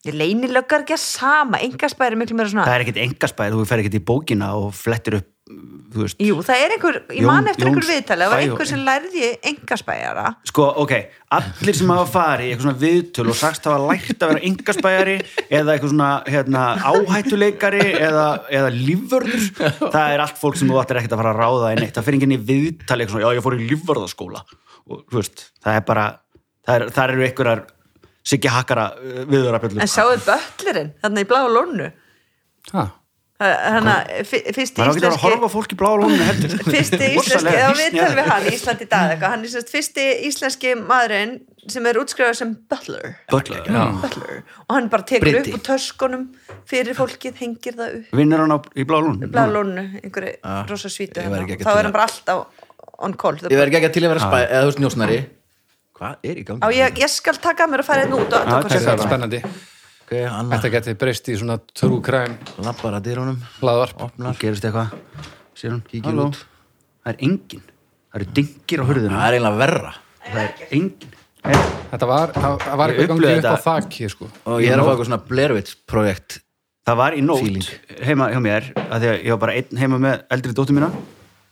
Ég 0.05 0.13
leynilöggar 0.19 0.83
ekki 0.83 0.93
að 0.93 1.01
sama 1.01 1.61
Engarspæri 1.65 2.13
er 2.13 2.19
miklu 2.19 2.37
meira 2.37 2.51
svona 2.51 2.67
Það 2.67 2.75
er 2.75 2.83
ekkert 2.85 2.99
engaspæð, 3.05 3.55
þú 3.55 3.69
fer 3.71 3.81
ekkert 3.81 3.97
í 3.97 4.03
bókina 4.05 4.51
og 4.59 4.67
flettir 4.77 5.17
upp. 5.21 5.29
Jú, 5.45 6.39
það 6.41 6.57
er 6.57 6.71
einhver, 6.73 6.95
ég 7.13 7.25
man 7.27 7.45
eftir 7.51 7.67
einhver 7.69 7.85
viðtali 7.85 8.25
Það 8.25 8.31
var 8.31 8.39
einhver 8.41 8.69
sem 8.71 8.79
lærði 8.81 9.27
engarspæjara 9.51 10.23
Sko, 10.49 10.65
ok, 10.81 10.93
allir 11.37 11.77
sem 11.77 11.91
hafa 11.93 12.07
farið 12.15 12.47
í 12.47 12.49
eitthvað 12.49 12.65
svona 12.65 12.81
viðtöl 12.81 13.25
og 13.29 13.37
sagst 13.37 13.69
hafa 13.69 13.91
lært 13.91 14.25
að 14.25 14.31
vera 14.31 14.43
engaspæjari 14.49 15.15
eða 15.45 15.75
eitthvað 15.75 15.93
svona 15.93 16.09
hérna, 16.33 16.63
áhættuleikari 16.89 17.85
eða, 17.93 18.25
eða 18.57 18.73
lífvörður, 18.73 19.45
það 19.83 20.15
er 20.15 20.25
allt 20.25 20.41
fólk 20.41 20.57
sem 20.57 20.73
þú 20.73 20.81
ættir 20.81 21.01
ekkert 21.03 21.13
að 21.13 21.21
fara 21.21 21.35
að 21.35 21.41
ráða 21.43 21.71
í 21.75 21.79
neitt. 21.83 21.93
Það 21.93 22.09
fyrir 22.09 22.19
enginn 22.19 22.35
í 22.39 22.41
viðtali 22.49 23.05
eitthvað 23.05 23.19
svona, 23.19 23.29
já, 23.29 23.37
ég 23.37 23.45
fór 23.45 23.59
í 23.59 23.69
lífvörðaskóla 23.69 24.43
og 24.49 25.05
þú 25.05 25.21
veist, 25.21 25.47
það 25.61 25.77
er 25.77 25.87
bara, 25.93 26.09
það, 26.65 26.75
er, 26.79 26.89
það 26.97 27.13
eru 27.13 27.29
einhverjar 27.29 27.65
Siggi 28.25 28.49
Hakkara 28.49 28.89
viðurapjöllur. 29.29 29.85
En 29.85 29.93
sjáðu 29.93 30.17
í 33.35 33.47
Þannig 33.65 33.91
að 33.91 34.29
fyrsti 34.55 34.79
Það 34.79 34.85
ekki 34.85 34.95
að 34.95 34.95
íslenski 34.95 35.25
horfa 35.25 35.47
á 35.47 35.51
fólk 35.51 35.73
í 35.73 35.77
bláa 35.79 35.95
lóninu 35.99 36.23
heldur. 36.23 36.53
fyrsti 36.75 37.07
íslenski, 37.19 37.51
eða 37.51 37.71
býsn 37.73 37.81
við 37.81 37.97
ég 37.97 37.99
talum 37.99 38.15
við 38.15 38.21
það. 38.21 38.29
hann 38.31 38.45
í 38.47 38.53
Íslandi 38.55 38.85
í 38.85 38.89
dag 38.93 39.09
eitthvað, 39.11 39.33
hann 39.33 39.43
er 39.43 39.51
sérst 39.51 39.73
fyrsti 39.75 40.05
íslenski 40.29 40.71
maðurinn 40.79 41.33
sem 41.75 41.89
er 41.91 41.99
útskrifað 41.99 42.37
sem 42.39 42.53
butler, 42.71 43.09
Butler, 43.33 43.67
já. 43.67 43.81
butler 44.05 44.39
og 44.69 44.71
hann 44.77 44.87
bara 44.93 45.03
tekur 45.11 45.27
Bryti. 45.27 45.51
upp 45.51 45.59
úr 45.59 45.63
töskunum 45.67 46.23
fyrir 46.69 46.95
fólkið, 46.95 47.35
hengir 47.41 47.75
það 47.75 47.97
upp 47.99 48.15
Vinnur 48.21 48.43
hann 48.45 48.55
á, 48.55 48.59
í 48.71 48.87
bláa 48.87 49.03
lóninu? 49.03 49.31
bláa 49.35 49.51
lónu, 49.51 49.85
einhverju 49.99 50.55
rosa 50.71 50.93
svítu 50.93 51.19
ég 51.19 51.27
væri 51.33 51.49
hérna. 51.49 51.59
að 51.59 51.65
þá 51.65 51.71
er 51.73 51.81
hann 51.81 51.91
að- 51.91 51.97
bara 51.97 52.07
alltaf 52.07 52.45
on 53.03 53.13
call 53.19 53.35
Ég 53.49 53.59
verð 53.59 53.79
ekki 53.81 53.91
til 53.97 54.05
að 54.07 54.13
vera 54.15 54.23
spæ, 54.29 54.39
eða 54.47 54.61
þú 54.63 54.71
veist 54.71 54.83
njósnari 54.85 55.19
Hvað 55.95 56.15
er 56.31 56.35
í 56.39 56.43
gangi? 56.47 56.61
á 56.63 56.67
ég, 56.71 56.97
ég 57.03 57.09
skal 57.11 57.35
taka 57.43 57.67
mér 57.67 57.81
að 57.83 57.89
fara 57.91 58.05
einn 58.05 58.15
út 58.15 58.31
og 58.31 58.47
þetta 58.47 58.79
sér 58.79 58.93
er 58.95 59.03
spennandi 59.09 59.41
Ok, 60.05 60.13
Anna 60.29 60.57
Þetta 60.59 60.69
geti 60.75 60.93
breyst 61.01 61.29
í 61.33 61.35
svona 61.39 61.57
true 61.73 61.97
crime 62.05 62.37
lappar 62.61 62.93
að 62.99 63.07
dyrunum 63.09 63.39
hlaðvarp 63.61 64.03
opnar, 64.05 64.35
Gerist 64.41 64.65
eitthvað? 64.67 64.93
Sér 65.57 65.73
hún, 65.73 65.81
Kíkir 65.89 66.19
út. 66.21 66.37
Það 67.05 67.11
er 67.13 67.21
engin. 67.25 67.63
Það 68.11 68.19
eru 68.21 68.27
dyngir 68.37 68.81
á 68.81 68.85
hurðinu. 68.85 69.15
það 69.15 69.25
er 69.27 69.37
eiginlega 69.39 69.61
verra 69.63 69.93
Það 70.25 70.41
er 70.43 70.73
engin. 70.77 71.11
Þetta 71.95 72.07
var, 72.09 72.31
það 72.35 72.77
var 72.81 72.93
Ég 72.93 72.99
eitthvað 72.99 73.15
upplifði 73.15 73.35
gangi 73.35 73.49
upp 73.49 73.57
á 73.61 73.65
þakki 73.65 74.07
sko. 74.09 74.27
og 74.49 74.61
ég 74.63 74.71
er 74.73 74.79
að 74.81 74.85
fá 74.87 74.91
eitthvað 74.93 75.09
svona 75.09 75.19
Blairwitz 75.29 75.75
projekt 75.89 76.39
það 76.85 76.97
var 77.01 77.13
í 77.17 77.21
nótt 77.25 77.41
Feeling. 77.45 77.67
heima 78.05 78.29
hjá 78.33 78.39
mér, 78.45 78.69
að 78.85 79.03
því 79.03 79.09
að 79.11 79.19
ég 79.25 79.29
var 79.35 79.41
bara 79.43 79.53
einn 79.59 79.79
heima 79.81 79.99
með 80.01 80.23
eldri 80.35 80.53
dóttur 80.57 80.77
mína, 80.77 80.89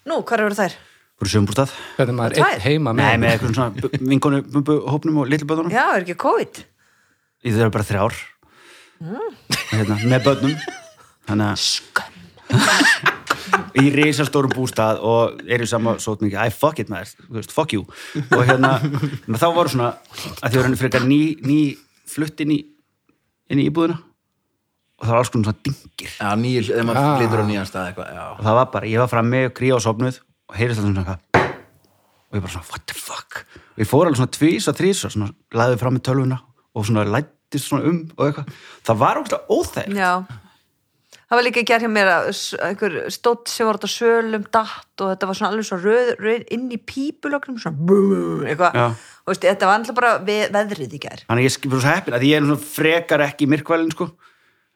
nú, 0.10 0.18
hvað 0.26 0.44
eru 0.46 0.58
þær? 0.58 0.76
fyrir 1.24 1.32
sögumbústað. 1.34 1.74
Hvernig 1.98 2.18
maður 2.18 2.36
Tvær? 2.40 2.54
einn 2.58 2.66
heima 2.66 2.94
Nei, 2.98 3.04
með 3.06 3.22
með 3.24 3.34
eitthvað 3.34 3.54
svona 3.54 3.94
vinkonu, 4.14 4.42
bumbu, 4.58 4.76
hópnum 4.90 5.22
og 5.24 5.30
litlu 5.32 5.48
böðunum. 5.50 5.72
já, 5.74 5.86
er 5.94 6.02
ekki 6.06 6.18
COVID 6.26 6.64
Í 7.44 7.52
þau 7.54 7.62
eru 7.68 7.74
bara 7.76 7.84
þrjár. 7.88 8.18
Mm. 9.04 9.34
Hérna, 9.74 9.98
með. 10.08 10.54
Þannig 11.28 11.48
að, 11.50 11.64
í 13.84 13.90
risastórum 13.94 14.52
bústað 14.54 15.02
og 15.04 15.42
eru 15.52 15.68
sama 15.68 15.96
svo 16.04 16.16
mikið, 16.22 16.40
æ, 16.40 16.54
fuck 16.56 16.80
it 16.84 16.92
veist, 17.34 17.52
fuck 17.56 17.74
you. 17.76 17.84
Og 18.32 18.44
hérna, 18.48 18.78
þá 19.40 19.48
voru 19.56 19.72
svona 19.74 19.90
að 20.40 20.48
því 20.54 20.60
var 20.60 20.68
henni 20.70 20.80
frekar 20.80 21.06
ný, 21.08 21.20
ný 21.44 21.60
flutt 22.14 22.44
inn 22.44 22.54
í, 22.56 22.60
inn 23.52 23.62
í 23.64 23.68
íbúðina. 23.70 24.00
Og 25.02 25.08
það 25.08 25.14
var 25.16 25.20
alls 25.24 25.32
konar 25.34 25.50
svona 25.50 25.64
dingir 25.66 26.12
Já, 26.14 26.30
nýjul, 26.40 26.66
þegar 26.70 26.86
maður 26.88 27.02
Ah. 27.04 27.16
flytur 27.20 27.42
á 27.44 27.46
nýjan 27.50 27.68
stað 27.68 27.88
eitthvað, 27.90 28.12
og 28.38 28.44
það 28.46 28.58
var 28.60 28.68
bara, 28.78 28.92
ég 28.94 29.02
var 29.04 29.10
frammi 29.12 29.42
og 29.50 29.56
kríða 29.58 29.76
og 29.80 29.84
sopnuð 29.84 30.20
og 30.48 30.56
heyrist 30.60 30.80
alltaf 30.80 30.94
svona 30.94 31.04
eitthvað. 31.04 31.20
Og 32.30 32.38
ég 32.38 32.44
bara 32.46 32.54
svona, 32.54 32.70
what 32.72 32.86
the 32.88 32.96
fuck? 32.96 33.42
Og 33.74 33.84
ég 33.84 33.90
fór 33.90 34.06
alveg 34.08 34.22
svona 34.22 34.36
tvís 34.38 34.70
og 34.72 34.78
þrís 34.80 35.04
og 35.08 35.12
svona 35.16 35.34
laðið 35.60 35.82
fram 35.82 35.98
með 35.98 36.06
tölvuna 36.08 36.40
og 36.74 36.86
svona 36.88 37.04
lættist 37.54 37.70
svona 37.70 37.90
um 37.90 38.00
og 38.18 38.26
eitthvað, 38.28 38.56
það 38.88 39.04
var 39.04 39.22
ógæslega 39.22 39.46
óþægt 39.50 39.98
Já. 39.98 40.14
Það 41.24 41.40
var 41.40 41.46
líka 41.48 41.62
að 41.64 41.70
gera 41.70 41.82
hjá 41.82 41.90
mér 41.90 42.10
að 42.14 42.28
einhver 42.62 42.96
stótt 43.10 43.50
sem 43.50 43.66
var 43.66 43.80
þetta 43.80 43.90
sölum 43.90 44.44
datt 44.54 45.02
og 45.02 45.08
þetta 45.14 45.30
var 45.30 45.38
svona 45.40 45.50
alveg 45.50 45.66
svo 45.66 45.78
röð, 45.82 46.12
röð 46.22 46.44
inn 46.54 46.68
í 46.70 46.78
pípulögnum 46.78 47.56
svona 47.58 47.88
brrr, 47.90 48.44
eitthvað. 48.52 48.78
Já. 48.78 48.84
og 49.24 49.32
veist, 49.32 49.48
þetta 49.48 49.70
var 49.70 49.80
alltaf 49.80 49.98
bara 49.98 50.12
ve 50.28 50.36
veðrið 50.54 50.94
í 50.94 51.00
gær. 51.02 51.24
Þannig 51.26 51.42
að 51.42 51.48
ég 51.48 51.56
skipur 51.56 51.82
svo 51.82 51.90
heppin 51.90 52.18
að 52.20 52.28
ég 52.28 52.38
er 52.38 52.46
svona 52.46 52.68
frekar 52.76 53.26
ekki 53.26 53.48
í 53.48 53.52
myrkvælin 53.56 53.96
sko. 53.96 54.12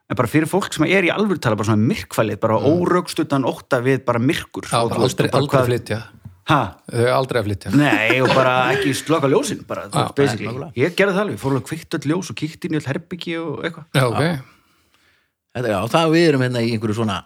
En 0.08 0.18
bara 0.18 0.32
fyrir 0.32 0.50
fólk 0.50 0.74
sem 0.74 0.88
er 0.88 1.06
í 1.06 1.14
alvöru 1.14 1.44
tala 1.44 1.60
bara 1.60 1.70
svona 1.70 1.92
myrkvælið, 1.92 2.42
bara 2.42 2.58
mm. 2.58 2.82
órögstuttan 2.82 3.46
ótta 3.46 3.84
við 3.86 4.02
bara 4.08 4.24
myrkur 4.24 4.66
Já, 4.66 4.80
og, 4.80 4.96
bara 4.96 5.06
aldrei, 5.12 5.30
aldrei 5.36 5.66
flytja 5.68 6.02
ha, 6.48 6.60
Þau 6.92 7.08
aldrei 7.18 7.42
að 7.42 7.48
flytja 7.50 7.72
nei 7.76 8.22
og 8.24 8.32
bara 8.36 8.54
ekki 8.76 8.94
slöka 8.96 9.28
ljósin 9.32 9.64
bara, 9.68 9.88
þú 9.92 9.98
Já, 10.00 10.04
veist, 10.08 10.16
basically, 10.20 10.48
nákvæmlega. 10.52 10.72
ég 10.84 10.96
gerði 11.00 11.16
það 11.18 11.24
alveg, 11.26 11.40
fór 11.42 11.52
alveg 11.56 11.66
kvikt 11.72 11.98
öll 12.00 12.08
ljós 12.14 12.30
og 12.32 12.38
kíkt 12.40 12.68
inn 12.70 12.78
í 12.78 12.80
öll 12.82 12.88
herbyggi 12.92 13.36
og 13.42 13.66
eitthvað 13.68 13.86
Já, 13.98 14.06
ok 14.08 14.24
Þetta, 15.58 15.70
já, 15.74 15.80
það 15.90 16.12
við 16.14 16.28
erum 16.30 16.44
hérna 16.46 16.62
í 16.62 16.72
einhverju 16.76 16.96
svona 17.00 17.18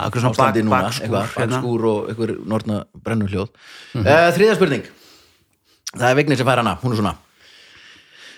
Akkur 0.00 0.22
svona 0.22 0.38
bak- 0.38 0.54
núna, 0.56 0.70
bakskúr, 0.70 1.02
eitthvað, 1.04 1.32
hérna. 1.34 1.58
bakskúr 1.58 1.84
og 1.90 2.10
einhver 2.12 2.30
nortna 2.46 2.76
brennuhljóð. 2.94 3.48
Mm 3.98 4.04
þriðja 4.36 4.54
spurning. 4.54 4.84
Það 5.90 6.04
er 6.12 6.14
Vigni 6.20 6.36
sem 6.38 6.46
fær 6.46 6.60
hana, 6.62 6.76
hún 6.80 6.92
er 6.94 7.00
svona. 7.00 7.12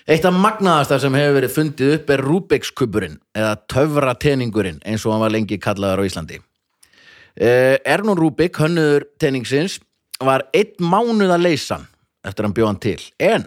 Eitt 0.09 0.25
af 0.25 0.33
magnaðasta 0.35 0.97
sem 0.99 1.13
hefur 1.15 1.37
verið 1.37 1.53
fundið 1.55 1.93
upp 1.99 2.11
er 2.11 2.23
Rubik's 2.25 2.73
kuburinn 2.75 3.19
eða 3.37 3.53
töfrateningurinn 3.71 4.81
eins 4.89 5.05
og 5.07 5.13
hann 5.13 5.21
var 5.27 5.31
lengi 5.37 5.61
kallaður 5.63 6.01
á 6.03 6.09
Íslandi. 6.09 6.41
Uh, 7.37 7.77
Ernón 7.85 8.17
Rubik, 8.19 8.57
hönnuður 8.57 9.05
teningsins, 9.21 9.77
var 10.21 10.47
einn 10.55 10.77
mánuð 10.83 11.33
að 11.35 11.45
leysa 11.47 11.79
hann 11.79 11.89
eftir 12.27 12.47
hann 12.47 12.55
bjóð 12.57 12.71
hann 12.71 12.83
til. 12.83 13.01
En 13.23 13.47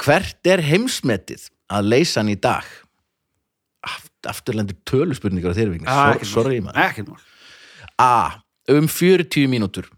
hvert 0.00 0.46
er 0.48 0.62
heimsmetið 0.64 1.48
að 1.70 1.90
leysa 1.94 2.20
hann 2.20 2.32
í 2.32 2.38
dag? 2.40 2.66
Aft, 3.86 4.12
afturlendur 4.28 4.78
töluspurningar 4.88 5.54
á 5.54 5.56
þeirri 5.56 5.78
Vigni. 5.78 5.88
Ah, 5.90 6.14
sorry, 6.26 6.60
maður. 6.64 7.18
A. 8.00 8.40
Um 8.70 8.86
40 8.86 9.48
mínútur 9.50 9.88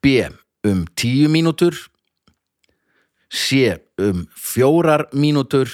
B. 0.00 0.28
Um 0.66 0.84
10 0.94 1.28
mínútur 1.32 1.76
C. 3.30 3.76
Um 3.98 4.26
4 4.36 5.10
mínútur 5.12 5.70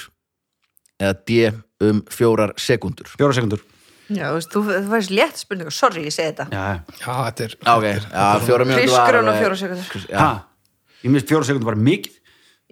eða 1.01 1.15
D. 1.27 1.53
Um 1.83 2.03
4 2.09 2.55
sekundur 2.57 3.11
fjóra 3.13 3.37
sekundur 3.37 3.61
Já, 4.07 4.29
þú 4.31 4.35
veist, 4.37 4.53
þú, 4.55 4.61
þú 4.71 4.91
færst 4.93 5.11
létt 5.17 5.41
spurningu, 5.43 5.73
sorry, 5.75 6.05
ég 6.07 6.15
segi 6.15 6.31
þetta. 6.31 6.47
Já, 6.53 6.67
Já, 7.01 7.15
þetta 7.27 7.47
er 7.49 7.57
Ok, 7.73 7.87
já, 7.91 8.27
4 8.47 8.69
mínútur 8.69 8.93
var 8.93 9.11
Hrísgrjón 9.11 9.31
og 9.33 9.41
fjórar 9.41 9.59
sekúndur. 9.63 10.05
Já, 10.13 10.19
ha, 10.21 10.31
ég 11.03 11.11
minnst 11.11 11.29
fjóra 11.33 11.49
sekundur 11.49 11.67
bara 11.73 11.81
mikið. 11.89 12.15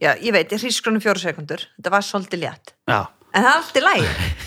Já, 0.04 0.10
ég 0.22 0.32
veit, 0.34 0.50
ég 0.54 0.62
hrísgrunum 0.62 1.02
fjóra 1.02 1.20
sekundur 1.22 1.64
þetta 1.74 1.90
var 1.94 2.02
svolítið 2.06 2.40
létt. 2.44 2.72
Já, 2.90 3.00
en 3.34 3.42
það 3.42 3.50
er 3.50 3.58
allt 3.58 3.78
í 3.78 3.82
læg 3.82 4.04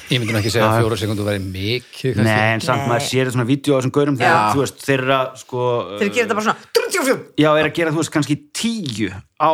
Ég 0.08 0.20
myndi 0.22 0.32
nú 0.36 0.40
ekki 0.40 0.52
segja 0.54 0.68
að 0.72 0.78
fjóra 0.82 0.98
sekundu 1.02 1.24
væri 1.28 1.42
mikið 1.44 2.14
kannski. 2.16 2.24
nei, 2.28 2.52
en 2.56 2.64
samt 2.64 2.84
Nei. 2.84 2.88
maður 2.94 3.06
sér 3.08 3.24
þetta 3.28 3.36
svona 3.36 3.48
vídeo 3.50 3.76
á 3.76 3.78
þessum 3.82 3.94
gaurum 3.98 4.18
þegar, 4.20 4.38
Já. 4.38 4.54
þú 4.56 4.62
veist, 4.64 4.84
þeirra 4.88 5.18
sko, 5.42 5.64
þeir 6.00 6.12
gera 6.16 6.24
þetta 6.28 6.38
bara 6.40 6.46
svona 6.48 6.72
34 6.80 7.18
já, 7.44 7.50
er 7.60 7.68
að 7.68 7.74
gera, 7.80 7.92
þú 7.96 8.00
veist, 8.04 8.14
kannski 8.16 8.38
tíu 8.56 9.10
á, 9.12 9.52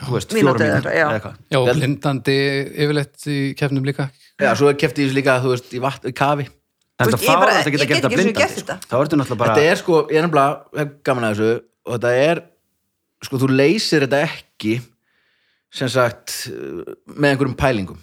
þú 0.00 0.14
veist, 0.16 0.32
Mínútu 0.32 0.40
fjóra 0.40 0.64
eða 0.64 0.64
mínútur 0.64 0.78
eitthvað, 0.80 0.96
já. 0.96 1.04
eða 1.04 1.18
eitthvað. 1.18 1.36
Já, 1.52 1.58
og 1.60 1.68
blindandi 1.80 2.38
yfirleitt 2.84 3.28
í 3.28 3.38
kefnum 3.60 3.84
líka. 3.88 4.08
Já, 4.40 4.50
svo 4.56 4.72
kefti 4.80 5.04
ég 5.08 5.12
líka, 5.16 5.36
þú 5.44 5.52
veist, 5.56 5.68
í 5.76 5.80
vatn, 5.84 6.08
í 6.08 6.16
kafi 6.16 6.48
Þú 7.00 7.10
þetta 7.10 7.20
fáránlegt 7.24 7.66
að 7.66 7.72
geta 7.72 7.86
gert 8.10 8.36
gert 8.36 8.56
þetta. 8.58 8.76
sko. 8.80 8.88
þá 8.90 8.96
ertu 9.00 9.18
náttúrulega 9.20 9.40
bara 9.42 9.54
Þetta 9.54 9.70
er 9.70 9.80
sko, 9.80 10.00
ég 10.10 10.18
er 10.20 10.26
nefnilega 10.26 10.86
gaman 11.08 11.24
að 11.24 11.34
þessu 11.34 11.50
og 11.86 11.96
þetta 11.96 12.12
er, 12.28 12.42
sko, 13.24 13.40
þú 13.40 13.50
leysir 13.56 14.06
þetta 14.06 14.22
ekki 14.28 14.74
sem 15.70 15.88
sagt 15.88 16.36
með 16.50 17.32
einhverjum 17.34 17.56
pælingum. 17.58 17.98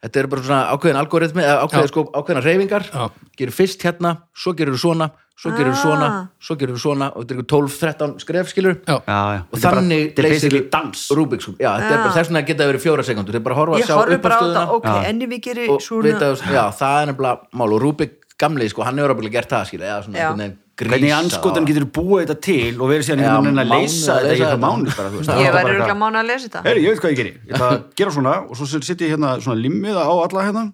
Þetta 0.00 0.20
er 0.20 0.26
bara 0.32 0.42
svona 0.46 0.60
ákveðin 0.72 0.96
algoritmi 1.00 1.42
eða 1.44 1.64
ákveðin, 1.66 1.90
sko, 1.92 2.04
ákveðina 2.16 2.44
reyfingar 2.44 2.86
Já. 2.88 3.02
gerir 3.36 3.52
fyrst 3.52 3.82
hérna, 3.84 4.14
svo 4.32 4.54
gerir 4.56 4.72
þú 4.72 4.80
svona 4.86 5.10
svo 5.40 5.50
gerir 5.56 5.72
þú 5.72 5.76
Ah. 5.76 5.82
svona, 5.82 6.08
svo 6.40 6.56
gerir 6.56 6.74
þú 6.76 6.80
svona 6.80 7.06
og 7.16 7.24
þetta 7.24 7.32
er 7.32 7.38
ykkur 7.40 7.48
12-13 7.48 8.20
skref, 8.20 8.48
skilur 8.52 8.74
Já, 8.84 8.96
já, 9.08 9.20
já, 9.32 9.40
og 9.40 9.56
Þetta 9.56 9.62
bara- 9.62 9.80
þannig 9.80 10.14
þetta 10.14 10.22
basically 10.22 10.60
dans. 10.70 11.08
Rubik's 11.10 11.46
þetta 11.80 11.90
er 11.90 11.96
bara 12.04 12.12
þess 12.12 12.28
vegna 12.28 12.46
geta 12.46 12.64
verið 12.68 12.84
fjóra 12.84 13.04
sekundur, 13.04 13.32
þetta 13.32 13.40
er 13.40 13.46
bara 13.48 13.54
að 13.54 13.60
horfa 13.60 13.74
að 13.74 13.80
ég 13.80 13.86
sjá 13.86 13.96
bara 13.96 14.34
á 14.36 14.40
þetta, 14.40 15.40
gerir 15.40 15.70
og 15.70 15.80
svona 15.80 16.02
vita, 16.02 16.32
já, 16.52 16.64
það 16.80 17.02
er 17.02 17.12
nefnilega 17.12 17.40
mál. 17.52 17.72
Og 17.72 17.80
Rubik 17.80 18.19
gamli, 18.40 18.68
sko, 18.72 18.84
hann 18.86 18.98
hefur 19.00 19.14
alveg 19.14 19.34
gert 19.36 19.52
það, 19.52 19.68
skilur 19.70 19.86
eða 19.88 20.02
svona 20.06 20.18
einhvern 20.20 20.42
veginn 20.42 20.58
grísa 20.80 20.94
hvernig 20.94 21.12
anskotan 21.12 21.66
getur 21.68 21.86
búið 21.92 22.22
þetta 22.24 22.36
til 22.46 22.80
og 22.80 22.88
verið 22.88 23.06
síðan 23.06 23.22
einhvern 23.24 23.48
veginn 23.50 23.62
að 23.62 23.72
leysa 23.74 24.16
þetta 24.16 24.30
í 24.30 24.40
eitthvað 24.40 24.62
mánuð 24.64 24.94
bara, 24.96 25.10
þú 25.12 25.18
veist, 25.20 25.30
ég 25.30 25.36
það 25.36 25.40
er 25.40 25.56
væri 25.56 25.66
bara 25.66 25.74
örgulega 25.74 25.96
mánu 26.00 26.20
að 26.20 26.28
lesa 26.30 26.46
þetta. 26.46 26.62
Heyri, 26.66 26.84
ég 26.84 26.94
veit 26.94 27.02
hvað 27.04 27.12
ég 27.12 27.20
geri, 27.20 27.32
ég 27.50 27.56
ætla 27.58 27.68
að 27.74 27.82
gera 28.00 28.14
svona 28.16 28.34
og 28.46 28.56
svo 28.56 28.68
setja 28.70 29.04
ég 29.04 29.12
hérna 29.12 29.34
svona 29.44 29.60
limmiða 29.60 30.06
á 30.08 30.12
alla 30.14 30.46
hérna. 30.46 30.64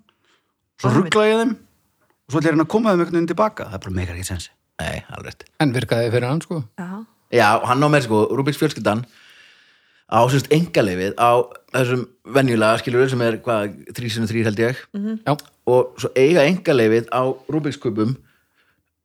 Svo 0.78 0.92
ruggla 0.94 1.26
ég 1.26 1.42
þeim. 1.42 1.56
Og 1.56 2.30
svo 2.30 2.38
ætla 2.38 2.46
ég 2.46 2.52
að 2.52 2.56
reyna 2.56 2.66
að 2.68 2.72
koma 2.76 2.92
þeim 2.92 3.02
einhvern 3.02 3.18
veginn 3.18 3.30
tilbaka. 3.32 3.66
Það 3.66 3.78
er 3.80 3.84
bara 3.86 3.96
megar 3.98 4.14
ekki 4.20 4.30
sensi 4.30 4.52
nei, 4.76 5.02
alveg 5.10 5.30
rétt. 5.32 5.46
En 5.62 5.72
virkaði 5.74 6.10
fyrir 6.12 6.28
hann 6.28 6.42
sko? 6.44 6.62
Já, 6.78 6.88
Já, 7.34 7.46
og 7.58 7.66
hann 7.70 7.82
á 7.82 7.88
með 7.90 8.06
sko, 8.06 8.22
Rubiks 8.38 8.60
fjölskyldan 8.60 9.02
á 10.06 10.20
sérst 10.30 10.52
engalefið 10.54 11.16
á 11.18 11.42
þessum 11.74 12.04
venjulega 12.36 12.78
skilur 12.82 13.08
sem 13.10 13.24
er 13.26 13.40
hvað, 13.42 13.74
3 13.96 14.44
held 14.46 14.62
ég. 14.62 14.82
Já, 15.26 15.32
og 15.66 15.96
svo 16.00 16.10
eiga 16.14 16.44
engalefið 16.46 17.08
á 17.10 17.22
Rubiks 17.50 17.78
kubum 17.82 18.14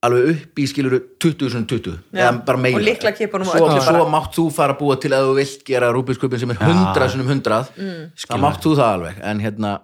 alveg 0.02 0.32
upp 0.32 0.62
í 0.62 0.66
skilur 0.70 0.96
2020 1.22 1.92
Já, 2.14 2.24
eða 2.26 2.30
bara 2.46 2.58
meira. 2.58 2.80
og 2.80 2.86
lyklakipunum 2.88 3.50
og 3.52 3.58
svo, 3.58 3.82
svo 3.86 4.06
mátt 4.10 4.34
þú 4.34 4.48
fara 4.54 4.74
að 4.74 4.80
búa 4.82 4.96
til 5.02 5.12
að 5.14 5.28
þú 5.30 5.36
vilt 5.38 5.64
gera 5.68 5.92
Rubiks 5.94 6.22
kubin 6.22 6.42
sem 6.42 6.54
er 6.54 6.58
100 6.62 7.10
sinum 7.14 7.30
100 7.30 7.70
Mm. 7.78 8.10
þá 8.18 8.36
mátt 8.42 8.62
þú 8.66 8.74
það 8.80 8.94
alveg 8.96 9.22
en 9.22 9.40
hérna, 9.46 9.76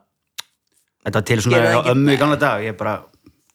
þetta 1.05 1.19
var 1.21 1.27
til 1.29 1.39
svona 1.45 1.83
ömmu 1.93 2.15
í 2.15 2.17
gamla 2.17 2.39
dag 2.41 2.65
ég 2.65 2.77
bara 2.77 2.95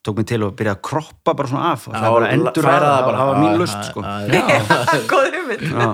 tók 0.03 0.17
mig 0.19 0.27
til 0.27 0.41
að 0.43 0.55
byrja 0.59 0.75
að 0.77 0.83
kroppa 0.83 1.35
bara 1.35 1.49
svona 1.49 1.73
af 1.73 1.87
og 1.89 1.95
það 1.95 2.07
er 2.07 2.15
bara 2.19 2.31
endur 2.35 2.63
var 2.67 2.83
Já, 2.83 3.27
mín 3.39 3.59
lust 3.59 3.85
sko. 3.91 4.03
já, 4.35 4.43
já. 4.51 4.99
góð 5.11 5.29
hugmynd. 5.37 5.63
Já, 5.63 5.91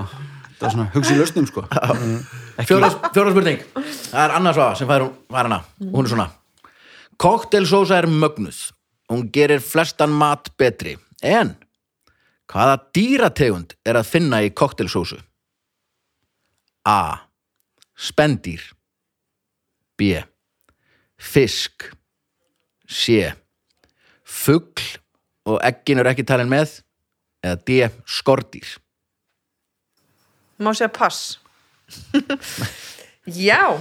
það 0.57 0.65
var 0.65 0.71
svona 0.73 0.87
hugsi 0.93 1.17
lausnum 1.19 1.45
sko. 1.49 1.65
Fjóra, 2.65 2.89
fjóra 3.13 3.31
spurning. 3.31 3.61
Það 4.09 4.23
er 4.23 4.33
annars 4.37 4.57
svafa 4.57 4.75
sem 4.81 4.89
fær, 4.89 5.05
fær 5.29 5.45
hana. 5.49 5.61
Hún 5.79 6.05
er 6.05 6.09
svona 6.13 6.25
koktelsósa 7.19 7.99
er 7.99 8.07
mögnuð. 8.07 8.71
Hún 9.09 9.29
gerir 9.33 9.59
flestan 9.59 10.11
mat 10.13 10.51
betri. 10.57 10.97
En 11.21 11.55
hvaða 12.49 12.77
dýrategund 12.95 13.75
er 13.85 13.99
að 13.99 14.09
finna 14.09 14.41
í 14.45 14.53
koktelsósu 14.55 15.19
A. 16.87 17.27
Spendýr. 17.99 18.61
B. 19.99 20.23
Fisk. 21.19 21.91
C. 22.87 23.33
Fugl. 24.23 24.85
Og 25.45 25.59
eggin 25.65 25.99
er 25.99 26.09
ekki 26.13 26.25
talin 26.25 26.49
með. 26.49 26.79
Eða 27.43 27.59
D. 27.67 27.81
Skordýr. 28.07 28.77
Má 30.59 30.71
segja 30.75 30.91
pass? 30.91 31.37
Já, 33.49 33.77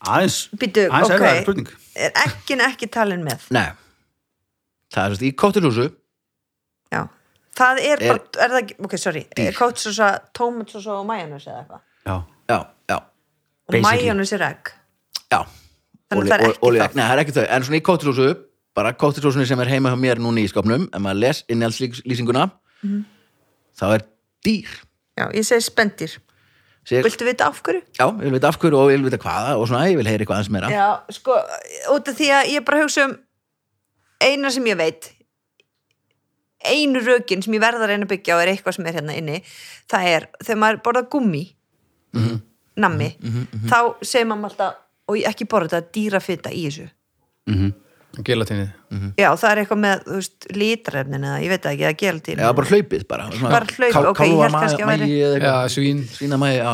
aðeins, 0.00 0.48
aðeins 0.52 1.10
ok. 1.10 1.12
er 1.14 1.22
það 1.22 1.40
spurning 1.42 1.77
er 2.06 2.12
ekkin 2.24 2.60
ekki 2.64 2.88
talin 2.94 3.22
með. 3.26 3.46
Nei, 3.54 3.68
það 4.94 5.04
er 5.04 5.14
sérst 5.14 5.24
í 5.28 5.32
koktelsósu 5.42 5.86
já, 6.94 7.02
það 7.58 7.80
er, 7.84 8.02
Er- 8.02 8.08
bara, 8.08 8.44
er 8.46 8.54
það 8.56 8.74
ok, 8.88 8.96
sorry 9.00 9.24
Dýr. 9.36 9.54
kótsósa, 9.58 10.10
tómatsósa 10.36 10.94
og 11.00 11.06
majónus 11.10 11.46
eða 11.50 11.62
eitthvað? 11.64 11.80
Já, 12.08 12.16
já, 12.48 12.58
já, 12.92 12.98
og 13.68 13.80
majónus 13.84 14.32
er 14.38 14.44
egg. 14.48 14.72
Já. 15.32 15.40
Þannig 16.08 16.30
það 16.30 16.40
er 16.40 16.44
ekki 16.48 16.70
það. 16.78 16.94
Nei, 16.96 17.04
það 17.04 17.12
er 17.18 17.20
ekki 17.24 17.34
þau, 17.36 17.46
en 17.52 17.62
svona 17.66 17.76
í 17.82 17.84
koktelsósu 17.84 18.28
bara 18.78 18.92
koktelsósunni 18.96 19.44
sem 19.50 19.60
er 19.60 19.68
heima 19.74 19.90
hjá 19.92 19.98
mér 20.00 20.20
núna 20.22 20.40
í 20.40 20.48
skapnum 20.48 20.86
ef 20.88 21.00
maður 21.04 21.18
les 21.24 21.42
innhjaldslýsinguna 21.52 22.46
Mhm. 22.82 23.02
þá 23.76 23.84
er 23.98 24.04
dýr. 24.46 24.68
Já, 25.18 25.26
ég 25.34 25.44
segi 25.44 25.66
spendir 25.66 26.14
Sér, 26.88 27.02
viltu 27.04 27.26
vita 27.28 27.44
af 27.50 27.58
hverju? 27.62 27.82
Já, 27.98 28.06
ég 28.08 28.22
vil 28.24 28.32
vita 28.38 28.48
af 28.48 28.56
hverju 28.62 28.78
og 28.80 28.90
ég 28.92 28.96
vil 29.02 29.10
vita 29.10 29.18
hvaða 29.20 29.56
og 29.60 29.66
svona, 29.68 29.84
ég 29.90 29.98
vil 30.00 30.08
heyra 30.08 30.24
eitthvað 30.24 30.38
aðeins 30.38 30.52
meira 30.54 30.70
Já, 30.72 30.86
sko, 31.12 31.36
út 31.94 32.08
af 32.08 32.16
því 32.16 32.28
að 32.38 32.50
ég 32.54 32.64
bara 32.64 32.82
hugsa 32.82 33.04
um 33.10 33.16
eina 34.24 34.50
sem 34.54 34.64
ég 34.70 34.78
veit 34.80 35.10
einu 36.68 37.00
rökin 37.04 37.42
sem 37.44 37.54
ég 37.54 37.62
verða 37.62 37.84
að 37.86 37.92
reyna 37.92 38.06
að 38.08 38.12
byggja 38.14 38.34
á 38.34 38.42
er 38.42 38.50
eitthvað 38.54 38.74
sem 38.78 38.86
er 38.90 38.96
hérna 38.98 39.14
inni 39.20 39.36
það 39.90 40.08
er, 40.14 40.26
þegar 40.42 40.60
maður 40.64 40.80
borða 40.88 41.04
gummi 41.12 41.44
Mhm. 42.16 42.38
nammi 42.80 43.10
þá 43.68 43.78
segir 44.02 44.26
maður 44.30 44.48
alltaf 44.48 44.74
og 45.08 45.16
ég 45.20 45.28
ekki 45.28 45.46
borða 45.50 45.68
þetta 45.76 45.92
dýrafita 45.94 46.50
í 46.56 46.64
þessu 46.66 46.88
Mhm. 47.48 47.70
Gelatinnið. 48.24 48.70
já, 49.20 49.28
það 49.36 49.50
er 49.52 49.58
eitthvað 49.62 49.78
með, 49.82 50.00
þú 50.08 50.14
veist, 50.16 50.46
litrefnin 50.56 51.24
eða, 51.28 51.40
ég 51.44 51.50
veit 51.52 51.60
það 51.62 51.74
ekki, 51.74 51.84
eða 51.84 51.98
gelatín 52.00 52.40
eða 52.40 52.54
bara 52.58 52.70
hlaupið 52.72 53.02
bara 53.10 53.26
svona 53.30 53.50
Bara 53.52 53.66
hlaupið, 53.68 54.08
ok, 54.08 54.22
ég 54.24 54.32
kálfamagi- 54.32 54.62
kannski 54.64 54.82
að 54.82 54.88
væri- 54.88 55.42
Já, 55.44 55.52
svín. 55.74 56.00
svínamagi, 56.16 56.56
já, 56.58 56.70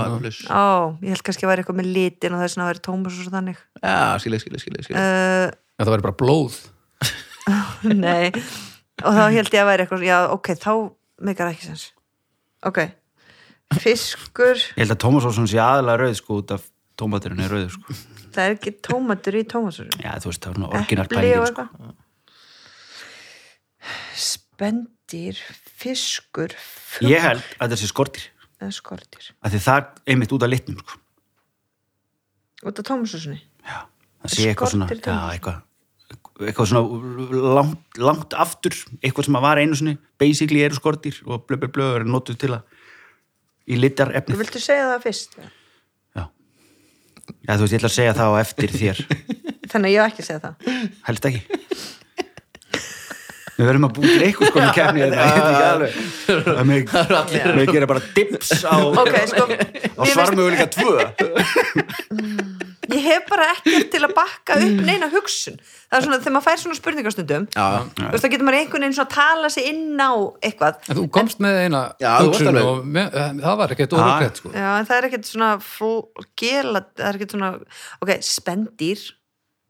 ég 1.03 1.09
held 1.11 1.25
kannski 1.27 1.45
að 1.45 1.51
vera 1.51 1.63
eitthvað 1.65 1.79
með 1.83 1.91
litin 1.99 2.33
og 2.39 2.41
þess 2.45 2.57
að 2.63 2.71
vera 2.71 2.85
tómas 2.87 3.19
og 3.19 3.27
svo 3.27 3.35
þannig. 3.35 3.59
Já, 3.83 3.99
skilja, 4.23 4.41
skilja, 4.41 4.61
skilja, 4.63 4.97
uh, 4.97 5.51
Já, 5.75 5.85
það 5.85 5.93
væri 5.97 6.07
bara 6.07 6.19
blóð. 6.23 6.61
Nei, 8.05 8.31
og 9.05 9.13
þá 9.13 9.25
held 9.35 9.51
ég 9.53 9.61
að 9.61 9.69
vera 9.73 9.85
eitthvað, 9.85 10.07
já, 10.07 10.19
ok, 10.33 10.49
þá 10.55 10.73
meikar 11.21 11.51
ekki 11.53 11.67
sens. 11.69 11.91
Ok, 12.65 12.79
fiskur. 13.83 14.55
Ég 14.79 14.85
held 14.87 14.95
að 14.95 15.03
Tómas 15.03 15.27
Olsson 15.29 15.51
sé 15.51 15.59
aðalega 15.61 16.07
rauð 16.07 16.17
sko 16.23 16.39
út 16.41 16.55
af 16.57 16.63
tómaturinn 16.97 17.43
er 17.45 17.51
rauð 17.53 17.71
sko. 17.75 17.97
Það 18.35 18.49
er 18.49 18.57
ekki 18.57 18.73
tómatur 18.85 19.39
í 19.39 19.45
tómatur 19.51 19.91
Já, 19.99 20.13
þú 20.23 20.31
veist, 20.31 20.45
það 20.45 20.51
er 20.51 20.57
svona 20.59 20.69
og 20.69 20.75
pælingin 21.15 21.47
sko. 21.51 21.67
Spendir, 24.25 25.41
fiskur 25.83 26.55
fugl 26.59 27.11
Ég 27.13 27.25
held 27.25 27.45
að 27.59 27.67
þetta 27.67 27.81
sé 27.83 27.91
skortir 27.91 28.31
skortir 28.73 29.31
að 29.45 29.55
því 29.55 29.61
það 29.67 29.79
er 29.81 30.13
einmitt 30.15 30.33
út 30.33 30.45
af 30.47 30.53
litnum 30.53 30.81
sko. 30.81 30.99
út 32.65 32.81
af 32.81 32.89
tómasúsinni 32.89 33.41
Já, 33.65 33.79
það 34.23 34.35
sé 34.35 34.47
eitthvað 34.51 34.73
svona 34.73 34.89
já, 34.95 35.17
eitthvað, 35.35 35.59
eitthvað 36.47 36.71
svona 36.71 37.43
langt, 37.59 37.99
langt 38.01 38.39
aftur 38.47 38.79
eitthvað 39.01 39.29
sem 39.29 39.39
að 39.41 39.47
var 39.49 39.61
einu 39.61 39.81
sinni 39.81 39.99
basically 40.21 40.65
eru 40.65 40.79
skortir 40.79 41.21
og 41.27 41.45
blö 41.49 41.61
blö 41.61 41.73
blö 41.75 41.91
er 41.99 42.07
notuð 42.09 42.41
til 42.45 42.55
að 42.57 42.63
í 43.69 43.81
litar 43.81 44.15
efni 44.17 44.39
Viltu 44.41 44.63
segja 44.63 44.89
það 44.95 45.07
fyrst? 45.09 45.39
Já. 45.41 45.53
Já, 47.45 47.55
þú 47.55 47.63
veist, 47.65 47.75
ég 47.75 47.79
ætla 47.81 47.91
að 47.91 47.97
segja 47.99 48.15
það 48.19 48.29
á 48.31 48.35
eftir 48.41 48.75
þér. 48.75 49.03
Þannig 49.73 49.89
að 49.89 49.95
ég 49.95 50.01
á 50.01 50.05
ekki 50.09 50.25
að 50.25 50.29
segja 50.29 50.43
það. 50.45 50.55
Helst 51.09 51.29
ekki. 51.31 51.43
Við 53.55 53.69
verðum 53.69 53.87
að 53.87 53.93
búið 53.95 54.11
til 54.11 54.25
eitthvað 54.27 54.49
sko 54.51 54.59
með 54.59 54.69
ekki 54.75 54.83
alveg. 55.69 55.99
Það 56.27 56.65
með, 56.71 56.81
með 57.55 57.69
gera 57.77 57.89
bara 57.93 58.03
dips 58.17 58.51
á, 58.67 58.75
Ok, 58.83 59.15
sko 59.31 59.45
á 59.47 60.03
svarmöguleika 60.11 60.67
tvö 60.75 60.95
Ég 62.95 63.01
hef 63.09 63.25
bara 63.31 63.47
ekkert 63.55 63.89
til 63.95 64.01
að 64.07 64.13
bakka 64.17 64.57
upp 64.61 64.83
neina 64.87 65.09
hugsun 65.13 65.57
Það 65.59 65.97
er 65.99 66.05
svona, 66.07 66.19
þegar 66.23 66.35
maður 66.37 66.47
fær 66.49 66.61
svona 66.63 66.79
spurningastundum 66.79 67.49
já, 67.55 67.65
Þú 67.99 68.11
veist, 68.15 68.25
þá 68.25 68.31
getur 68.35 68.47
maður 68.49 68.59
einhvern 68.61 68.85
veginn 68.87 68.97
svona 68.99 69.09
að 69.09 69.17
tala 69.17 69.51
sig 69.55 69.69
inn 69.73 69.99
á 69.99 70.13
eitthvað 70.45 70.79
En 70.93 70.99
þú 71.01 71.05
komst 71.19 71.43
með 71.45 71.59
eina 71.65 71.83
Já, 72.03 72.13
hugsun 72.23 72.61
og 72.63 72.87
með, 72.99 73.19
það 73.43 73.59
var 73.65 73.75
ekkert 73.77 73.99
órúkett, 73.99 74.41
sko. 74.43 74.55
Já, 74.55 74.71
en 74.79 74.89
það 74.89 74.97
er 75.01 75.09
ekkert 75.11 75.29
svona 75.33 75.51
gela, 76.45 76.85
það 76.95 77.11
er 77.11 77.19
ekkert 77.21 77.37
svona 77.37 77.53
ok, 78.05 78.15
spendýr 78.31 79.05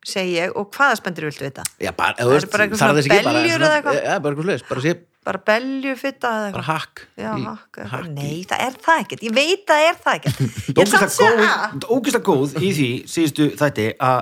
segi 0.04 0.34
ég, 0.36 0.52
og 0.58 0.68
hvaða 0.76 0.98
spendýr 1.00 1.24
viltu 1.30 1.46
vita? 1.46 1.62
já, 1.80 1.90
bara, 1.96 2.12
Það 2.18 2.32
veist, 2.34 2.50
bara 2.52 2.66
eitthvað 2.66 2.82
svona 2.82 2.94
beljur 3.00 3.08
svona- 3.08 3.68
eða 3.70 3.76
eitthvað? 3.78 4.00
já, 4.04 4.18
bara 4.20 4.34
eitthvað 4.34 4.48
slags, 4.50 4.64
bara 4.68 4.82
sé, 4.84 4.92
Bara 5.24 5.40
beljufitta 5.48 6.28
eða 6.28 6.48
bara 6.52 6.62
eitthvað? 6.62 6.66
hakk 6.68 7.02
Já, 7.16 7.30
í- 7.40 7.44
hakk, 7.48 7.78
hakk 7.92 8.08
Nei, 8.12 8.42
það 8.50 8.64
er 8.66 8.74
það 8.84 8.98
ekkert, 9.04 9.22
ég 9.24 9.34
veit 9.38 9.64
að 9.64 9.78
það 9.78 9.84
er 9.88 9.96
það 10.04 10.18
ekkert. 10.18 10.40
Ég 10.74 10.80
er 10.84 10.90
samt 10.92 11.06
að 11.06 11.14
segja 11.14 11.52
að 11.54 11.86
Ógist 11.96 12.18
að 12.18 12.24
góð 12.28 12.56
í 12.60 12.72
því 12.76 12.88
síðustu 13.14 13.46
þætti 13.62 13.86
að 14.04 14.18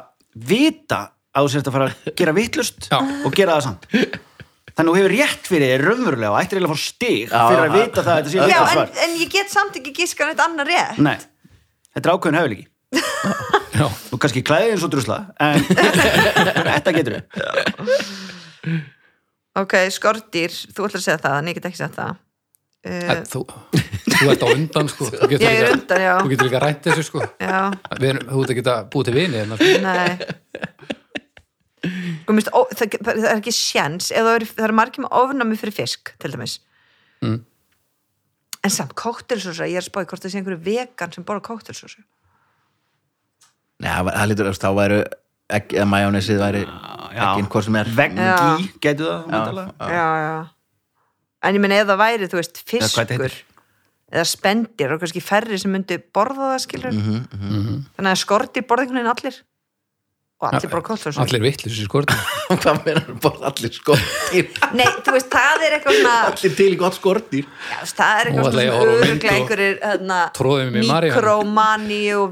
vita 0.53 1.01
að 1.33 1.47
þú 1.49 1.53
sérst 1.57 1.71
að 1.73 1.75
fara 1.79 1.89
að 1.91 2.13
gera 2.23 2.35
vitlust 2.37 2.87
Já. 2.93 2.99
og 3.03 3.35
gera 3.35 3.57
það 3.59 3.67
samt. 3.67 3.89
Þannig 4.73 4.89
að 4.89 4.89
þú 4.89 4.97
hefur 5.01 5.13
rétt 5.17 5.49
fyrir 5.51 5.69
þér 5.75 5.83
raunverulega 5.89 6.31
og 6.33 6.39
ættir 6.41 6.57
eiginlega 6.61 6.73
að 6.73 6.79
fá 6.79 6.87
stig 6.87 7.27
fyrir 7.33 7.63
að 7.67 7.75
vita 7.77 8.01
það 8.07 8.13
að 8.13 8.19
þetta 8.21 8.31
sé 8.33 8.39
Já, 8.39 8.45
vitlaust 8.47 8.73
en, 8.73 8.77
svar. 8.79 8.89
en 9.05 9.17
ég 9.21 9.33
get 9.35 9.53
samt 9.53 9.75
ekki 9.83 9.93
gískan 9.99 10.31
eitt 10.33 10.41
annar 10.47 10.71
rétt. 10.71 11.01
Nei, 11.05 11.19
þetta 11.93 12.07
er 12.07 12.15
ákveðin 12.15 12.39
hefur 12.41 12.55
Já. 13.83 13.87
Þú 14.13 14.19
kannski 14.23 14.43
klæðið 14.45 14.73
eins 14.77 14.85
og 14.87 14.91
drusla 14.93 15.19
en 15.41 15.61
þetta 16.73 16.93
getur 16.97 17.19
við 17.19 18.83
Ok, 19.61 19.75
skortýr, 19.93 20.53
þú 20.73 20.87
ætlar 20.87 21.01
að 21.03 21.05
segja 21.05 21.19
það 21.21 21.39
en 21.43 21.49
ég 21.51 21.59
get 21.59 21.67
ekki 21.69 21.81
sagt 21.83 21.99
það 21.99 22.21
En 22.83 23.11
uh, 23.13 23.25
Þú, 23.31 23.41
þú 24.11 24.31
ert 24.33 24.43
á 24.43 24.49
undan, 24.51 24.89
sko. 24.91 25.07
Þú 25.13 25.29
getur 25.31 25.45
Ég 25.45 25.53
er 25.53 25.67
líka- 25.69 25.75
undan, 25.77 26.01
já. 26.03 26.15
Þú 26.25 26.31
getur 26.33 26.49
líka 26.49 26.61
rætt 26.65 26.81
þessu, 26.89 27.05
sko. 27.07 27.21
Já, 27.39 27.59
Við 28.01 28.09
erum, 28.09 28.25
þú 28.33 28.41
ert 28.43 28.53
ekki 28.57 28.65
að 28.73 28.81
búið 28.95 29.05
til 29.11 29.15
vini 29.21 29.39
hérna, 29.39 29.59
sko. 29.61 29.71
nei 29.87 30.11
Sko, 32.23 32.35
mist, 32.37 32.51
ó, 32.55 32.61
það, 32.79 32.97
það 33.03 33.25
er 33.27 33.39
ekki 33.41 33.53
sjens 33.55 34.11
ef 34.15 34.23
það 34.23 34.37
er, 34.39 34.45
það 34.55 34.67
er 34.69 34.75
margir 34.79 35.03
með 35.05 35.15
ofnami 35.19 35.57
fyrir 35.59 35.75
fisk 35.83 36.13
til 36.23 36.31
dæmis 36.35 36.59
Mm. 37.23 37.37
en 38.67 38.71
samt 38.75 38.97
kóktelsósa 38.99 39.67
ég 39.71 39.79
er 39.79 39.85
spáði 39.87 40.09
hvort 40.11 40.25
það 40.25 40.33
sé 40.33 40.39
einhverju 40.41 40.63
vegan 40.67 41.13
sem 41.15 41.23
borða 41.27 41.45
kóktelsósu 41.47 42.01
Nei, 43.83 43.91
það 43.95 44.27
lítur 44.31 44.49
að 44.51 44.59
þá 44.59 44.71
væru 44.79 44.97
egg, 45.51 45.73
eða 45.75 45.87
majónesið 45.91 46.39
væri 46.43 46.63
ekki 47.13 47.47
hvort 47.53 47.65
sem 47.67 47.77
er. 47.83 47.91
Veggi, 47.97 48.69
getur 48.81 49.23
það 49.29 49.63
Já, 49.81 49.93
já, 49.93 50.09
já 50.27 50.43
en 51.43 51.57
ég 51.59 51.61
meina 51.65 51.81
ef 51.83 51.89
það 51.91 51.99
væri, 52.05 52.27
þú 52.31 52.39
veist, 52.39 52.61
fiskur 52.71 53.33
eða 54.13 54.27
spendir 54.29 54.93
og 54.95 55.01
kannski 55.03 55.23
færri 55.25 55.57
sem 55.59 55.73
myndi 55.75 55.97
borða 56.15 56.53
það 56.53 56.61
skilur 56.67 56.93
Mhm, 56.93 57.81
þannig 57.97 58.13
að 58.13 58.21
skortir 58.21 58.63
borða 58.69 58.85
einhvern 58.85 59.01
veginn 59.01 59.11
allir. 59.17 59.39
Og 60.43 60.49
allir 60.53 60.71
borða 60.73 60.87
kóktelsósu 60.91 61.21
Allir 61.23 61.43
vitlis 61.43 61.79
í 61.81 61.87
skortum. 61.87 62.19
hvað 62.53 62.81
meina 62.87 63.03
bara 63.25 63.51
allir 63.51 63.73
skortir 63.75 64.49
nei, 64.79 64.87
þú 65.03 65.15
veist, 65.17 65.31
það 65.33 65.67
er 65.67 65.77
eitthvað 65.79 65.99
svona 65.99 66.15
allir 66.31 66.57
til 66.61 66.71
í 66.71 66.79
gott 66.81 66.99
skortir 67.01 67.45
Já, 67.47 67.79
þú 67.83 67.95
það 67.99 68.21
er 68.21 68.31
eitthvað 68.31 68.47
að 68.47 68.53
svona 68.53 70.23
tróðið 70.39 70.71
mig 70.77 70.85
í 70.85 70.91
Maríu. 70.93 71.13
mikromani 71.15 72.03
og 72.21 72.31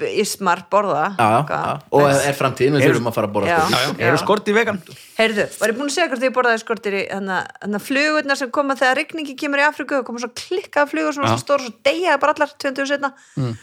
veganismar 0.00 0.60
borða 0.70 1.04
já, 1.16 1.28
já, 1.48 1.60
og 1.96 2.02
er 2.12 2.34
framtíðin 2.36 2.74
við 2.76 2.82
Eru- 2.84 2.94
þurfum 2.96 3.08
að 3.10 3.14
fara 3.16 3.28
að 3.30 3.34
borða 3.36 3.58
skortir. 3.66 4.02
Eru 4.06 4.18
skorti 4.20 4.54
vegan? 4.56 4.80
Heyrðu, 5.16 5.46
var 5.60 5.72
ég 5.72 5.76
búin 5.78 5.88
að 5.88 5.94
segja 5.96 6.08
hvort 6.12 6.26
ég 6.26 6.34
borðaði 6.36 6.60
skortir 6.62 6.96
þannig 7.08 7.78
að 7.78 7.84
flugurnar 7.86 8.36
sem 8.40 8.50
koma 8.52 8.76
þegar 8.76 8.98
rigningi 9.00 9.36
kemur 9.40 9.62
í 9.62 9.66
Afriku 9.68 10.00
og 10.00 10.04
koma 10.10 10.20
svo 10.20 10.28
klikkaða 10.36 10.90
flugur 10.92 11.16
sem 11.16 11.24
var 11.24 11.30
Já. 11.32 11.36
svo 11.36 11.44
stór 11.46 11.64
og 11.64 11.68
svo 11.70 11.74
deyjaði 11.88 12.20
bara 12.26 12.34
allar 12.36 12.52
20 12.66 12.86
setna 12.92 13.12
Mm. 13.36 13.54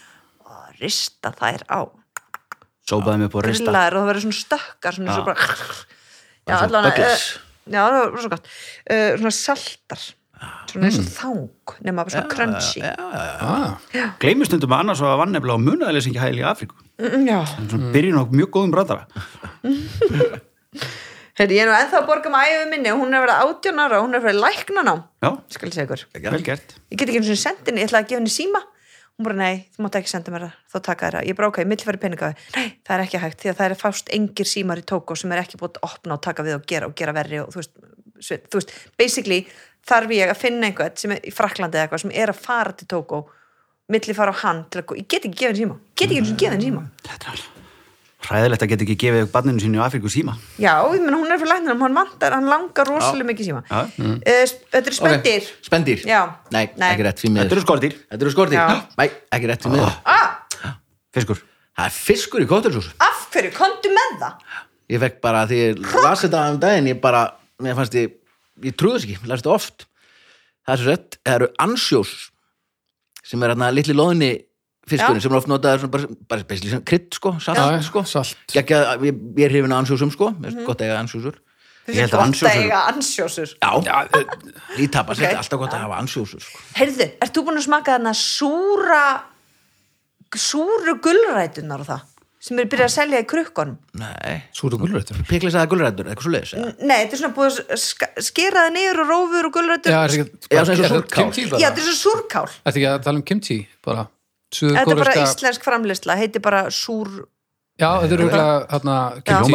og 0.46 0.82
rista 0.82 1.34
þær 1.38 1.64
á 1.70 1.80
Sópaði 2.90 3.18
mig 3.22 3.30
upp 3.30 3.38
á 3.38 3.42
rista 3.46 3.64
grillaðir 3.70 3.94
og 3.96 4.02
það 4.04 4.10
verður 4.12 4.26
svona 4.26 4.40
stökkar 4.42 4.94
svona 4.98 5.12
Já. 5.12 5.16
svo 5.16 5.24
bara 5.30 5.38
já, 6.50 6.56
allan 6.66 6.84
buggles. 6.90 7.24
já, 7.70 7.80
það 7.80 8.00
var 8.12 8.22
svo 8.26 8.30
gott 8.34 8.48
uh, 8.92 9.12
svona 9.22 9.32
saltar 9.38 10.02
svona 10.72 10.90
eins 10.90 11.00
og 11.02 11.10
þang 11.14 11.76
nema 11.86 12.04
bara 12.04 12.14
svona 12.16 12.32
crunchy. 12.34 12.80
já, 12.82 12.94
já, 12.98 13.24
já. 13.28 14.04
Ah, 14.04 14.16
Gleimur 14.22 14.50
stundum 14.50 14.74
að 14.74 14.84
annars 14.84 15.04
var 15.06 15.20
vannefnilega 15.22 15.60
á 15.60 15.66
munaðilesingi 15.68 16.22
hæli 16.22 16.44
í 16.44 16.48
Afríku. 16.50 16.76
Mm, 17.02 17.90
byrjun 17.96 18.20
á 18.20 18.24
mjög 18.32 18.50
góðum 18.58 18.74
brandara. 18.76 19.08
Heyrðu, 21.34 21.56
ég 21.58 21.64
er 21.64 21.70
nú 21.70 21.74
ennþá 21.74 21.98
að 21.98 22.10
borga 22.12 22.30
með 22.30 22.52
æfum 22.52 22.70
minni 22.70 22.92
og 22.94 23.00
hún 23.02 23.16
er 23.16 23.18
að 23.18 23.24
vera 23.26 23.38
18 23.48 23.80
ára 23.82 23.98
og 23.98 24.04
hún 24.06 24.14
er 24.14 24.20
að 24.22 24.28
vera 24.28 24.42
lækna 24.44 24.84
ná 24.86 24.92
Já, 24.94 25.30
skal 25.56 25.70
ég 25.70 25.74
segja 25.74 25.86
ykkur. 25.88 26.04
Ég 26.14 26.46
get 26.46 26.76
ekki 26.94 27.18
eins 27.18 27.32
og 27.34 27.40
sendin, 27.42 27.80
ég 27.82 27.90
ætla 27.90 28.04
að 28.04 28.12
gefa 28.12 28.20
henni 28.20 28.34
síma. 28.34 28.62
Hún 29.18 29.28
bara 29.28 29.38
nei, 29.40 29.64
þú 29.74 29.86
mátt 29.86 29.98
ekki 29.98 30.10
senda 30.10 30.34
mér 30.34 30.46
það 30.46 30.54
þá 30.74 30.78
taka 30.88 31.08
þér 31.08 31.18
það, 31.18 31.26
ég 31.30 31.38
bara 31.40 31.50
ok, 31.50 31.60
millfæri 31.70 32.00
peningaði 32.02 32.38
nei, 32.54 32.70
það 32.86 32.94
er 32.96 33.04
ekki 33.04 33.20
hægt, 33.22 33.40
því 33.42 33.50
að 33.52 33.58
það 33.60 33.68
er 33.68 33.76
fást 33.82 34.14
engir 34.18 34.50
símar 34.50 34.82
í 34.82 34.86
Tókó 34.90 35.18
sem 35.18 35.34
er 35.34 35.42
ekki 35.44 35.60
búið 35.62 35.78
að 35.78 35.86
opna 35.90 36.18
og 36.18 36.24
taka 36.26 36.46
við 36.46 36.56
og 36.58 36.64
gera 36.70 36.90
og 36.90 36.96
gera 36.98 37.14
verri 37.14 37.42
og 37.44 37.52
þú 37.54 37.62
veist, 37.62 37.76
þú 38.50 38.62
veist 38.62 38.74
basically 38.98 39.44
þarf 39.90 40.14
ég 40.16 40.32
að 40.32 40.42
finna 40.42 40.70
einhvern 40.70 41.00
sem 41.00 41.16
er 41.16 41.24
í 41.28 41.34
Fraklandi 41.34 41.80
eða 41.80 41.88
eitthvað 41.88 42.04
sem 42.06 42.14
er 42.24 42.32
að 42.34 42.44
fara 42.44 42.76
til 42.78 42.88
Tókó 42.94 43.24
milli 43.94 44.16
fara 44.16 44.32
á 44.32 44.38
hann 44.46 44.64
til 44.72 44.82
að, 44.82 44.94
ég 45.02 45.10
get 45.12 45.26
ekki 45.28 45.36
gefa 45.42 45.52
henni 45.52 45.64
síma. 45.66 45.76
Get 46.00 46.08
ekki 46.10 46.22
eins 46.22 46.32
og 46.32 46.40
gefa 46.40 46.56
henni 46.56 46.70
síma 46.70 46.86
Þetta 47.04 47.28
er 47.28 47.34
alveg 47.34 47.50
Hræðilegt 48.24 48.64
að 48.64 48.70
geta 48.72 48.86
ekki 48.86 48.96
gefið 49.02 49.26
barninu 49.34 49.60
sínu 49.60 49.76
í 49.76 49.82
Afríku 49.84 50.08
síma. 50.08 50.38
Já, 50.56 50.78
ég 50.96 51.02
menn 51.04 51.18
hún 51.18 51.28
er 51.28 51.42
fyrir 51.42 51.52
læknir 51.52 51.76
hann 51.76 51.98
vantar, 51.98 52.36
hann 52.38 52.48
langar 52.48 52.88
rosalega 52.88 53.28
mikið 53.28 53.50
síma. 53.50 53.64
Já. 53.68 53.82
uh, 54.00 54.54
þetta 54.72 54.80
er 54.94 54.96
spendir 54.96 55.20
Ok, 55.20 55.50
Spendýr? 55.68 56.06
Já. 56.08 56.22
Nei, 56.56 56.62
Nei. 56.80 56.88
ekki 56.94 57.04
rétt 57.04 57.20
fyrir 57.20 57.34
Þetta 57.34 57.44
miður 57.44 57.58
eru 57.58 57.66
skortir 57.66 57.98
Þetta 58.00 58.24
eru 58.24 58.32
skortir? 58.32 58.62
Já. 58.62 58.80
Nei, 59.02 59.10
ekki 59.36 59.52
rétt 59.52 59.68
fyrir 59.68 59.76
miður. 59.76 59.98
Ah, 60.08 60.24
Fiskur. 61.14 61.44
Það 61.74 61.90
er 61.90 61.96
fiskur 61.98 62.44
í 62.46 62.50
kóttelsús 62.50 62.90
af 63.04 63.28
hverju, 63.34 63.52
komdu 63.58 63.92
með 63.94 64.16
það? 64.24 64.50
Ég 64.94 65.04
fekk 65.04 65.20
bara, 65.24 65.44
því 65.50 65.60
ég 65.60 65.84
las 66.06 66.24
þetta 66.24 66.48
um 66.54 66.60
daginn 66.62 66.90
Ég 66.94 67.00
bara, 67.04 67.24
mér 67.66 67.76
fannst 67.78 67.98
ég 67.98 68.16
Ég 68.62 68.76
trúði 68.78 69.00
þess 69.00 69.08
ekki, 69.08 69.18
ég 69.18 69.34
þetta 69.34 69.54
oft. 69.54 69.86
Það 70.64 70.74
er 70.74 70.82
svo 70.84 70.94
sett, 70.94 71.18
það 71.26 71.36
eru 71.40 71.48
ansjós 71.66 72.12
sem 73.24 73.44
er 73.44 73.54
hérna 73.54 73.72
litli 73.74 73.96
loðni 73.96 74.32
fiskurinn 74.88 75.22
sem 75.24 75.32
er 75.32 75.38
oft 75.40 75.48
notaður 75.48 75.80
svona 75.84 75.94
bara, 75.96 76.08
bara 76.28 76.44
basically 76.48 76.72
sem 76.74 76.84
krydd 76.84 77.16
sko, 77.16 77.34
salt 77.44 77.58
Já, 77.58 77.66
já, 77.78 77.82
sko 77.88 78.04
salt. 78.08 78.38
Gekki 78.52 78.76
að, 78.78 79.06
ég, 79.08 79.20
ég 79.40 79.48
er 79.48 79.54
hrifin 79.56 79.72
af 79.74 79.82
ansjósum 79.84 80.12
sko. 80.14 80.30
Finnst 80.44 80.64
gott 80.68 80.84
að 80.84 80.90
eiga 80.92 81.00
ansjósur. 81.02 81.40
Ég 81.88 82.00
held 82.00 82.14
að 82.16 82.24
ansjósur- 82.24 82.62
eiga 82.64 82.82
ansjósur. 82.94 83.54
Já, 83.60 83.72
Já, 83.84 83.96
eh, 84.20 84.84
í 84.84 84.88
tapas, 84.92 85.18
Ok. 85.18 85.24
þetta 85.26 85.32
er 85.36 85.42
alltaf 85.42 85.60
gott 85.60 85.74
að 85.76 85.84
hafa 85.84 85.98
ansjósur 86.04 86.44
sko. 86.44 86.60
Heyrðu, 86.80 87.08
ert 87.22 87.34
þú 87.36 87.44
búin 87.48 87.60
að 87.60 87.66
smaka 87.68 87.98
þarna 87.98 88.14
súra 88.16 89.04
súru 90.34 90.96
gulrætunar 91.04 91.84
og 91.84 91.88
það 91.88 92.02
sem 92.44 92.60
er 92.60 92.68
byrjað 92.72 92.90
að 92.90 92.94
selja 92.98 93.20
í 93.24 93.28
krukkonum 93.32 93.78
Nei, 94.02 94.34
súru 94.56 94.80
gulrættur. 94.82 95.20
piklisaða 95.30 95.70
gulrætur, 95.72 96.10
eitthvað 96.12 96.26
svo 96.28 96.34
leiðis 96.34 96.54
Nei, 96.84 96.98
þetta 97.06 97.16
er 97.16 97.22
svona 97.22 97.36
búið 97.38 97.60
að 97.64 98.24
skera 98.28 98.66
það 98.66 98.74
niður 98.78 99.00
og 99.04 99.12
rófur 99.14 99.48
og 99.50 99.54
gulrætur. 99.58 99.94
Já, 99.94 100.02
Já, 100.04 100.04
er 100.04 100.12
svona 100.12 100.28
eins 100.52 100.68
og 100.68 100.74
er 100.74 100.82
þetta 100.82 100.96
súrkál. 100.98 101.16
kimchi 101.20 101.46
þetta 101.54 101.84
er 101.84 101.88
svo 101.88 101.96
súrkál. 102.02 102.50
Þetta 102.66 102.76
ekki 102.82 102.90
að 102.92 102.98
tala 103.08 103.22
um 103.22 103.24
kimchi, 103.32 103.58
bara. 103.86 104.04
Þetta 104.54 104.84
er 104.84 105.00
bara 105.06 105.16
íslensk 105.24 105.64
framleysla, 105.66 106.18
heitir 106.20 106.44
bara 106.44 106.66
súr 106.70 107.14
Já, 107.82 107.90
þetta 108.04 108.14
eru 108.20 108.28
hérna, 108.30 108.98
kimchi. 109.26 109.54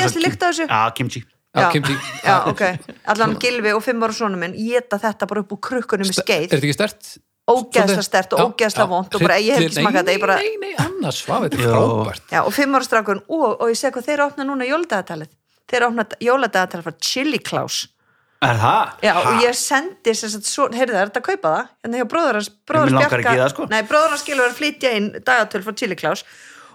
Þessu- 0.00 0.22
lykt 0.24 0.42
af 0.42 0.54
þessu. 0.54 0.66
Já, 0.70 0.80
kimchi. 0.96 1.24
Já, 1.50 1.66
kimchi. 1.74 1.96
Já, 2.22 2.36
ok, 2.46 2.62
allan 3.10 3.34
gilvi 3.42 3.72
og 3.74 3.82
fimm 3.82 4.00
ára 4.06 4.14
svona 4.14 4.38
minn 4.38 4.54
geta 4.54 5.00
þetta 5.02 5.26
bara 5.26 5.42
upp 5.42 5.50
úr 5.56 5.60
krukkunum 5.66 6.06
með 6.06 6.14
Er 6.14 6.24
skeið. 6.24 6.46
Þetta 6.54 6.62
ekki 6.62 6.76
stert? 6.78 7.10
Ógeðslega 7.54 8.02
stert 8.06 8.32
og 8.36 8.42
ógeðslega 8.48 8.88
vont 8.90 9.14
og 9.18 9.22
bara 9.24 9.38
ég 9.42 9.56
hef 9.58 9.66
ekki 9.68 9.80
smakað 9.82 10.10
þetta 10.12 10.36
Nei, 10.40 10.50
nei, 10.56 10.70
nei, 10.70 10.74
annars, 10.84 11.20
hvað 11.26 11.44
veit, 11.46 11.54
þetta 11.54 11.68
er 11.68 11.76
frábært. 11.76 12.26
Já, 12.34 12.40
og 12.46 12.52
fimm 12.56 12.74
ára 12.78 12.86
strákun 12.88 13.22
og, 13.28 13.46
og 13.60 13.70
ég 13.72 13.78
segi 13.80 13.94
hvað 13.96 14.08
þeir 14.10 14.22
opna 14.26 14.46
núna 14.48 14.68
jóladagatalið. 14.68 15.32
Þeir 15.70 15.86
opna 15.90 16.06
jóladagatalið 16.26 16.86
frá 16.88 16.96
Chili 17.10 17.38
Klaus 17.46 17.80
Er 18.40 18.56
það? 18.56 18.92
já, 19.04 19.10
og 19.20 19.26
Ha? 19.28 19.32
ég 19.44 19.56
sendi 19.58 20.14
sem 20.16 20.30
sagt 20.32 20.46
svo, 20.48 20.68
heyrðu 20.72 20.94
það, 20.96 21.00
er 21.02 21.10
þetta 21.10 21.20
að 21.20 21.26
kaupa 21.26 21.50
það? 21.52 21.66
Hérna 21.84 21.98
hjá 22.00 22.06
bróður 22.08 22.38
hans, 22.38 22.48
bróður 22.70 22.94
hans 22.96 23.12
það, 23.26 23.48
sko. 23.52 23.66
nei, 23.68 23.82
bróður 23.84 24.14
hans 24.14 24.22
skilur 24.24 24.46
að 24.48 24.54
flytja 24.56 24.92
inn 24.96 25.10
dagatöl 25.26 25.60
frá 25.66 25.74
Chili 25.76 25.98
Klaus 26.00 26.22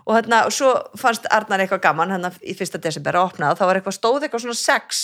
og 0.06 0.14
hérna, 0.14 0.44
og 0.46 0.54
svo 0.54 0.76
fannst 1.02 1.26
Arnar 1.34 1.64
eitthvað 1.64 1.82
gaman 1.88 2.14
hérna 2.14 2.30
í 2.46 2.54
fyrsta 2.54 2.78
desember 2.78 3.18
að 3.18 3.32
opna 3.32 3.50
það, 3.50 3.58
þá 3.58 3.66
var 3.66 3.80
eitthvað 3.80 3.96
stóð 3.98 4.28
eitthvað 4.28 4.44
svona 4.46 4.60
sex. 4.60 5.00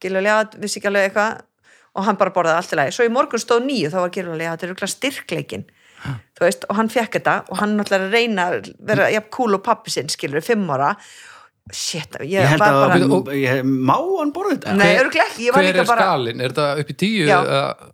Giljulega, 0.00 0.48
vissi 0.62 0.80
ekki 0.80 0.88
alveg 0.88 1.10
eitthvað 1.10 1.42
og 1.94 2.04
hann 2.06 2.16
bara 2.20 2.30
borðaði 2.30 2.56
allt 2.60 2.72
í 2.72 2.76
lagi, 2.78 2.92
svo 2.96 3.04
í 3.08 3.12
morgun 3.12 3.42
stóð 3.42 3.64
nýju 3.66 3.90
þá 3.90 3.98
var 4.04 4.10
giljulega, 4.14 4.52
þetta 4.56 4.66
er 4.66 4.74
eitthvað 4.74 4.92
styrkleikin 4.94 5.64
þú 6.38 6.44
veist, 6.46 6.62
og 6.70 6.76
hann 6.78 6.88
fekk 6.88 7.18
þetta 7.18 7.34
og 7.50 7.58
hann 7.60 7.74
náttúrulega 7.76 8.06
að 8.06 8.14
reyna 8.14 8.44
að 8.54 8.70
vera 8.88 9.10
jafn 9.12 9.30
cool 9.36 9.54
og 9.58 9.62
pappi 9.66 9.90
sinn, 9.92 10.08
skilur, 10.08 10.40
fimm 10.44 10.70
ára 10.70 10.94
shit, 11.72 12.16
ég, 12.24 12.40
Ég 12.40 12.48
held 12.54 12.62
var 12.62 12.72
að, 12.72 12.80
bara 12.88 13.10
og- 13.18 13.28
ég, 13.36 13.60
má 13.66 13.94
hann 14.18 14.32
borða 14.34 14.56
þetta? 14.56 14.76
Nei, 14.80 14.94
örugglega 14.98 15.26
ekki, 15.28 15.44
ég 15.48 15.52
var 15.54 15.62
Hver 15.62 15.68
líka 15.72 15.82
er 15.84 15.90
bara 15.90 16.06
skalinn? 16.08 16.40
Er 16.40 16.54
þetta 16.54 16.68
upp 16.80 16.90
í 16.90 16.96
tíu? 17.02 17.26
Já. 17.28 17.38
eða- 17.44 17.92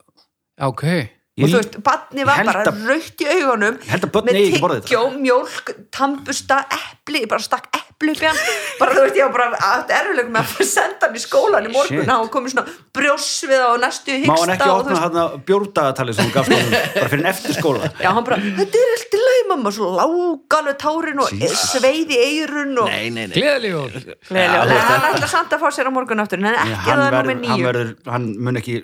Ok 0.70 0.84
og 1.36 1.50
þú 1.52 1.58
veist, 1.58 1.74
batni 1.84 2.24
var 2.24 2.44
bara 2.48 2.62
að- 2.64 2.86
raukt 2.88 3.20
í 3.20 3.26
augunum 3.28 3.74
Ég 3.82 3.90
held 3.92 4.04
að 4.06 4.12
börn 4.14 4.24
með 4.24 4.36
eigi 4.38 4.46
ekki 4.46 4.56
að 4.56 4.62
borða 4.64 4.76
þetta. 4.78 4.88
tyggjó, 4.88 5.02
mjólk, 5.26 5.74
tambusta 5.92 6.60
epli, 6.78 7.20
ég 7.26 7.28
bara 7.28 7.44
stakk 7.44 7.66
epli 7.96 8.12
upp 8.12 8.20
í 8.22 8.26
hann 8.28 8.40
bara 8.78 8.92
þú 8.92 9.02
veist, 9.06 9.16
ég 9.16 9.24
var 9.24 9.32
bara 9.36 9.60
átt 9.72 9.92
erfileg 9.96 10.28
með 10.32 10.50
að 10.60 10.66
senda 10.68 11.06
hann 11.08 11.16
í 11.16 11.22
skólan 11.22 11.68
í 11.68 11.70
morgun. 11.72 12.02
Var 12.10 12.28
komið 12.32 12.52
svona 12.52 12.74
brjós 12.96 13.28
við 13.48 13.62
á 13.64 13.70
næstu 13.80 14.16
Má 14.26 14.34
hann 14.36 14.52
ekki 14.52 14.68
og 14.68 14.82
opna 14.82 14.98
hann 15.00 15.44
bjórdagatali 15.48 16.16
sem 16.16 16.28
hún 16.28 16.34
gaf 16.34 16.50
skólanum 16.50 16.74
bara 16.96 17.08
fyrir 17.12 17.22
en 17.24 17.30
eftir 17.32 17.56
skóla. 17.56 17.90
Já, 18.02 18.10
hann 18.12 18.26
bara, 18.28 18.40
þetta 18.60 18.82
er 18.82 18.92
allt 18.96 19.16
í 19.16 19.22
leið 19.22 19.48
mamma. 19.52 19.72
Svo 19.76 19.92
lágalveg 19.96 20.76
tárin 20.82 21.22
og 21.24 21.32
Jesus. 21.32 21.64
sveiði 21.76 22.20
eirun 22.26 22.76
og 22.84 22.90
Nei, 22.92 23.08
nei, 23.10 23.24
nei. 23.30 23.36
Gleðileg 23.36 23.72
jól 23.72 23.88
Nei, 24.36 24.44
Já, 24.44 24.60
þú 24.60 24.74
veist, 24.74 24.90
hann 24.92 25.08
ætla 25.12 25.30
samt 25.32 25.56
að 25.56 25.64
fá 25.64 25.68
sér 25.72 25.88
á 25.88 25.92
morgun 25.96 26.22
aftur 26.24 26.42
en 26.42 26.50
ekki 26.52 26.76
að 26.92 27.00
það 27.00 27.06
er 27.08 27.18
hann 27.32 27.42
nýju 27.46 27.66
verður, 27.70 27.90
hann 28.12 28.28
mun 28.44 28.60
ekki 28.60 28.76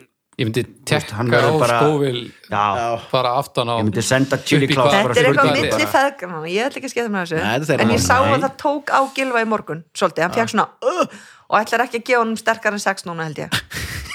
Ég 0.43 0.49
myndi 0.49 0.63
tekka 0.89 1.15
hann 1.21 1.29
á 1.31 1.55
bara- 1.55 1.79
skóvil 1.79 2.17
já, 2.51 2.99
bara 3.13 3.31
aftan 3.39 3.71
á 3.71 3.79
ég 3.79 3.87
myndi 3.87 4.03
senda 4.03 4.39
chili 4.43 4.67
í 4.67 4.75
bara 4.75 4.91
Þetta 4.91 5.21
er 5.21 5.29
eitthvað 5.31 5.53
milli 5.55 5.87
feðgrana, 5.93 6.41
ég 6.51 6.67
ætla 6.67 6.81
ekki 6.83 6.89
að 6.89 6.95
skemmt 6.97 7.13
með 7.15 7.23
þessu. 7.23 7.39
Nei, 7.39 7.75
er 7.77 7.85
en 7.85 7.93
ég 7.95 8.03
sá 8.03 8.17
að 8.19 8.43
það 8.43 8.57
tók 8.59 8.91
á 8.91 9.01
Gilva 9.15 9.43
í 9.45 9.47
morgun 9.47 9.85
svolítið, 9.95 10.25
hann 10.27 10.35
fekk 10.35 10.51
svona 10.51 10.67
uh, 10.83 11.07
og 11.53 11.59
ætlar 11.61 11.85
ekki 11.87 12.01
að 12.01 12.07
gefa 12.11 12.23
honum 12.25 12.41
sterkar 12.41 12.75
en 12.75 12.83
sex 12.83 13.07
núna 13.07 13.29
held 13.29 13.39
ég. 13.45 13.61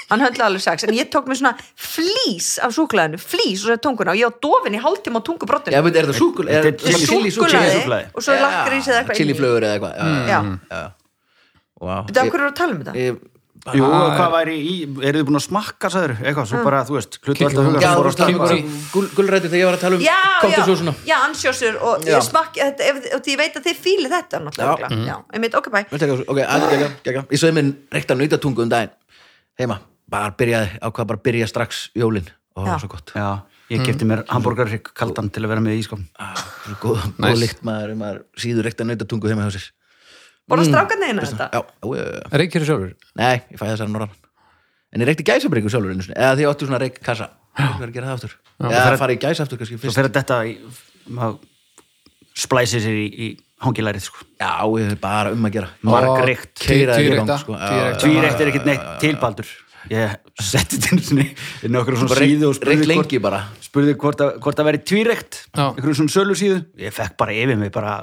Hann 0.08 0.20
höndla 0.24 0.46
alveg 0.48 0.62
sex, 0.64 0.84
en 0.84 0.96
ég 0.96 1.08
tók 1.12 1.26
mér 1.28 1.36
svona 1.40 1.54
flís 1.76 2.58
af 2.64 2.72
súklaðinu, 2.76 3.20
flís 3.20 3.64
og 3.64 3.74
það 3.74 3.82
tunguna 3.84 4.12
og 4.14 4.20
ég 4.20 4.28
á 4.28 4.32
dofin 4.40 4.76
í 4.76 4.80
hálftíma 4.80 5.20
á 5.20 5.22
tungubrottinu 5.24 5.82
veit, 5.84 5.96
er? 5.96 6.08
Er 6.08 6.12
Þetta 6.12 6.92
er 6.92 7.02
súkkulaði 7.04 7.32
súkkulaði. 7.36 8.06
og 8.16 8.24
svo 8.24 8.36
lakrís 8.40 8.88
eða 8.88 9.02
eitthvað 9.02 9.20
Chili 9.20 9.32
inni 9.32 9.36
í. 9.36 9.40
flögur 9.40 9.66
eða 9.68 9.74
eitthvað. 9.76 9.92
Já, 10.00 10.28
Já, 10.28 10.40
já 10.72 10.86
Vá. 11.78 11.96
Þetta 12.08 12.20
er 12.22 12.30
okkur 12.32 12.42
að 12.48 12.54
tala 12.58 12.72
um 12.74 12.80
þetta 12.82 13.18
Jú, 13.76 13.84
Ah, 13.88 14.16
hvað 14.16 14.30
væri 14.34 14.54
í, 14.58 14.74
eru 15.04 15.18
þið 15.20 15.26
búin 15.28 15.38
að 15.38 15.44
smakka 15.44 15.90
sagður, 15.92 16.14
eitthvað, 16.22 16.46
svo 16.50 16.60
bara, 16.64 16.80
þú 16.88 16.94
veist 16.96 17.18
hlutu 17.20 17.44
alltaf 17.44 17.50
Kíkjum. 17.50 17.68
huga 17.68 17.80
Já, 17.82 17.88
sem 17.88 18.04
það 18.04 18.14
stað. 18.16 18.28
Kimchi. 18.28 19.10
Gulrætti 19.18 19.48
þegar 19.52 19.60
ég 19.60 19.68
var 19.68 19.76
að 19.78 19.82
tala 19.84 19.96
um 19.98 20.02
Já, 20.04 20.18
já, 20.42 20.94
já, 21.10 21.16
ansjósur 21.28 21.74
og 21.82 22.04
Já. 22.06 22.14
ég 22.16 22.22
smakki, 22.28 22.60
þetta, 22.64 22.88
ef, 22.88 22.96
og 23.18 23.28
ég 23.32 23.38
veit 23.42 23.58
að 23.60 23.66
þið 23.68 23.76
fíli 23.84 24.08
þetta 24.12 24.40
náttúrulega, 24.46 24.88
já, 25.08 25.16
ég 25.34 25.40
veit, 25.44 25.54
ok, 25.54 25.70
bæ 25.74 25.80
Ok, 26.28 26.38
aðeins, 26.44 26.96
gegga, 27.04 27.24
Ég 27.30 27.38
svo 27.42 27.52
minn 27.52 27.74
reykta 27.92 28.14
nautatungu 28.16 28.62
um 28.62 28.68
daginn. 28.72 28.90
Heima, 29.58 29.80
bara 30.08 30.30
byrjaði, 30.38 30.78
ákvað 30.80 31.06
bara 31.12 31.18
að 31.18 31.24
byrja 31.28 31.46
strax 31.50 31.88
jólin. 31.94 32.28
Ó, 32.56 32.64
Já. 32.66 32.78
svo 32.80 32.88
gott. 32.88 33.12
Já, 33.14 33.42
ég 33.70 33.84
kefti 33.86 34.04
mér 34.08 34.24
hambúrgarrygg 34.26 34.88
kaldan 34.96 35.28
til 35.30 35.44
að 35.44 35.48
vera 35.52 35.60
með 35.62 35.76
í 35.76 35.82
ískapn 35.84 36.06
ah, 36.18 36.34
góð, 36.80 37.04
lykt 37.38 37.60
maður, 37.62 37.92
maður 38.00 38.22
síður 38.40 38.64
reykta 38.66 38.86
nautatungu 38.88 39.28
heima 39.30 39.44
hjá 39.46 39.58
sér 39.58 39.66
Bóra 40.48 40.64
strákarni 40.64 41.10
eina 41.10 41.26
þetta? 41.28 41.48
Já, 41.52 41.60
já, 41.60 41.98
já, 41.98 42.06
já 42.14 42.38
Reykir 42.42 42.64
sjálfur? 42.68 42.94
Nei, 43.20 43.34
ég 43.52 43.60
fæ 43.60 43.66
þessar 43.68 43.90
norðan. 43.92 44.14
En 44.94 45.02
ég 45.04 45.10
reykti 45.10 45.26
gæsabryggu 45.28 45.72
sjálfur 45.72 45.92
einu 45.92 46.06
sinni. 46.06 46.16
Eða 46.16 46.38
því 46.38 46.46
ég 46.46 46.52
áttu 46.54 46.68
svona 46.68 46.80
reykkassa. 46.80 47.28
Ég 47.58 47.76
verð 47.82 47.90
að 47.90 47.96
gera 47.98 48.08
það 48.08 48.16
aftur. 48.16 48.34
Eða 48.62 48.72
fer- 48.78 48.94
að 48.96 49.02
fara 49.02 49.14
í 49.16 49.20
gæs 49.24 49.42
aftur 49.44 49.60
kannski 49.60 49.76
Svo 49.76 49.82
fyrst. 49.84 49.98
fyrir 49.98 50.14
þetta 50.16 50.38
í, 50.48 50.54
maður 51.18 51.38
splæsir 52.38 52.84
sér 52.84 52.96
í, 52.96 53.06
í 53.08 53.28
hangilærið 53.64 54.04
sko. 54.06 54.24
Já, 54.40 54.52
ég 54.78 54.92
er 54.94 55.00
bara 55.02 55.32
um 55.34 55.48
að 55.48 55.56
gera. 55.58 55.70
Margreikt, 55.82 56.54
í 56.64 57.40
sko. 57.42 57.56
Já, 57.58 57.72
já, 57.76 57.96
Tvíreikt 58.04 58.44
er 58.44 58.52
ekkert 58.52 58.68
neitt 58.70 58.86
tilbaldur. 59.02 59.50
Ég 59.88 60.16
setti 60.42 60.76
þetta 60.76 60.90
einu 60.92 61.04
sinni 61.06 61.24
inn 61.64 61.76
á 61.76 61.80
okkur 61.80 61.96
svona 62.00 62.18
síðu 62.18 62.48
og 62.50 62.56
spurði 62.58 62.76
hvort, 62.82 62.90
lengi 62.92 63.20
bara. 63.24 63.38
spurði 63.64 63.94
hvort, 64.00 64.20
að, 64.24 64.32
það 64.58 64.66
tvíreikt 64.90 65.38
Já. 65.54 65.64
einhverjum 65.70 65.98
svona 66.00 66.12
sölu 66.12 66.36
síðu 66.36 66.58
ég 66.82 66.92
fekk 66.96 67.14
bara 67.20 67.36
yfir 67.36 67.56
mig 67.60 67.70
bara 67.72 67.94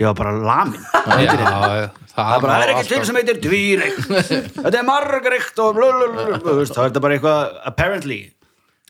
ég 0.00 0.08
var 0.08 0.16
bara 0.18 0.36
lamin 0.40 0.80
Já, 1.02 1.32
já, 1.36 1.88
það 2.12 2.34
er 2.36 2.44
bara, 2.44 2.52
það 2.52 2.62
er 2.66 2.74
ekki 2.74 2.92
til 2.92 3.02
sem 3.08 3.18
heitir 3.20 3.40
tvíreikt 3.44 4.06
þetta 4.64 4.76
er 4.78 4.86
margreikt 4.88 5.64
og 5.64 5.82
veist, 5.82 6.76
þá 6.76 6.84
er 6.84 6.86
þetta 6.92 7.04
bara 7.04 7.18
eitthvað 7.18 7.58
apparently 7.72 8.22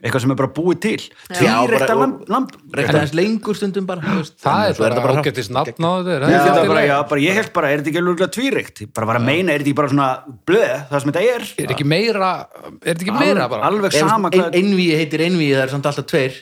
eitthvað 0.02 0.24
sem 0.24 0.32
er 0.34 0.38
bara 0.40 0.50
búið 0.50 0.78
til 0.82 1.02
lamb, 1.46 2.22
lamb. 2.26 2.54
Reykta 2.74 2.96
aðeins 2.96 3.12
lengur 3.14 3.54
stundum 3.54 3.84
bara. 3.86 4.02
Það 4.42 4.64
er 4.72 4.80
bara 4.80 4.96
hrátt. 4.98 5.20
ágættis 5.22 5.50
nafn 5.54 5.86
á 5.86 5.90
þetta 6.02 6.16
er 6.16 7.22
Ég, 7.22 7.36
held 7.38 7.52
bara, 7.54 7.70
er 7.70 7.82
þetta 7.84 7.92
ekki 7.92 8.02
alveg 8.02 8.32
tvíreikt 8.34 8.82
ég 8.82 8.90
bara 8.98 9.10
var 9.12 9.20
að 9.20 9.28
meina, 9.28 9.54
er 9.54 9.62
þetta 9.62 9.70
ekki 9.70 9.78
bara 9.78 9.92
svona 9.92 10.08
blöð, 10.50 10.72
það 10.90 11.04
sem 11.04 11.12
þetta 11.12 11.22
er 11.36 11.46
Er 11.62 11.74
ekki 11.76 11.86
meira 11.92 12.32
Er 12.82 12.88
þetta 12.88 13.06
ekki 13.06 13.14
meira 13.14 13.46
bara? 13.52 13.70
alveg 13.70 13.94
sama 13.94 14.32
ein, 14.32 14.40
hvað 14.40 14.58
einvíi 14.58 14.98
heitir 14.98 15.22
einvíi 15.28 15.52
það 15.54 15.64
er 15.68 15.74
samt 15.76 15.90
alltaf 15.92 16.10
tveir 16.10 16.40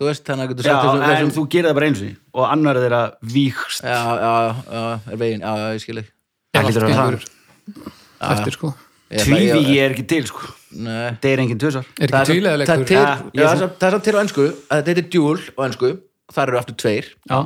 þú 0.00 0.08
veist 0.08 0.24
þannig 0.30 0.46
að 0.46 0.52
getur 0.54 0.64
já, 0.64 0.72
sagt 0.72 0.84
þessum, 0.86 1.02
en 1.04 1.10
þessum 1.10 1.32
þú 1.36 1.42
gerir 1.52 1.68
það 1.70 1.76
bara 1.78 1.88
eins 1.90 2.00
og 2.00 2.40
og 2.40 2.44
annar 2.54 2.78
þeirra 2.80 3.00
víkst 3.34 3.82
já, 3.84 3.98
já, 4.24 4.32
já, 4.70 4.84
er 5.12 5.20
veginn, 5.20 5.42
já, 5.44 5.52
já, 5.60 5.66
ég 5.76 5.82
skil 5.84 6.00
ekki 6.00 6.12
Það? 6.50 6.64
hlýtur 6.66 6.82
að 6.82 6.90
vera 6.90 7.18
það. 7.20 7.90
Eftir 8.30 8.54
sko. 8.56 8.70
Ég 9.10 9.20
ætla- 9.20 9.38
ég- 9.40 9.82
er 9.84 9.92
ekki 9.94 10.04
til 10.10 10.24
sko. 10.30 10.40
Nei. 10.70 11.10
það 11.20 11.30
er 11.32 11.40
engin 11.44 11.58
tösar 11.58 11.84
Er 11.98 12.08
Það 12.10 12.20
ekki 12.30 12.36
er 12.38 12.64
það 12.66 12.80
er 12.80 12.84
til- 12.90 12.96
já, 12.96 13.06
ég 13.34 13.42
það 13.42 13.52
er 13.54 13.60
samt- 13.60 13.78
það 13.80 13.86
er 13.86 13.94
samt 13.96 14.04
til 14.04 14.14
á 14.14 14.20
ennsku 14.22 14.44
að 14.46 14.76
þetta 14.80 14.90
heitir 14.94 15.08
dual 15.10 15.38
á 15.58 15.60
ennsku 15.66 15.90
það 16.32 16.42
eru 16.48 16.58
aftur 16.60 16.76
tveir. 16.78 17.06
Já. 17.30 17.38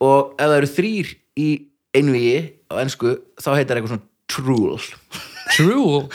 Og 0.00 0.34
ef 0.38 0.46
það 0.46 0.56
eru 0.60 0.70
þrýr 0.76 1.08
í 1.40 1.48
einvíi 1.96 2.52
á 2.70 2.74
ennsku 2.84 3.16
þá 3.40 3.48
heitir 3.56 3.72
það 3.72 3.76
eitthvað 3.80 3.92
svona 3.94 4.08
trual 4.28 4.80
True. 5.50 6.06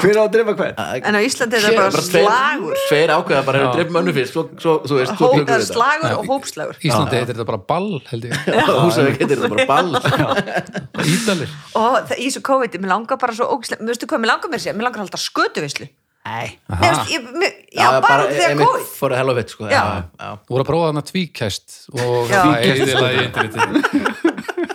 Hver 0.00 0.20
á 0.20 0.22
að 0.24 0.30
drefa 0.36 0.54
hver? 0.58 0.74
En 1.02 1.18
á 1.18 1.20
Íslandi 1.24 1.58
er 1.58 1.66
það 1.66 1.78
bara 1.80 2.04
slagur. 2.06 2.80
tveir 2.86 3.12
ákveða 3.16 3.42
bara 3.48 3.62
hefur 3.62 3.68
Já. 3.68 3.74
dreif 3.76 3.92
mönnu 3.96 4.14
fyrst. 4.16 4.32
Svo, 4.36 4.46
svo, 4.62 4.76
þú 4.86 5.00
svo 5.12 5.60
slagur 5.70 6.16
og 6.20 6.30
hópslagur. 6.30 6.80
Íslandi 6.80 7.20
heitir 7.20 7.34
þetta 7.34 7.48
bara 7.50 7.62
ball 7.72 7.90
held 8.10 8.28
ég. 8.30 8.48
Húsavík 8.86 9.20
heitir 9.20 9.36
þetta 9.36 9.52
bara 9.54 9.68
ball. 9.70 9.92
Ídalir 11.06 11.52
og 11.76 12.00
það, 12.08 12.16
í 12.18 12.26
þessu 12.28 12.42
COVID, 12.46 12.80
mér 12.82 12.92
langar 12.94 13.20
bara 13.20 13.36
svo 13.36 13.48
ógislega, 13.52 13.84
mér 13.84 13.94
veistu 13.94 14.08
hvað, 14.10 14.22
mér 14.22 14.32
langar 14.32 14.52
mér 14.52 14.62
sér, 14.62 14.76
mér 14.76 14.88
langar 14.88 15.04
alltaf 15.04 15.22
skötuvislu 15.22 15.88
nei. 16.26 16.58
Já, 17.70 17.88
bara 18.02 18.26
þegar 18.30 18.56
COVID. 18.62 18.86
for 18.98 19.12
a 19.12 19.18
hell 19.20 19.30
of 19.30 19.38
it 19.38 19.52
sko. 19.52 19.68
Já. 19.70 19.78
já, 19.78 20.04
já. 20.18 20.30
voru 20.48 20.64
að 20.64 20.70
prófa 20.70 20.88
þarna 20.90 21.04
tvíkæst 21.10 21.76
og 21.94 22.32
það 22.32 22.54
eðila 22.72 23.12
í 23.12 23.20
interneti 23.26 24.72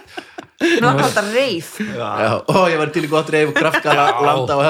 mér 0.61 0.81
langar 0.85 1.07
alltaf 1.09 1.31
reif. 1.33 1.71
Já. 1.81 2.11
Ó, 2.47 2.57
ég 2.71 2.77
var 2.81 2.91
til 2.93 3.03
í 3.07 3.09
gott 3.11 3.29
landa 4.29 4.57
og 4.59 4.63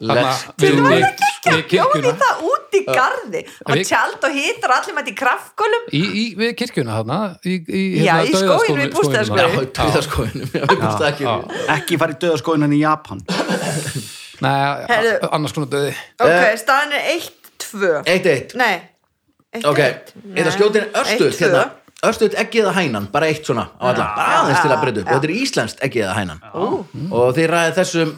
Þarna 0.00 0.16
Let's 0.16 0.46
við 0.56 0.76
do 0.78 0.84
við- 0.88 1.02
it. 1.04 1.18
við 1.44 1.50
Jóni 1.52 1.64
kirkjuna 1.68 2.12
það 2.22 2.38
út 2.48 2.76
í 2.78 2.80
garði. 2.86 3.40
Og 3.68 3.80
tjald 3.84 4.22
og 4.24 4.32
hitar 4.32 4.72
allir 4.78 4.94
mætti 4.96 5.12
í 5.12 5.16
í, 6.00 6.22
við 6.40 6.54
kirkjuna 6.56 6.94
þarna 7.02 7.18
í, 7.44 7.58
í, 7.68 7.82
Já, 8.06 8.14
í 8.24 8.32
skóginum 8.32 8.80
í 8.80 8.86
Já, 10.54 10.62
við 10.70 10.80
búst 10.80 11.04
ekki 11.10 11.26
ekki 11.76 11.98
farið 12.00 12.18
döðaskóinan 12.24 12.72
í 12.72 12.80
Japan. 12.80 13.20
Nei, 14.44 14.56
annars 15.28 15.52
konar 15.52 15.68
döði 15.68 15.92
ok, 15.92 16.30
Eh. 16.32 16.56
staðan 16.64 16.96
er 16.96 17.02
1-2 17.18 17.92
Eitt, 18.08 18.26
eitt. 18.32 18.54
Nei, 18.56 18.80
1-1 19.52 19.68
Ok, 19.68 19.80
ég 19.84 20.40
ætla 20.40 20.48
að 20.48 20.56
skjóta 20.56 20.80
inn 20.80 20.92
örstuð 20.96 21.28
1-2. 21.28 21.40
hérna 21.44 21.64
Örstuð 22.00 22.36
eggið 22.40 22.68
að 22.70 22.76
hænan, 22.78 23.06
bara 23.12 23.28
eitt 23.28 23.44
svona 23.44 23.66
á 23.76 23.84
alla, 23.90 24.04
bara 24.16 24.36
aðeins 24.40 24.62
til 24.64 24.70
að 24.72 24.82
breyta 24.84 25.00
upp. 25.02 25.08
Og 25.10 25.18
þetta 25.18 25.28
er 25.28 25.34
íslenskt 25.36 25.82
eggið 25.84 26.06
að 26.08 26.14
hænan. 26.16 26.38
Og 27.10 27.32
þið 27.36 27.48
ræðið 27.52 27.74
þessum 27.80 28.14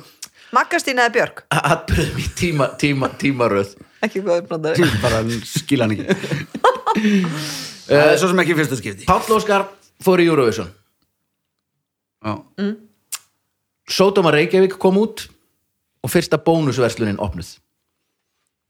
Magastín 0.52 1.00
eða 1.00 1.12
Björk? 1.14 1.42
Atbyrðum 1.56 2.18
í 2.20 2.26
tíma, 2.36 2.66
tíma, 2.78 3.08
tímaröð. 3.18 3.72
Ekki 4.04 4.20
góður 4.22 4.44
brandari 4.50 4.86
bara 5.00 5.22
skil 5.48 5.80
hann 5.82 5.94
ekki. 5.96 6.16
Er 7.92 8.14
svo 8.20 8.28
sem 8.30 8.40
ekki 8.44 8.54
fyrsta 8.58 8.76
skipti. 8.78 9.06
Páll 9.08 9.32
Óskar 9.34 9.64
fór 10.04 10.20
í 10.22 10.28
Eurovision. 10.28 10.68
Já. 12.22 12.36
Sódóma 13.90 14.30
Reykjavík 14.36 14.76
kom 14.80 15.00
út 15.00 15.24
og 16.04 16.12
fyrsta 16.12 16.38
bónusverslunin 16.38 17.18
opnuð. 17.22 17.56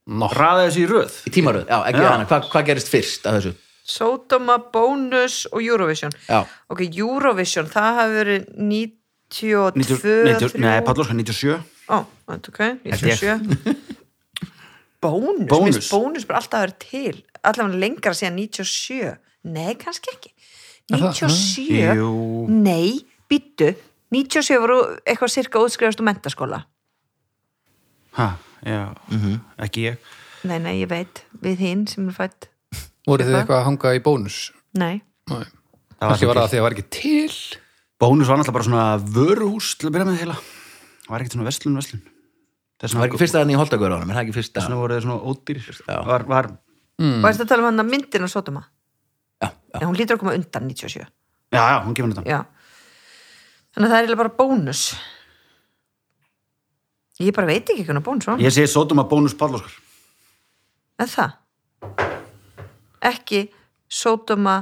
Nó, 0.09 0.27
raða 0.33 0.65
þessu 0.67 0.81
í 0.83 0.87
röð? 0.89 1.19
Í 1.29 1.31
tímaröð, 1.35 1.67
já, 1.69 1.77
ekki 1.91 2.01
Já. 2.01 2.07
hana, 2.09 2.25
Hva, 2.27 2.39
hvað 2.51 2.65
gerist 2.71 2.89
fyrst 2.91 3.27
af 3.29 3.37
þessu? 3.37 3.53
Sódóma, 3.83 4.57
Bónus 4.71 5.43
og 5.51 5.59
Eurovision 5.63 6.11
Já. 6.29 6.45
ok, 6.71 6.81
Eurovision, 6.95 7.67
það 7.67 7.97
hafi 7.99 8.13
verið 8.19 8.45
92 8.55 9.71
90, 9.75 10.23
90, 10.29 10.53
3. 10.55 10.61
nei, 10.63 10.77
Páll 10.87 11.01
Óskar 11.03 11.17
97 11.19 11.57
Ó, 11.91 11.97
ok, 12.31 12.59
Held 12.87 13.07
ég. 13.09 13.19
97 13.19 13.75
Bónus, 15.03 15.47
Bónus. 15.51 15.89
bónus. 15.91 16.23
bara 16.29 16.39
alltaf 16.39 16.61
verið 16.63 16.77
til 16.79 17.23
allavega 17.43 17.79
lengra 17.81 18.13
síðan 18.15 18.37
97 18.39 19.17
Nei, 19.51 19.73
kannski 19.75 20.13
ekki 20.15 20.31
Er 20.93 20.99
það? 20.99 21.17
97? 21.19 21.97
Jú, 21.99 22.13
Nei, 22.51 23.01
býttu 23.31 23.73
97 24.13 24.59
voru 24.63 24.77
eitthvað 25.03 25.31
cirka 25.35 25.59
útskrifast 25.63 25.99
úr 25.99 26.07
mentaskóla 26.07 26.61
ha, 28.19 28.29
já, 28.63 28.83
ekki 29.65 29.87
ég 29.89 30.11
Nei, 30.47 30.59
nei, 30.59 30.77
ég 30.83 30.89
veit, 30.91 31.23
við 31.43 31.61
hinn 31.63 31.85
sem 31.87 32.07
er 32.11 32.15
fætt 32.17 32.47
voru 33.07 33.27
þið 33.27 33.39
Eitthvað? 33.39 33.59
að 33.59 33.67
hanga 33.67 33.93
í 33.93 34.01
bónus? 34.03 34.39
Nei, 34.73 34.95
Nei. 35.31 35.43
Það 35.43 36.03
var 36.03 36.09
kannski 36.09 36.29
var 36.29 36.39
ekki 36.39 36.43
það 36.43 36.49
því 36.49 36.57
að 36.57 36.59
það 36.59 36.65
var 36.67 36.77
ekki 36.77 36.87
til? 36.97 37.59
Bónus 38.03 38.27
var 38.27 38.39
náttúrulega 38.39 38.57
bara 38.57 38.67
svona 38.67 38.87
vöruhús 39.15 39.75
til 39.79 39.87
að 39.87 39.95
byrja 39.95 40.07
með 40.09 40.19
heila. 40.23 40.39
Það 41.03 41.13
var 41.13 41.23
ekkert 41.23 41.37
svona 41.37 41.47
verslun 41.47 42.01
Þess 42.83 42.91
Það 42.97 42.99
var 42.99 43.07
ekki 43.07 43.19
fyrsta 43.21 43.39
þannig 43.39 43.55
í 43.55 43.59
Holtagörðunum, 43.61 44.09
er 44.11 44.17
það 44.17 44.25
ekki 44.25 44.35
fyrsta? 44.35 44.61
Vegna 44.65 44.77
voru 44.79 44.95
þeir 44.97 45.03
svona 45.05 45.31
ódýr 45.31 45.59
Já. 45.63 45.97
var, 46.03 46.25
var, 46.27 46.47
mm. 46.99 47.19
og 47.21 47.27
þetta 47.29 47.45
tala 47.47 47.63
um 47.63 47.67
hann 47.69 47.83
að 47.83 47.91
myndina 47.93 48.27
Sódóma? 48.27 48.63
Já, 49.39 49.47
já. 49.47 49.77
En 49.79 49.85
hún 49.87 49.95
lítur 49.99 50.17
að 50.17 50.23
koma 50.25 50.33
undan 50.35 50.67
97 50.67 50.99
Já, 50.99 51.61
já, 51.61 51.77
hún 51.85 51.95
gefur 51.95 52.11
þetta 52.11 52.25
Já. 52.27 52.41
Þannig 53.73 53.87
að 53.87 53.93
það 53.95 54.09
er 54.11 54.19
bara 54.19 54.33
bónus. 54.37 54.81
Ég 57.23 57.33
bara 57.33 57.49
veit 57.49 57.71
ekki 57.71 57.85
hvernig 57.87 58.03
bónus 58.05 58.27
var. 58.27 58.43
Ég 58.43 58.53
segi 58.53 58.73
Sódóma 58.73 59.07
bónus 59.07 59.37
Páll 59.37 59.55
Óskar 59.55 59.79
En 60.99 61.09
það 61.09 61.39
Ekki 63.03 63.45
Sódóma 63.91 64.57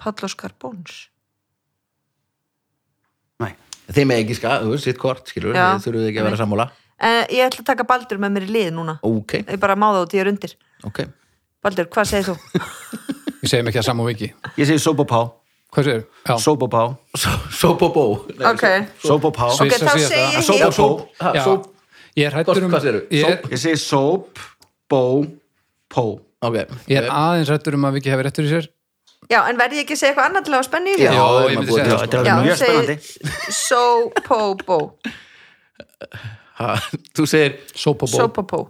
Pállóskar 0.00 0.52
bónus 0.60 1.08
Nei, 3.42 3.52
Þeim 3.92 4.12
er 4.14 4.22
ekki 4.22 4.36
ska, 4.38 4.58
þú 4.62 4.72
veist, 4.74 4.86
sitt 4.88 4.98
kort, 5.00 5.26
skilur, 5.30 5.54
Já. 5.56 5.74
þið 5.76 5.86
þurfuðu 5.88 6.08
ekki 6.10 6.22
að 6.22 6.28
vera 6.30 6.40
sammála. 6.40 6.66
en 7.04 7.20
Ég 7.34 7.46
ætla 7.48 7.62
að 7.64 7.68
taka 7.72 7.86
Baldur 7.88 8.20
með 8.22 8.34
mér 8.36 8.46
í 8.48 8.52
lið 8.54 8.70
núna 8.76 8.98
Ok, 9.02 9.38
Ég 9.44 9.60
bara 9.62 9.76
má 9.76 9.88
það 9.92 10.04
út, 10.06 10.14
ég 10.18 10.24
er 10.24 10.30
undir 10.32 10.54
ok. 10.88 11.00
Baldur, 11.64 11.88
hvað 11.94 12.10
segir 12.10 12.28
þú? 12.30 12.36
við 13.44 13.48
segjum 13.52 13.70
ekki 13.72 13.80
að 13.82 13.88
saman 13.90 14.06
viki 14.12 14.28
ég 14.60 14.68
segi 14.70 14.80
Sóbopá 14.84 15.22
hvað 15.74 15.88
séu? 15.88 16.02
Já, 16.28 16.34
Sóbopá 16.38 16.82
Sópopó. 17.60 18.04
Ok, 18.52 18.64
Sóbopá 19.02 19.50
Svo- 19.54 19.66
ok, 19.66 19.72
Svissa 19.74 19.86
þá 19.86 19.94
síðasta. 19.94 20.10
segi 20.10 20.36
ég 20.38 20.44
Sóp, 20.48 20.76
sóp, 20.78 21.06
ha, 21.20 21.32
Já. 21.34 21.44
ég 22.20 22.28
er 22.30 22.38
hættur 22.38 22.62
um 22.68 22.70
Hvað 22.74 22.86
segirðu? 22.86 23.02
ég 23.10 23.30
er, 23.32 23.40
Ég 23.50 23.62
segi 23.64 23.80
Sóp, 23.82 24.38
Bó, 24.88 25.02
Pó 25.90 26.04
ok. 26.48 26.56
ég 26.90 27.00
er 27.00 27.08
aðeins 27.10 27.52
hættur 27.54 27.76
um 27.78 27.86
að 27.88 27.98
viki 27.98 28.12
hefur 28.12 28.28
réttur 28.28 28.46
í 28.46 28.52
sér. 28.52 28.68
Já, 29.30 29.38
en 29.48 29.56
verði 29.56 29.78
ég 29.80 29.86
ekki 29.86 29.94
að 29.96 30.00
segja 30.02 30.12
eitthvað 30.12 30.26
annað 30.28 30.44
til 30.44 30.52
að 30.52 30.58
hafa 30.58 30.68
spennu 30.68 30.90
í 30.90 30.94
Já, 30.94 30.98
þessu? 31.00 31.16
Já, 31.16 31.48
ég 31.48 31.58
myndi 31.58 31.72
að 31.72 31.78
segja 31.78 31.90
það, 31.90 32.00
Þetta. 32.04 32.18
Já, 32.24 32.32
er 32.34 32.44
mjög 32.44 32.56
spennandi. 32.60 32.96
Segi 33.00 33.56
Sópóbó 33.64 34.78
Ha, 36.54 36.68
Þú 37.16 37.26
segir 37.30 37.54
Sópabó, 37.72 38.16
Sópóbó 38.18 38.60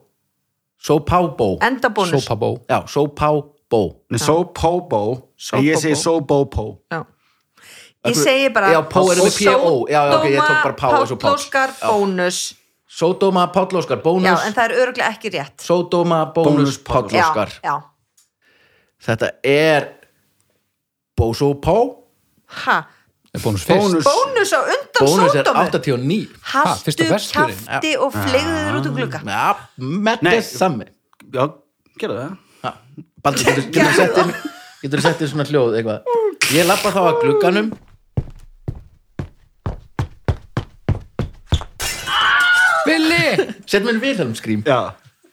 Sópábó. 0.84 1.48
Enda 1.64 1.90
bónus 1.96 2.22
Sópabó 2.22 2.52
Já, 2.70 2.78
Sópóbó 2.86 3.82
En 4.14 5.66
ég 5.66 5.82
segi 5.82 5.98
Sóbópó 5.98 6.68
Já. 6.92 7.02
Ég 8.04 8.14
segi 8.20 8.48
bara 8.54 8.70
Já, 8.70 8.80
pó 8.86 9.08
er 9.10 9.18
með 9.24 9.38
P.O. 9.40 9.72
Já, 9.88 9.96
já, 9.96 10.16
ok, 10.18 10.26
ég 10.28 10.38
tók 10.44 10.62
bara 10.62 10.74
pá. 10.76 10.88
Pállóskar 11.16 11.70
bónus 11.82 12.40
Sódóma 12.94 13.48
Páll 13.50 13.74
Óskar 13.74 13.98
Já, 13.98 14.02
bónus. 14.04 14.44
en 14.46 14.54
það 14.54 14.64
er 14.64 14.74
örgulega 14.84 15.08
ekki 15.10 15.30
rétt. 15.34 15.56
Sódóma 15.66 16.20
bónus 16.34 16.54
Bónus 16.54 16.78
Páll 16.78 17.08
Páll 17.10 17.20
Óskar. 17.24 17.50
Já, 17.58 17.70
já 17.70 17.74
Þetta 19.04 19.30
er 19.42 19.88
Bósópó. 21.18 21.76
Ha, 22.64 22.76
er 23.34 23.40
bónus 23.42 23.66
Bónus. 23.66 24.04
Bónus 24.06 24.52
á 24.54 24.60
undan 24.62 25.00
Bónus 25.00 25.34
er 25.34 25.44
sódómu? 25.44 25.64
89. 25.66 26.28
Ha, 26.52 26.62
fyrsta 26.84 27.04
Haltu 27.04 27.14
festurinn? 27.14 27.58
kjafti 27.66 27.92
og 27.98 28.14
flegðu 28.14 28.58
þér 28.62 28.78
út 28.78 28.88
um 28.90 28.96
glugga. 29.00 29.20
Ja, 29.26 29.48
þess 30.22 30.54
sami. 30.62 30.86
Já, 31.34 31.44
gerðu 31.98 32.20
það. 32.20 32.36
Ha, 32.64 32.72
Baldur, 33.24 33.58
getur 33.74 33.90
þú 33.90 33.96
sett 33.98 34.22
inn 34.22 34.32
getur 34.84 35.00
þú 35.00 35.04
sett 35.08 35.24
inn 35.24 35.32
svona 35.34 35.48
hljóð 35.50 35.76
eitthvað? 35.80 36.14
Ég 36.54 36.66
lappa 36.68 36.94
þá 36.94 37.00
að 37.08 37.20
glugganum 37.24 37.72
Billy! 42.84 43.24
sett 43.66 43.84
mér 43.86 43.98
Vilhelm 44.02 44.34
skrím 44.38 44.62
Já, 44.66 44.80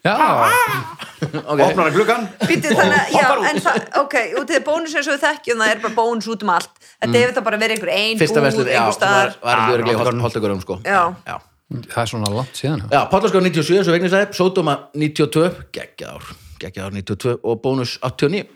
Já, 0.02 0.16
okay. 1.22 1.62
opnar 1.62 1.86
að 1.90 1.94
gluggan 1.96 2.24
Býttu 2.48 2.72
þannig 2.74 2.96
að, 2.98 3.12
já, 3.14 3.26
en 3.52 3.60
það, 3.62 3.76
ok, 4.00 4.16
út 4.40 4.50
í 4.50 4.56
það 4.56 4.64
bónus 4.66 4.96
eins 4.98 5.06
og 5.08 5.14
við 5.14 5.22
þekkjum, 5.26 5.60
það 5.62 5.72
er 5.74 5.82
bara 5.84 5.94
bónus 5.98 6.26
út 6.32 6.42
um 6.42 6.50
allt. 6.56 6.72
Þetta 7.02 7.20
hefur 7.20 7.34
það 7.36 7.44
bara 7.48 7.60
verið 7.62 7.76
einhver 7.76 7.92
ein 7.94 8.18
fyrsta 8.18 8.40
búð, 8.40 8.46
verslun, 8.48 8.66
já, 8.66 8.80
einhver 8.80 8.82
sem 8.82 8.88
var, 8.90 8.96
staðar. 8.98 9.36
var 9.44 9.52
Ah, 9.52 9.60
þetta 9.62 9.76
örglega 9.76 9.98
Holtagörðum. 10.00 10.24
holtagörðum 10.26 10.62
sko. 10.64 10.78
Já. 10.82 11.02
já, 11.28 11.36
það 11.92 12.00
er 12.02 12.10
svona 12.12 12.32
langt 12.34 12.58
síðan 12.58 12.82
já. 12.82 12.88
já 12.96 13.00
Pállaskóð 13.12 13.46
97 13.46 13.78
eins 13.78 13.90
og 13.92 13.96
vegna 13.96 14.10
sagði, 14.16 14.38
Sódóma 14.40 14.74
92 14.98 15.44
geggjár, 15.78 16.26
geggjár 16.64 16.96
92 16.98 17.36
og 17.38 17.62
bónus 17.62 17.94
89 18.02 18.50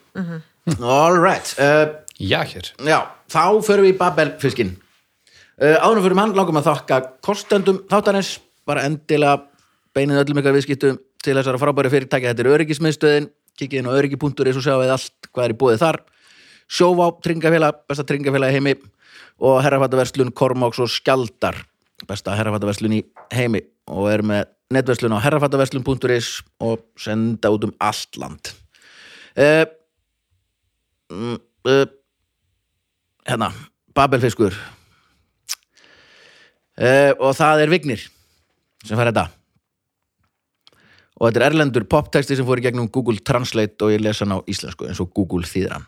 all 0.83 1.15
right 1.23 1.55
uh, 1.63 1.87
Já, 2.19 2.41
hér. 2.49 2.73
já, 2.83 2.99
þá 3.31 3.43
förum 3.63 3.87
við 3.87 3.95
í 3.95 3.99
Babelfiskinn. 4.01 4.75
Uh, 5.61 5.77
áðurum 5.79 6.03
fyrir 6.09 6.19
hann 6.25 6.35
langum 6.37 6.59
að 6.59 6.67
þakka 6.73 6.99
kostendum 7.25 7.79
þáttanins 7.93 8.35
bara 8.67 8.85
endilega 8.89 9.45
beinið 9.97 10.23
öllum 10.25 10.43
ykkar 10.43 10.57
viðskiptum 10.57 10.99
til 11.25 11.37
þessara 11.39 11.61
frábæri 11.61 11.93
fyrirtækja. 11.93 12.33
Þetta 12.33 12.45
er 12.45 12.53
öryggismiðstöðin, 12.57 13.31
kikið 13.59 13.81
inn 13.81 13.89
á 13.89 13.97
öryggi.is 13.97 14.59
og 14.59 14.67
sjá 14.67 14.75
við 14.81 14.93
allt 14.95 15.31
hvað 15.31 15.47
er 15.47 15.55
í 15.55 15.59
búið 15.61 15.81
þar. 15.83 16.01
Sjóvá, 16.67 17.07
tringafélag, 17.23 17.81
besta 17.89 18.05
tringafélag 18.07 18.53
heimi 18.55 18.75
og 19.39 19.61
herrafættaverslun 19.65 20.35
Kormáks 20.35 20.81
og 20.83 20.91
Skjaldar 20.91 21.63
besta 22.09 22.35
herrafættaverslun 22.37 22.99
í 22.99 23.03
heimi. 23.35 23.63
Og 23.87 24.11
er 24.11 24.25
með 24.27 24.51
netverslun 24.75 25.15
á 25.15 25.23
herrafættaverslun.is 25.23 26.31
og 26.67 26.83
senda 26.99 27.53
út 27.55 27.69
um 27.69 27.75
allt 27.81 28.19
land. 28.21 28.51
Uh, 29.37 29.65
uh, 31.13 31.87
hérna, 33.29 33.53
Babelfiskur. 33.95 34.57
Uh, 36.77 37.15
og 37.23 37.33
það 37.39 37.65
er 37.65 37.73
Vignir 37.73 38.03
sem 38.85 38.99
fær 38.99 39.11
þetta. 39.11 39.29
Og 41.17 41.29
þetta 41.29 41.41
er 41.41 41.47
erlendur 41.49 41.87
poptexti 41.89 42.37
sem 42.37 42.47
fór 42.47 42.61
í 42.61 42.67
gegnum 42.67 42.91
Google 42.93 43.23
Translate 43.25 43.81
og 43.87 43.95
ég 43.95 44.03
lesa 44.05 44.27
hann 44.27 44.37
á 44.37 44.49
íslensku 44.51 44.89
eins 44.89 45.01
og 45.01 45.15
Google 45.17 45.49
þýðir 45.49 45.79
hann. 45.79 45.87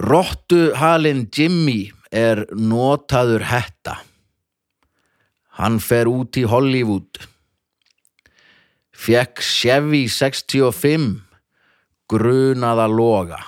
Rottuhalinn 0.00 1.26
Jimmy 1.32 1.90
er 2.12 2.44
notaður 2.52 3.44
hetta. 3.48 3.98
Hann 5.56 5.80
fer 5.80 6.08
út 6.08 6.36
í 6.36 6.44
Hollywood. 6.48 7.20
Fekk 8.96 9.44
Chevy 9.44 10.04
65 10.08 11.20
grunaða 12.08 12.88
loga. 12.88 13.40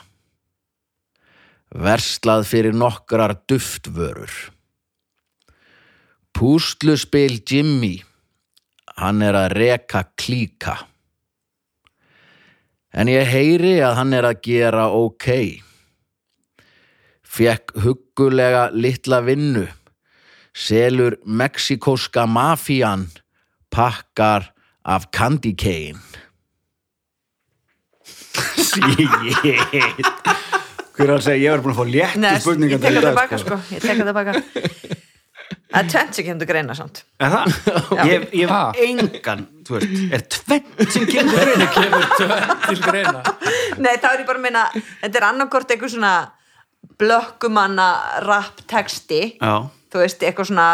Verslað 1.69 2.47
fyrir 2.49 2.77
nokkrar 2.77 3.37
duftvörur 3.49 4.33
Púsluspil 6.37 7.41
Jimmy. 7.47 7.99
Hann 8.99 9.22
er 9.22 9.37
að 9.39 9.55
reka 9.59 10.05
klíka. 10.18 10.76
En 12.93 13.11
ég 13.11 13.29
heyri 13.29 13.79
að 13.85 13.97
hann 14.01 14.14
er 14.16 14.26
að 14.26 14.41
gera 14.49 14.89
ok. 14.95 15.29
Fekk 17.29 17.76
huggulega 17.85 18.68
litla 18.74 19.20
vinnu. 19.22 19.66
Selur 20.59 21.18
mexikóska 21.22 22.26
mafían 22.26 23.07
pakkar 23.70 24.51
af 24.83 25.11
candy 25.12 25.55
cane. 25.55 26.01
Shit. 28.68 30.07
Hver 30.99 31.12
er 31.12 31.14
að 31.14 31.26
segja, 31.29 31.39
ég 31.45 31.53
var 31.53 31.61
búin 31.62 31.74
að 31.74 31.79
fá 31.79 31.85
léttu 31.93 32.20
Nei, 32.24 32.39
spurningar 32.43 32.74
ég 32.74 32.81
tek 32.83 32.97
það 32.97 33.05
tilbaka 33.07 33.39
sko. 33.39 33.59
Ég 33.70 33.85
tek 33.85 34.01
það 34.01 34.09
tilbaka 34.09 34.33
Það 35.69 35.79
er 35.83 35.89
tvent 35.93 36.16
sem 36.16 36.25
kemur 36.25 36.49
greina 36.49 36.75
samt. 36.79 37.03
Er 37.21 37.33
það? 37.35 37.57
Ég, 38.09 38.23
ég 38.41 38.49
Ha? 38.49 38.61
hef 38.73 38.79
engan, 38.89 39.43
þú 39.69 39.75
veist, 39.77 39.99
er 40.16 40.23
tvennt 40.33 40.93
sem 40.95 41.05
kemur 41.11 41.35
til 41.37 41.45
greina? 41.45 41.66
Kemur 41.77 42.07
tvenn 42.16 42.55
til 42.69 42.79
greina. 42.87 43.23
Nei, 43.85 43.93
þá 44.01 44.07
er 44.14 44.23
ég 44.23 44.29
bara 44.31 44.41
að 44.41 44.45
minna 44.47 44.62
Þetta 44.79 45.21
er 45.21 45.27
annarkort 45.29 45.75
eitthvað 45.75 45.93
svona 45.93 46.12
blökkumanna 46.99 47.89
rap 48.25 48.62
texti. 48.71 49.21
Já, 49.43 49.53
Þú 49.93 50.03
veist, 50.03 50.25
eitthvað 50.25 50.49
svona 50.51 50.69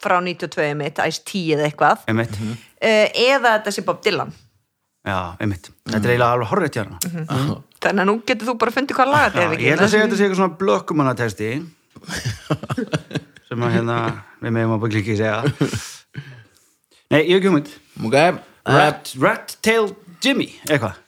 frá 0.00 0.16
92 0.24 0.70
mitt, 0.80 0.98
Ice-T 1.04 1.42
eða 1.54 1.66
eitthvað. 1.68 2.02
Einmitt. 2.08 2.38
Uh, 2.40 3.06
Eða 3.12 3.58
þetta 3.58 3.72
sé 3.76 3.84
Bob 3.84 4.00
Dylan. 4.04 4.32
Já, 5.04 5.18
einmitt. 5.40 5.68
Þetta 5.88 6.00
er 6.08 6.12
eiginlega 6.14 6.32
alveg 6.36 6.50
horrið 6.50 6.72
tjána 6.76 6.98
Þannig 7.80 8.02
að 8.02 8.08
nú 8.10 8.14
getur 8.28 8.50
þú 8.50 8.54
bara 8.60 8.72
fundið 8.76 8.96
hvað 8.98 9.08
laga 9.14 9.30
þetta 9.32 9.44
er 9.56 9.62
Ég 9.64 9.72
ætla 9.72 9.86
að 9.86 9.92
segja 9.94 10.04
að 10.04 10.10
þetta 10.10 10.18
sé 10.18 10.24
eitthvað 10.26 10.40
svona 10.42 10.58
blökkumannatexti 10.60 11.48
sem 13.48 13.64
að 13.64 13.72
hérna 13.78 13.96
við 14.40 14.54
meðum 14.56 14.76
að 14.76 14.82
byggja 14.86 15.00
ekki 15.04 15.16
segja 15.20 15.40
Nei, 17.10 17.24
ég 17.26 17.32
hef 17.32 17.40
ekki 17.40 17.48
hugmynd. 17.50 17.70
Ok, 18.06 18.14
uh, 18.14 18.36
Rat, 18.70 19.08
Rat 19.18 19.54
Tail 19.66 19.88
Jimmy, 20.22 20.46
eitthvað. 20.68 20.98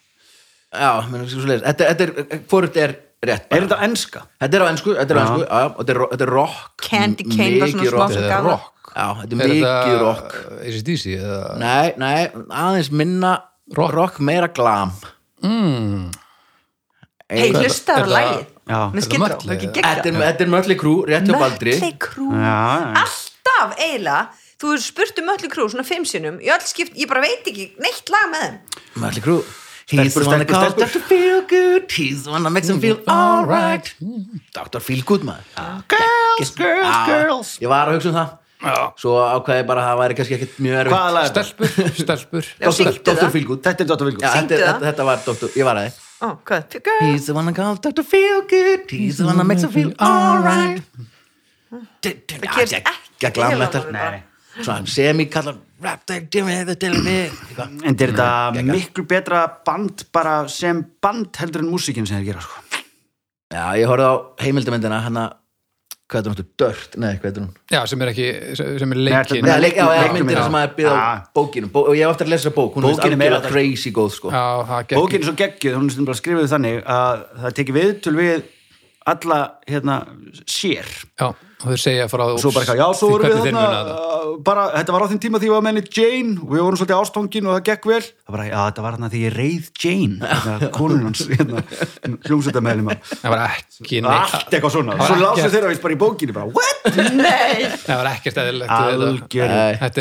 Já, 0.72 0.88
menn 1.12 1.28
svo 1.30 1.44
leis 1.46 1.60
þetta, 1.62 1.86
þetta 1.92 2.06
er, 2.08 2.40
hvort 2.50 2.78
er 2.80 2.94
rétt 3.22 3.44
bara. 3.46 3.58
Er 3.60 3.66
þetta 3.68 3.78
enska? 3.86 4.22
Þetta 4.42 4.58
er 4.58 4.64
á 4.64 4.66
ennsku, 4.72 4.94
þetta 4.98 5.14
er 5.14 5.20
á 5.20 5.22
ennsku, 5.22 5.44
já, 5.44 5.60
já, 5.62 5.68
þetta 5.78 5.94
er, 5.94 6.00
ro- 6.02 6.08
þetta 6.14 6.26
er 6.26 6.32
rock. 6.32 6.72
Candy 6.88 7.26
cane 7.30 7.60
var 7.60 7.70
svona 7.74 7.86
smá 7.86 7.98
rock. 8.00 8.12
sem 8.16 8.18
Þetta 8.18 8.26
er 8.26 8.32
gaf 8.32 8.42
það. 8.42 8.50
rock. 8.50 8.68
Já, 8.92 9.06
þetta 9.20 9.36
er 9.36 9.52
mikið 9.52 10.00
rock. 10.02 10.34
ACDC 10.66 11.04
eða? 11.20 11.38
Nei, 11.62 11.92
nei, 12.02 12.16
aðeins 12.64 12.90
minna 13.02 13.32
rock, 13.78 13.94
Rock. 14.00 14.18
meira 14.26 14.48
glam. 14.58 14.90
Mm, 15.46 16.10
Hei, 17.32 17.46
hlustaður 17.54 18.10
á 18.12 18.24
Þetta 18.66 20.06
er, 20.06 20.36
er 20.44 20.50
Mötley 20.52 20.76
Crüe 20.78 21.08
Já, 21.10 21.18
já. 21.18 22.92
alltaf 23.02 23.72
eiginlega 23.78 24.20
þú 24.62 24.70
hefur 24.70 24.84
spurt 24.84 25.18
um 25.18 25.26
Mötley 25.26 25.50
Crüe 25.50 25.72
svona 25.72 25.86
fimm 25.86 26.06
sinnum 26.06 26.38
í 26.42 26.50
öll 26.52 26.62
skipt, 26.62 26.94
ég 26.94 27.10
bara 27.10 27.24
veit 27.24 27.48
ekki 27.50 27.72
neitt 27.82 28.12
lag 28.12 28.28
með 28.30 28.44
þeim. 28.46 28.60
Mötley 29.02 29.24
Crüe 29.26 29.42
He's 29.92 30.14
the 30.14 30.24
one 30.24 30.38
that 30.38 30.48
stelpur. 30.48 30.86
Dr. 30.86 31.00
Feel 31.08 31.42
Good 31.50 31.90
He's 31.90 32.22
the 32.24 32.30
one 32.30 32.44
that 32.44 32.54
makes 32.54 32.70
him 32.70 32.78
feel 32.80 33.00
alright. 33.10 33.90
Dr. 34.54 34.80
Feel 34.80 35.02
Good 35.04 35.26
maður. 35.26 35.42
Girls, 35.90 36.54
girls, 36.54 36.86
Já, 36.86 37.02
girls. 37.10 37.50
Ég 37.60 37.68
var 37.72 37.90
að 37.90 37.98
hugsa 37.98 38.12
um 38.12 38.16
það. 38.20 38.38
Svo 39.02 39.16
ákvæði 39.18 39.66
bara 39.66 39.82
að 39.82 39.90
það 39.90 40.00
væri 40.04 40.16
kannski 40.20 40.38
ekkert 40.38 40.62
mjög 40.62 40.78
erfitt. 40.84 40.94
Er? 41.18 41.90
Stelpur, 41.98 42.48
Dr. 42.62 43.28
Feel 43.34 43.44
Good 43.50 43.66
Þetta 43.66 43.84
er 43.84 43.92
Dr. 44.94 45.04
Var 45.10 45.22
Dr. 45.26 45.52
Ég 45.58 45.66
var 45.66 45.82
að 45.82 45.90
þið 45.90 46.01
Ó, 46.22 46.28
hvað? 46.46 46.76
Girl. 46.86 47.00
He's 47.10 47.26
the 47.26 47.34
one 47.34 47.46
that 47.50 47.56
calls 47.56 47.80
Dr. 47.82 48.04
Feel 48.06 48.42
Good 48.46 48.90
He's 48.94 49.16
the 49.18 49.24
one 49.26 49.36
that 49.40 49.46
makes 49.48 49.64
him 49.64 49.72
feel 49.74 49.90
alright 49.98 50.82
það 51.72 52.44
gerist 52.44 52.76
ekki 52.78 53.40
heilamanum 53.40 53.92
bara. 53.96 54.20
Svona 54.62 54.86
semi-kallar 54.92 55.56
Rap 55.82 56.02
the 56.06 56.20
Jimmy 56.30 56.58
the 56.68 56.74
Dilly 56.78 57.14
Eitthvað 57.24 57.70
En 57.88 57.94
er 57.94 57.96
þetta 58.12 58.26
Geggjað. 58.54 58.70
miklu 58.76 59.04
betra 59.10 59.40
band 59.66 60.04
bara 60.14 60.34
sem 60.52 60.82
band 61.02 61.30
heldur 61.40 61.64
en 61.64 61.70
músíkin 61.72 62.06
sem 62.06 62.20
þeir 62.20 62.28
gera 62.34 62.42
sko. 62.44 62.60
Já, 63.52 63.64
ég 63.80 63.88
horfði 63.90 64.06
á 64.08 64.14
heimildamindina 64.44 65.00
hana, 65.04 65.24
hvað 66.12 66.26
er 66.28 66.34
þetta, 66.36 66.44
Dört, 66.62 66.96
nei, 67.02 67.12
hvað 67.22 67.30
er 67.30 67.42
hún? 67.42 67.50
Já, 67.72 67.80
sem 67.90 68.02
er 68.04 68.10
ekki, 68.12 68.26
sem 68.58 68.92
er 68.92 68.98
Nei, 69.00 69.04
leikin 69.08 69.38
þetta- 69.40 69.52
Já, 69.52 69.60
leik, 69.64 69.76
já, 69.78 69.84
já, 69.86 70.02
leikmyndina. 70.02 70.24
myndina 70.28 70.44
sem 70.46 70.58
að 70.60 70.66
er 70.68 70.74
byggð 70.76 70.92
á 70.92 71.32
bókinum. 71.38 71.70
Bó, 71.72 71.80
og 71.88 71.94
ég 71.96 72.04
hef 72.06 72.14
eftir 72.16 72.26
að 72.28 72.34
lesa 72.36 72.50
bók, 72.56 72.74
hún 72.76 72.88
er 72.92 73.16
meira 73.16 73.40
þetta. 73.40 73.52
crazy 73.54 73.90
góð, 73.96 74.10
sko. 74.18 74.30
Já, 74.30 74.44
það 74.68 74.82
gekk 74.92 74.98
Bókin 75.00 75.20
er 75.22 75.26
svo 75.30 75.36
geggjuð, 75.42 75.78
hún 75.80 75.90
er 75.90 76.04
bara 76.10 76.20
skrifuð 76.20 76.52
þannig 76.52 76.82
að 76.84 77.24
það 77.42 77.56
tekið 77.58 77.78
viðtöl 77.80 78.16
við 78.20 78.42
alla 79.06 79.38
hérna 79.66 79.96
sér. 80.46 80.86
Já, 81.18 81.32
og 81.62 81.68
þeir 81.70 81.80
segja 81.82 82.06
frá 82.10 82.22
og 82.26 82.38
svo 82.42 82.50
bara 82.50 82.64
eitthvað, 82.64 82.80
já, 82.82 82.86
svo 82.98 83.08
vorum 83.12 83.28
við 83.30 83.44
þarna 83.46 83.62
bara, 84.46 84.62
þetta 84.74 84.94
var 84.96 85.04
á 85.04 85.10
þeim 85.12 85.20
tíma 85.22 85.38
því 85.42 85.48
ég 85.48 85.52
var 85.54 85.62
menni 85.66 85.82
Jane 85.94 86.32
og 86.42 86.50
við 86.56 86.62
vorum 86.64 86.78
svolítið 86.80 86.98
ástofngin 86.98 87.46
og 87.48 87.54
það 87.56 87.64
gekk 87.68 87.88
vel. 87.92 88.00
Það 88.02 88.34
bara, 88.36 88.46
já, 88.48 88.56
þetta 88.66 88.84
var 88.86 88.96
þarna 88.96 89.10
því 89.12 89.20
ég 89.22 89.36
reið 89.36 89.68
Jane 89.84 90.30
hérna, 90.46 90.70
konun 90.74 91.04
hans, 91.06 91.22
hérna 91.30 91.62
hljómsveitamæðlum 92.26 92.90
Það 93.12 93.34
var 93.34 93.44
ekki 93.46 94.02
neitt. 94.02 94.34
allt 94.38 94.56
eitthvað 94.58 94.74
svona, 94.76 94.96
svo 94.98 95.18
ekkert- 95.44 95.54
þeirra 95.56 95.72
vist 95.74 95.84
bara 95.86 95.94
í 95.96 96.00
bókinni 96.02 96.36
bara, 96.36 96.48
what? 96.50 96.98
Nei. 97.12 97.70
Það 97.86 98.02
var 98.02 98.10
við 98.58 98.64
þetta. 98.64 98.80
algjör 99.12 99.54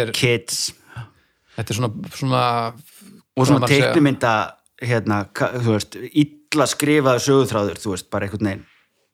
er, 0.06 0.14
kids. 0.18 0.62
Þetta 1.58 1.74
er 1.76 1.78
svona, 1.82 2.12
svona 2.18 2.44
og 3.38 3.48
svona 3.48 3.70
teiknumynda 3.70 4.34
hérna, 4.82 5.22
þú 5.38 5.76
veist, 5.78 5.98
illa 6.10 6.66
skrifaði 6.68 7.22
sögutráður, 7.28 7.78
þú 7.84 7.94
veist, 7.94 8.08
bara 8.12 8.26
einhvern 8.28 8.48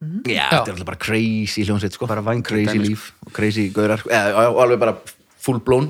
veginn 0.00 0.34
Já, 0.36 0.44
þetta 0.52 0.70
er 0.70 0.74
alltaf 0.76 0.88
bara 0.92 1.00
crazy 1.02 1.64
hljómsveit, 1.66 1.94
sko. 1.96 2.06
Bara 2.10 2.22
vængri 2.26 2.46
Crazy 2.64 2.78
dæmi, 2.78 2.90
líf 2.92 3.08
og 3.26 3.32
crazy 3.36 3.68
gaurar. 3.74 4.02
Eða, 4.06 4.44
og 4.52 4.60
alveg 4.64 4.82
bara 4.82 4.96
full 5.42 5.58
blown 5.64 5.88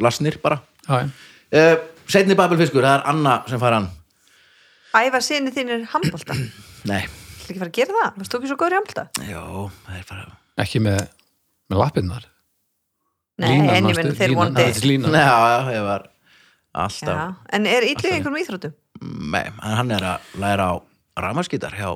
lasnir 0.00 0.38
bara. 0.42 0.60
Já, 0.88 1.02
já. 1.04 1.10
uh, 1.58 1.88
Seinni 2.12 2.34
Babelfiskur, 2.36 2.82
það 2.84 2.98
er 3.00 3.04
Anna 3.12 3.34
sem 3.48 3.60
fær 3.62 3.76
hann. 3.78 3.90
Æfa 4.92 5.20
sinni 5.24 5.52
þínir 5.54 5.86
handbólta 5.88 6.34
Nei, 6.90 7.06
Það 7.42 7.48
ekki 7.48 7.60
fara 7.62 7.70
að 7.70 7.76
gera 7.78 7.94
það, 7.96 8.08
varst 8.18 8.34
þú 8.34 8.38
ekki 8.40 8.50
svo 8.50 8.56
góður 8.60 8.74
í 8.74 8.76
handbólta? 8.76 9.04
jó, 9.24 9.44
það 9.86 9.96
er 9.96 10.04
bara 10.10 10.26
ekki 10.66 10.82
með, 10.84 10.98
með 11.72 11.80
lappinnar 11.80 12.26
Nei, 13.40 13.54
en 13.72 13.88
ég 13.88 13.96
menn 13.96 14.12
þeir 14.18 14.82
línan 14.84 15.16
Já, 15.16 15.32
já, 15.32 15.70
ég 15.78 15.86
var 15.86 16.04
alltaf 16.84 17.16
Já, 17.16 17.24
En 17.56 17.70
er 17.72 17.86
illið 17.88 18.18
einhverjum 18.18 18.40
íþróttum? 18.42 18.74
Nei, 19.32 19.46
en 19.48 19.76
hann 19.80 19.94
er 19.96 20.06
að 20.12 20.28
læra 20.44 20.68
á 20.68 20.74
ramaskítar 21.24 21.78
hjá 21.78 21.88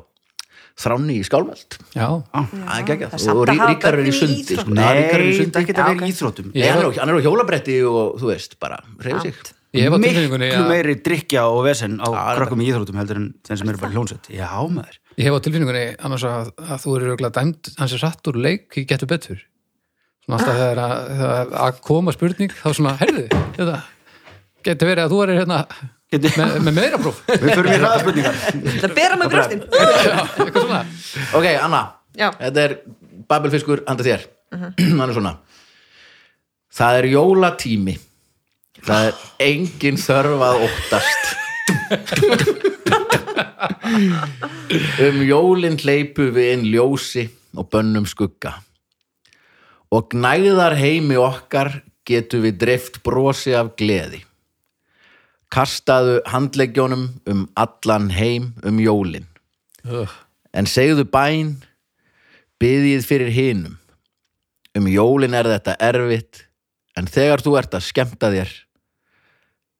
Þráni 0.77 1.15
í 1.17 1.23
Skálmöld. 1.25 1.77
Já, 1.97 2.07
Það 2.29 2.73
er 2.77 2.83
geggjað. 2.85 3.13
það 3.17 3.39
og 3.41 3.47
Ríkar 3.49 3.95
er 3.97 4.03
í 4.03 4.11
í 4.11 4.13
sundi 4.13 4.35
íþróttum. 4.43 4.75
sko. 4.75 4.75
Já, 4.77 4.89
Ríkar 4.93 5.17
er 5.17 5.23
í 5.23 5.29
Nei, 5.31 5.37
sundi 5.39 5.53
það 5.55 5.65
geta 5.71 5.81
Já, 5.81 5.87
verið 5.87 6.03
ok. 6.03 6.11
íþróttum. 6.13 6.51
Nei, 6.53 6.67
hann, 6.69 7.09
er 7.09 7.17
á, 7.17 7.25
hjólabretti 7.25 7.77
og 7.89 8.19
þú 8.21 8.29
veist, 8.29 8.53
bara 8.61 8.77
reyfi 9.01 9.21
sig. 9.25 9.39
Miklu 9.77 10.37
að, 10.37 10.69
meiri 10.69 10.95
drikja 11.03 11.43
og 11.51 11.63
vesen 11.65 11.97
á 11.99 12.07
það 12.07 12.37
krökkum 12.39 12.61
í 12.63 12.69
íþróttum 12.69 12.97
heldur 13.01 13.17
en 13.19 13.27
þeim 13.45 13.57
sem 13.59 13.69
eru 13.73 13.81
bara 13.81 13.93
hljónsett 13.93 14.29
já 14.31 14.47
maður. 14.69 14.95
Ég 15.17 15.27
hef 15.27 15.33
á 15.37 15.39
tilfinningunni 15.43 15.83
annars 16.07 16.23
að, 16.29 16.53
að 16.61 16.79
þú 16.85 16.93
eru 16.95 17.09
örugglega 17.09 17.35
dæmt 17.41 17.69
hans 17.77 17.93
er 17.97 18.01
satt 18.01 18.29
úr 18.31 18.37
leik, 18.41 18.69
ég 18.77 18.87
getur 18.89 19.09
betur. 19.11 19.41
Svona 20.23 20.39
alltaf 20.39 20.57
þegar 20.61 20.81
að, 20.85 21.53
að 21.67 21.81
koma 21.89 22.13
spurning 22.15 22.53
þá 22.53 22.69
svona, 22.73 22.95
herðu, 23.01 23.27
þetta 23.57 23.77
getur 24.69 24.89
verið 24.93 25.03
að 25.05 25.13
þú 25.13 25.21
er 25.25 25.33
hérna 25.41 25.59
Getur- 26.07 26.37
með, 26.39 26.53
með 26.63 26.75
meira 26.77 26.97
próf. 27.01 27.17
Við 27.27 27.49
förum 27.51 27.67
í 27.73 27.77
hraðaspurningar 27.81 28.37
Það 28.79 28.93
bera 28.95 29.17
með 29.19 29.33
svona. 29.35 30.79
Ok, 31.35 31.47
Anna, 31.59 31.81
Já. 32.15 32.29
þetta 32.39 32.63
er 32.63 32.75
Babelfiskur 33.27 33.81
handa 33.89 34.05
þér. 34.07 34.23
Hann 34.79 35.03
er 35.09 35.15
svona. 35.17 35.33
Það 36.77 36.99
er 37.01 37.07
jólatími. 37.11 37.97
Það 38.87 39.07
er 39.09 39.19
engin 39.47 39.97
þörf 39.99 40.45
að 40.47 40.63
óttast. 40.67 41.23
Um 45.07 45.19
jólin 45.27 45.77
hleypu 45.81 46.29
við 46.35 46.51
inn 46.53 46.65
ljósi 46.71 47.25
og 47.57 47.67
bönnum 47.73 48.05
skugga. 48.09 48.53
Og 49.91 50.09
gnæðar 50.13 50.75
heimi 50.79 51.17
okkar 51.19 51.81
getum 52.07 52.43
við 52.45 52.57
dreift 52.63 53.01
brosi 53.03 53.53
af 53.57 53.73
gleði 53.79 54.21
kastaðu 55.53 56.19
handleggjónum 56.27 57.09
um 57.29 57.47
allan 57.55 58.11
heim 58.11 58.53
um 58.67 58.79
jólin 58.83 59.27
Ugh. 59.87 60.13
En 60.55 60.67
segðu 60.67 61.05
bæn, 61.07 61.57
byðið 62.61 63.05
fyrir 63.07 63.31
hinum. 63.33 63.75
Um 64.77 64.87
jólin 64.91 65.35
er 65.37 65.47
þetta 65.49 65.77
erfitt, 65.87 66.43
en 66.97 67.07
þegar 67.09 67.43
þú 67.45 67.57
ert 67.59 67.75
að 67.77 67.85
skemmta 67.87 68.31
þér, 68.33 68.53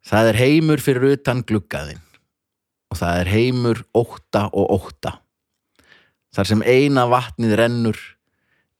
það 0.07 0.31
er 0.31 0.39
heimur 0.41 0.83
fyrir 0.83 1.17
utan 1.17 1.43
gluggaðinn 1.45 2.03
og 2.87 2.99
það 3.01 3.21
er 3.21 3.29
heimur 3.33 3.81
ótta 3.97 4.45
og 4.55 4.69
ótta. 4.77 5.17
Þar 6.31 6.49
sem 6.51 6.61
eina 6.63 7.03
vatnið 7.09 7.55
rennur 7.59 7.99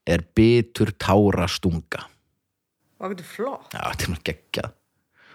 er 0.08 0.24
bitur 0.36 0.94
tára 0.96 1.48
stunga. 1.50 2.06
Og 2.98 3.12
þetta 3.12 3.24
er 3.24 3.28
flott 3.28 3.74
Já, 3.74 3.82
þetta 3.82 4.06
er 4.06 4.12
maður 4.14 4.24
geggjað. 4.30 4.77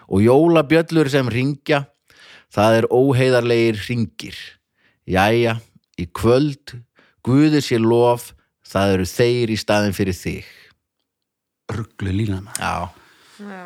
Og 0.08 0.24
jólabjöllur 0.24 1.08
sem 1.12 1.28
ringja, 1.32 1.84
það 2.52 2.80
er 2.80 2.88
óheiðarlegir 2.92 3.80
ringir. 3.88 4.36
Jæja, 5.08 5.58
í 6.00 6.08
kvöld, 6.12 6.80
Guði 7.24 7.62
sér 7.64 7.80
lof, 7.80 8.34
það 8.68 8.98
eru 8.98 9.06
þeir 9.08 9.52
í 9.54 9.56
staðin 9.56 9.96
fyrir 9.96 10.16
þig. 10.16 10.44
rugglu 11.72 12.12
lína 12.12 12.40
maður 12.44 12.60
Já, 12.60 12.88
Já. 13.40 13.64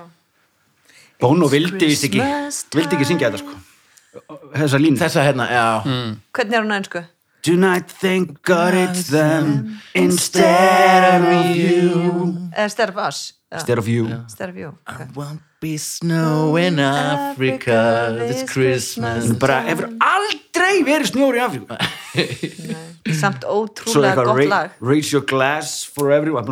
Bono 1.19 1.49
vildi 1.51 1.89
ekki 1.91 2.21
vildi 2.21 2.95
ekki 2.97 3.09
syngja 3.09 3.31
þetta 3.33 3.41
sko 3.43 3.57
þessa 4.55 4.81
línu 4.81 5.01
þessa 5.01 5.25
hérna, 5.27 5.47
já. 5.51 5.65
Hvernig 6.35 6.59
er 6.59 6.63
hún 6.65 6.75
einsku? 6.77 7.03
Tonight 7.43 7.91
thank 8.01 8.41
God 8.47 8.75
it's 8.75 9.11
them 9.11 9.81
instead 9.95 11.23
of 11.23 11.57
you 11.57 12.51
Eða 12.55 13.07
Us? 13.09 13.33
Já. 13.33 13.38
Instead 13.53 13.79
of 13.79 13.89
you. 13.89 14.09
Stare 14.29 14.51
of 14.51 14.57
You 14.57 14.75
okay. 14.89 15.07
Won't 15.15 15.41
be 15.61 15.77
snow 15.79 16.57
in 16.57 16.79
Africa 16.79 18.15
this 18.19 18.45
Christmas. 18.51 19.33
bara 19.39 19.63
hefur 19.67 19.89
aldrei 20.01 20.83
verið 20.87 21.13
snjóri 21.13 21.41
í 21.41 21.45
Afríku. 21.47 21.79
Samt 23.19 23.47
ótrúlega 23.57 24.25
gott 24.25 24.45
lag. 24.49 24.71
raise 24.81 25.13
your 25.13 25.25
glass 25.25 25.85
for 25.85 26.13
everyone. 26.13 26.47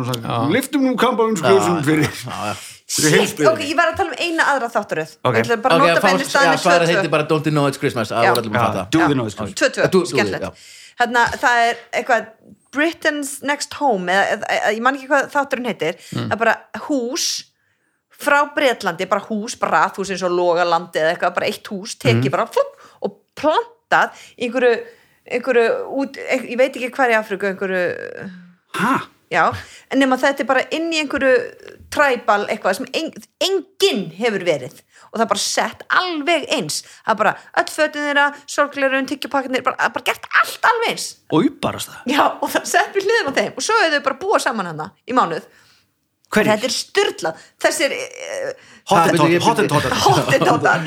Liftum 0.51 0.87
nú 0.87 0.95
kampavinsklösum 0.97 1.83
fyrir 1.85 2.07
fyrir 2.07 2.65
Shit, 2.87 3.41
ok, 3.43 3.59
ég 3.67 3.75
var 3.75 3.89
að 3.91 3.97
tala 3.99 4.13
um 4.13 4.19
eina 4.23 4.45
aðra 4.53 4.69
þáttaröð. 4.71 5.09
Ok. 5.27 5.35
Ég 5.35 5.41
ætla 5.43 5.55
bara 5.59 5.75
að 5.75 5.81
Ok, 5.81 5.89
nota 5.91 6.11
já, 6.13 6.27
staðinni 6.29 6.59
svarið 6.63 6.91
heitir 6.93 7.11
bara 7.11 7.25
Don't 7.27 7.49
You 7.49 7.51
Know 7.51 7.67
It's 7.67 7.81
Christmas. 7.81 8.13
Já. 8.15 8.15
að 8.15 8.27
Já, 8.29 8.85
do 8.87 9.01
Já. 9.01 9.07
the 9.11 9.17
noise 9.19 9.35
Tvö, 9.35 9.67
tvö, 9.75 9.89
do 9.91 10.03
skemmtilegt 10.07 10.47
it, 10.47 10.61
Þarna, 10.97 11.25
það 11.37 11.63
er 11.65 11.81
eitthvað 11.99 12.29
Britain's 12.77 13.37
Next 13.43 13.73
Home 13.81 14.13
eða, 14.13 14.39
eða, 14.45 14.73
ég 14.77 14.81
man 14.85 14.97
ekki 14.99 15.09
hvað 15.11 15.31
þátturinn 15.33 15.69
heitir 15.71 15.97
Mm. 16.13 16.31
er 16.31 16.41
bara 16.43 16.55
hús 16.87 17.27
frá 18.17 18.39
Bretlandi, 18.55 19.05
bara 19.09 19.25
hús, 19.27 19.57
bara 19.61 19.83
rathús 19.83 20.09
eins 20.13 20.23
og 20.25 20.31
Logalandi 20.33 21.01
eða 21.01 21.11
eitthvað, 21.15 21.35
bara 21.35 21.49
eitt 21.51 21.67
hús 21.73 21.93
Mm. 21.97 22.01
tekið 22.05 22.31
bara 22.37 22.47
flup, 22.49 22.71
og 23.05 23.17
plantað 23.37 24.15
einhverju, 24.39 24.71
einhverju 25.27 25.67
út, 26.01 26.17
ein, 26.29 26.47
ég 26.49 26.57
veit 26.57 26.73
ekki 26.79 26.89
hvað 26.95 27.13
í 27.13 27.17
Afriku 27.19 27.49
einhverju, 27.51 27.83
ha, 28.81 28.95
já, 29.33 29.43
en 29.91 30.01
nema 30.01 30.17
þetta 30.21 30.43
er 30.43 30.49
bara 30.49 30.65
inn 30.73 30.89
í 30.93 31.01
einhverju 31.01 31.33
træbal 31.93 32.43
eitthvað 32.47 32.79
sem 32.79 32.89
en, 32.99 33.11
enginn 33.43 34.07
hefur 34.17 34.45
verið. 34.47 34.81
Og 35.07 35.19
það 35.19 35.23
er 35.23 35.29
bara 35.31 35.43
sett 35.43 35.85
alveg 36.01 36.47
eins. 36.57 36.81
Það 37.05 37.13
er 37.13 37.19
bara 37.21 37.35
öll 37.61 37.69
fötin 37.71 38.07
þeirra, 38.09 38.25
sorgleirun, 38.55 39.07
tyggjupakkanir 39.07 39.63
bara, 39.63 39.91
bara 39.95 40.07
gert 40.09 40.27
allt 40.41 40.67
alveg 40.71 40.95
eins. 40.95 41.07
Og 41.31 41.47
upparast 41.51 41.93
það 41.93 42.11
já, 42.17 42.25
og 42.27 42.51
það 42.51 42.59
er 42.61 42.73
sett 42.73 42.97
við 42.97 43.07
hliðin 43.07 43.31
á 43.31 43.37
þeim. 43.39 43.55
Og 43.55 43.67
svo 43.67 43.79
hefur 43.79 43.95
þau 43.95 44.05
bara 44.09 44.21
búa 44.25 44.41
saman 44.43 44.71
hana 44.73 44.91
í 45.07 45.15
mánuð 45.15 45.47
hverjir? 46.33 46.51
þetta 46.53 46.67
er 46.67 46.75
styrlað 46.75 47.45
þessir 47.63 47.93
Hot 48.87 49.01
Það- 49.03 49.09
and 49.09 49.19
hot- 49.19 49.43
hot. 49.43 49.59
And 49.59 49.71
hot. 49.71 49.85
Hottentóttar 50.07 50.83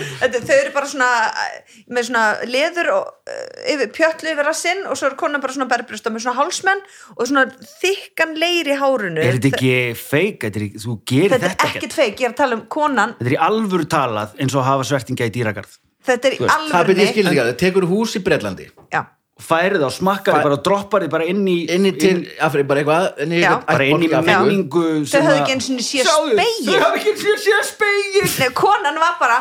þau 0.48 0.54
eru 0.56 0.70
bara 0.72 0.86
svona 0.88 1.08
eh, 1.28 1.74
með 1.92 2.06
svona 2.08 2.22
leður 2.48 2.88
og, 2.94 3.10
uh, 3.28 3.72
yfir, 3.74 3.90
pjötlu 3.92 4.30
yfir 4.32 4.48
rassinn 4.48 4.80
og 4.88 4.96
svo 4.96 5.10
er 5.10 5.16
konan 5.20 5.42
bara 5.42 5.52
svona 5.52 5.68
berbrjósta 5.68 6.08
með 6.14 6.24
svona 6.24 6.38
hálsmenn 6.40 6.80
og 7.16 7.28
svona 7.28 7.44
þykkan 7.82 8.32
leir 8.40 8.72
í 8.72 8.78
hárunu 8.80 9.20
er 9.20 9.36
þetta 9.36 9.52
ekki 9.52 9.74
feik? 10.00 10.40
Þetta 10.46 10.56
er, 10.62 10.66
ekki- 10.70 10.80
þú 10.86 10.96
gerir 11.12 11.34
þetta 11.36 11.52
þetta 11.52 11.68
er 11.68 11.76
ekkert. 11.76 11.92
feik, 12.00 12.16
ég 12.24 12.30
er 12.30 12.32
að 12.32 12.40
tala 12.40 12.56
um 12.56 12.64
konan. 12.72 13.14
Þetta 13.20 13.30
er 13.34 13.36
í 13.36 13.40
alvöru 13.50 13.84
talað 13.92 14.34
eins 14.40 14.54
og 14.56 14.62
að 14.64 14.68
hafa 14.72 14.88
svertinga 14.94 15.28
í 15.28 15.34
dýragarð. 15.36 15.76
Þetta 16.08 16.24
er 16.24 16.32
í 16.32 16.38
það 16.40 16.48
byrði 16.48 16.72
ég 16.72 16.80
alvörni 16.80 17.08
skilði 17.12 17.30
ekki 17.34 17.42
að 17.44 17.50
það 17.52 17.58
tekur 17.66 17.84
hús 17.92 18.16
í 18.16 18.24
Bretlandi. 18.24 18.70
Já, 18.88 19.00
og 19.04 19.19
færið 19.40 19.82
og 19.86 19.92
smakkar 19.94 20.34
Fæ- 20.38 20.42
bara 20.46 20.56
og 20.58 20.62
droppar 20.66 21.04
þið 21.04 21.10
bara 21.14 21.24
inn 21.32 21.44
í 21.48 21.56
inn 21.70 21.86
í 21.88 21.92
til 21.98 22.18
Afri, 22.40 22.62
bara 22.68 22.82
eitthvað 22.82 23.22
inn 23.24 23.32
í 23.32 23.40
bara 23.66 23.84
inn 23.86 24.04
í 24.04 24.10
menningu 24.26 24.84
Þau 25.06 25.20
að- 25.32 25.40
ekki 25.42 25.54
sinni 25.66 25.84
séð 25.86 26.04
Sjáðu, 26.08 26.34
spegil. 26.34 26.66
þau 26.74 26.80
hafa 26.84 26.96
ekki 27.00 27.10
einu 27.14 27.22
sinni 27.24 27.40
séð 27.46 27.64
spegil. 27.70 28.26
Nei, 28.40 28.50
konan 28.60 29.00
var 29.00 29.16
bara 29.20 29.38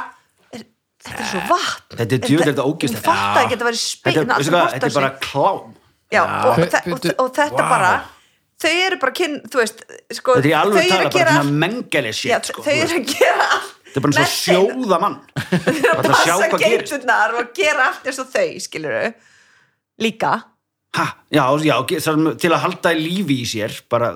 þetta 0.54 1.20
er 1.24 1.28
svo 1.32 1.42
vatn. 1.50 1.98
Þetta 1.98 2.16
er 2.16 2.24
er 3.40 3.44
ekki 3.46 3.56
að 3.56 3.60
þetta 3.60 3.76
speil 3.80 4.18
er- 4.20 4.28
er 4.90 4.96
bara 5.00 5.12
klám. 5.24 5.76
Já, 6.12 6.22
og, 6.24 6.56
Þau- 6.58 6.70
þe- 6.74 6.94
og, 6.94 7.00
byrju, 7.02 7.14
og 7.20 7.34
þetta 7.38 7.64
vá. 7.64 7.70
bara 7.70 7.92
þau 8.60 8.72
eru 8.86 8.98
bara 9.00 9.12
kyn, 9.16 9.36
þú 9.48 9.60
veist 9.62 9.84
sko, 10.18 10.34
er 10.36 10.74
þau 10.74 10.80
eru 10.84 10.96
að 10.98 11.04
bara 11.04 11.10
gera 11.10 11.32
já, 12.34 12.40
sko, 12.50 12.62
þau 12.66 12.74
eru 12.76 12.98
að 13.00 13.06
gera 13.14 13.46
allt 13.56 13.76
þetta 13.90 13.98
er 13.98 14.02
bara 14.02 14.14
eins 14.14 14.20
og 14.20 14.32
sjóða 14.44 15.00
mann. 15.02 15.16
Þau 15.40 15.70
eru 15.70 15.94
að 15.94 16.10
passa 16.10 16.50
geiturnar 16.60 17.38
og 17.40 17.54
gera 17.56 17.88
allt 17.90 18.04
eins 18.10 18.20
og 18.20 18.28
þau 18.34 18.50
skilur 18.66 19.14
líka? 20.00 20.32
Ha, 20.98 21.06
já, 21.32 21.44
já, 21.62 21.76
til 21.86 22.50
að 22.52 22.60
halda 22.64 22.92
í 22.98 23.04
lífi 23.06 23.36
í 23.44 23.46
sér 23.46 23.76
bara, 23.90 24.08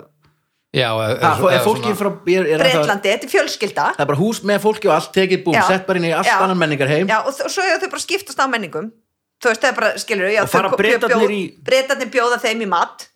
já, 0.74 0.90
eða- 0.90 1.20
Ha, 1.22 1.34
er 1.38 1.60
eða 1.60 1.64
fólki 1.68 1.94
frá 2.00 2.10
er, 2.34 2.48
er 2.56 2.64
Breitlandi, 2.64 3.10
þetta 3.14 3.28
er 3.28 3.34
fjölskylda. 3.36 3.86
Það 3.94 4.00
er 4.06 4.10
bara 4.10 4.18
hús 4.24 4.42
með 4.44 4.60
fólki 4.64 4.90
og 4.90 4.96
allt 4.96 5.12
tekið 5.14 5.44
búm 5.46 5.54
Já. 5.54 5.68
sett 5.68 5.86
bara 5.86 6.00
inn 6.00 6.06
í 6.10 6.14
allt 6.18 6.26
Já. 6.28 6.40
annan 6.42 6.58
menningar 6.58 6.88
heim 6.90 7.08
já, 7.08 7.20
og, 7.22 7.28
og 7.46 7.52
svo 7.54 7.62
eru 7.62 7.78
þau 7.84 7.90
bara 7.94 8.02
að 8.02 8.08
skiptast 8.08 8.40
á 8.42 8.46
menningum. 8.50 8.92
Þú 9.44 9.50
veist, 9.52 9.62
það 9.62 9.70
er 9.70 9.76
bara, 9.76 9.92
skilur 10.02 10.32
já, 10.34 10.42
Og 10.44 10.50
fara 10.50 10.70
þau- 10.70 10.78
Bretarnir 10.82 11.28
bjóð- 11.28 11.38
í- 11.38 11.64
Bretarnir 11.64 12.10
bjóða 12.10 12.40
þeim 12.42 12.62
í 12.64 12.68
mat 12.68 13.08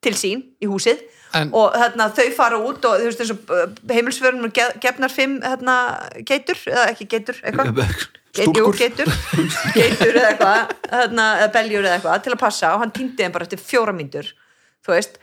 til 0.00 0.12
sín 0.14 0.42
í 0.62 0.66
húsið. 0.70 1.00
En- 1.34 1.50
og 1.52 1.72
þarna, 1.74 2.08
þau 2.14 2.32
fara 2.32 2.56
út 2.62 2.84
og 2.86 3.00
þú 3.00 3.04
veist 3.10 3.20
eins 3.20 3.30
og 3.34 3.78
heimilsförunum 3.90 4.52
gefnar 4.80 5.10
fimm 5.10 5.40
þarna, 5.42 5.76
geitur, 6.24 6.54
eða 6.70 6.88
ekki 6.94 7.08
geitur 7.10 7.34
eitthvað 7.42 8.06
Stúlkur. 8.34 8.74
Geitur, 8.78 9.10
geitur 9.76 10.18
eða 10.18 10.32
eitthvað 10.32 11.14
eða 11.14 11.48
beljur 11.54 11.86
eða 11.86 11.98
eitthvað 12.00 12.24
til 12.26 12.34
að 12.34 12.42
passa 12.42 12.72
og 12.74 12.82
hann 12.82 12.94
týndi 12.94 13.22
þeim 13.22 13.34
bara 13.36 13.46
eftir 13.46 13.62
fjóra 13.62 13.94
mínútur 13.94 14.32
þú 14.84 14.94
veist. 14.96 15.18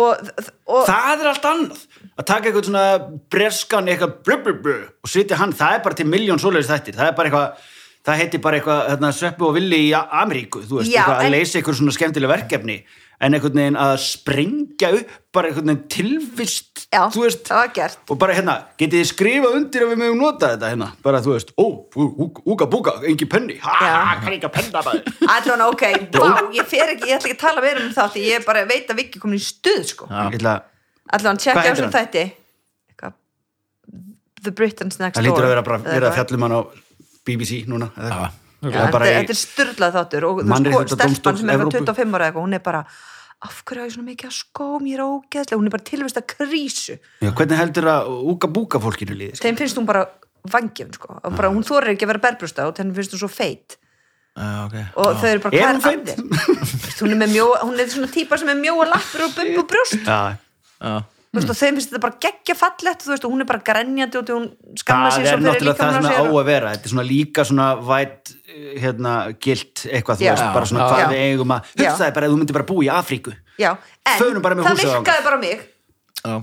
Og, 0.00 0.28
og 0.70 0.84
það 0.86 1.24
er 1.24 1.28
allt 1.32 1.46
annað. 1.50 1.80
Að 2.14 2.26
taka 2.30 2.48
eitthvað 2.48 2.68
svona 2.68 2.84
breskan 3.32 3.90
eitthvað 3.90 4.14
blub, 4.24 4.44
blub, 4.46 4.60
blub, 4.64 4.86
og 5.04 5.10
sitja 5.12 5.40
hann, 5.40 5.52
það 5.56 5.76
er 5.76 5.84
bara 5.84 5.98
til 5.98 6.06
miljón 6.08 6.40
svoleiðis 6.40 6.70
þættir, 6.70 6.96
það 7.00 7.10
er 7.10 7.16
bara 7.18 7.30
eitthvað 7.32 7.68
það 8.06 8.20
heitir 8.22 8.40
bara 8.44 8.60
eitthvað 8.60 9.06
sveppu 9.18 9.48
og 9.50 9.56
villi 9.58 9.80
í 9.88 9.92
Ameríku, 9.98 10.62
þú 10.64 10.78
veist, 10.80 10.92
Já, 10.92 11.02
eitthvað, 11.02 11.18
en- 11.20 11.26
að 11.26 11.34
leysa 11.36 11.58
eitthvað 11.60 11.80
svona 11.80 11.96
skemmtileg 11.96 12.32
verkefni 12.32 12.76
en 13.20 13.34
einhvern 13.36 13.58
veginn 13.60 13.76
að 13.76 13.94
sprengja 14.00 14.88
upp 14.96 15.10
bara 15.36 15.50
einhvern 15.50 15.68
veginn 15.70 15.88
tilvist 15.92 16.86
já, 16.88 17.02
þú 17.12 17.24
veist, 17.26 17.42
það 17.46 17.58
var 17.60 17.72
gert. 17.76 17.98
Og 18.10 18.18
bara 18.22 18.36
hérna, 18.38 18.54
getið 18.80 19.02
þið 19.02 19.08
skrifað 19.10 19.56
undir 19.58 19.84
að 19.84 19.90
við 19.92 20.00
mögum 20.02 20.22
nota 20.24 20.50
þetta 20.54 20.70
hérna, 20.72 20.88
bara 21.04 21.20
þú 21.26 21.34
veist, 21.36 21.52
ó, 21.60 21.64
ú- 22.00 22.08
ú- 22.24 22.42
úga 22.54 22.68
búga, 22.72 22.94
engi 23.10 23.28
penni, 23.30 23.58
ekki 23.60 24.48
að 24.48 24.54
penna 24.56 24.82
allan 25.36 25.66
ok, 25.70 25.84
vá, 26.16 26.40
ég 26.56 26.66
fer 26.72 26.94
ekki, 26.96 27.10
ég 27.12 27.20
ætla 27.20 27.30
ekki 27.30 27.36
að 27.36 27.44
tala 27.44 27.64
meira 27.66 27.84
um 27.84 27.92
það 28.00 28.12
því 28.16 28.24
ég 28.30 28.48
bara 28.48 28.64
veit 28.72 28.90
að 28.90 29.00
Viki 29.04 29.22
komin 29.22 29.38
í 29.38 29.44
stuð 29.44 29.84
sko. 29.92 30.08
Allan 30.10 30.60
Hvað 31.10 31.40
tjekkja 31.44 31.90
á 31.90 31.94
þætti? 32.00 32.24
Eitthvað, 32.90 33.16
The 34.46 34.52
Britain's 34.56 35.00
Next 35.02 35.18
það 35.18 35.26
lítur 35.28 35.42
Door 35.42 35.48
að 35.48 35.54
vera 35.56 35.66
bara 35.66 35.78
verið 35.84 36.08
eitthvað. 36.08 36.18
fjallum 36.20 36.46
hann 36.48 36.54
á 36.56 36.60
BBC 37.28 37.64
núna, 37.68 37.90
eða 37.98 38.10
eitthvað. 38.10 38.36
Er 38.60 38.74
þetta, 38.76 38.98
þetta 39.00 39.32
er 39.32 39.38
styrlað 39.40 39.94
þáttur 39.96 40.24
og 40.28 40.40
stelpan 40.44 41.38
sem 41.40 41.48
er 41.48 41.62
eitthvað 41.62 41.78
25 41.80 42.16
ára 42.18 42.26
eða 42.26 42.28
eitthvað, 42.28 42.44
hún 42.44 42.56
er 42.58 42.62
bara 42.64 42.82
af 43.40 43.62
hverju 43.64 43.82
á 43.82 43.86
ég 43.88 43.94
svona 43.94 44.08
mikið 44.10 44.28
að 44.30 44.36
skóm, 44.36 44.86
ég 44.90 44.98
er 44.98 45.04
ógeðslega 45.06 45.58
hún 45.60 45.68
er 45.70 45.74
bara 45.74 45.86
tilvist 45.90 46.18
að 46.20 46.26
krísu 46.34 46.96
Já, 47.24 47.30
hvernig 47.32 47.56
heldur 47.60 47.86
að 47.88 48.10
úga 48.34 48.50
búga 48.52 48.80
fólkinu 48.84 49.16
líði? 49.16 49.36
sko? 49.38 49.46
þeim 49.48 49.60
finnst 49.62 49.78
hún 49.80 49.86
bara 49.88 50.02
vangjöfn 50.50 50.92
sko. 50.96 51.20
bara, 51.36 51.48
hún 51.52 51.64
þorir 51.64 51.94
ekki 51.94 52.04
að 52.08 52.12
vera 52.14 52.24
berbrústa 52.26 52.66
og 52.68 52.76
þeim 52.76 52.92
finnst 52.96 53.14
hún 53.16 53.22
svo 53.24 53.30
feit 53.32 53.78
Já, 54.36 54.50
ok. 54.66 54.76
og 55.00 55.16
þau 55.20 55.28
eru 55.30 55.40
bara, 55.46 55.56
Er 55.56 55.64
hún 55.64 55.70
er 55.70 55.80
að 55.80 55.86
feit? 55.88 56.12
þér? 56.12 57.00
hún 57.00 57.16
er 57.26 57.32
mjó, 57.32 57.46
hún 57.64 57.80
er 57.82 57.88
svona 57.90 58.10
típa 58.12 58.38
sem 58.40 58.48
er 58.52 58.60
mjóa 58.60 58.86
lappur 58.92 59.24
og 59.26 59.32
bumbu 59.36 59.64
brjóst 59.72 60.04
Já, 60.04 60.20
Já. 60.80 60.94
Þú 61.30 61.38
veist, 61.38 61.50
og 61.52 61.58
þeim 61.60 61.76
finnst 61.78 61.90
þetta 61.92 62.00
bara 62.02 62.16
geggja 62.24 62.54
fallett 62.58 63.04
þú 63.04 63.10
veist, 63.12 63.24
og 63.28 63.30
hún 63.30 63.42
er 63.44 63.46
bara 63.46 63.60
grenjandi 63.62 64.18
og 64.18 64.30
hún 64.34 64.46
skammar 64.80 65.12
það 65.12 65.18
sig 65.20 65.28
er 65.30 65.42
náttúrulega 65.44 65.78
það 65.78 65.92
sem 65.94 66.02
á 66.02 66.10
það 66.10 66.10
á 66.10 66.22
sér 66.26 66.38
að 66.40 66.48
vera 66.48 66.72
þetta 66.72 66.88
er 66.88 66.92
svona 66.92 67.04
líka 67.06 67.44
svona 67.46 67.66
væt 67.86 68.32
hérna, 68.82 69.12
gilt 69.38 69.84
eitthvað, 69.86 70.18
þú 70.18 70.26
Já. 70.26 70.32
veist, 70.34 70.48
bara 70.56 70.70
svona 70.72 70.80
Já. 70.82 70.88
hvað 70.90 71.02
Já. 71.04 71.06
við 71.12 71.22
eigum 71.28 71.54
að 71.54 71.70
Já. 71.70 71.84
hugsaði 71.84 72.16
bara 72.16 72.26
að 72.26 72.34
þú 72.34 72.40
myndir 72.40 72.58
bara 72.58 72.66
búa 72.72 72.82
í 72.82 72.90
Afríku 72.96 73.36
Já, 73.62 73.70
en 74.10 74.18
Förum 74.24 74.42
bara 74.42 74.58
með 74.58 74.66
það 74.66 74.74
húsið 74.74 74.90
þangað. 74.90 74.98
virkaði 74.98 75.24
bara 75.28 75.38
mig 75.44 75.54
Já. 75.54 76.34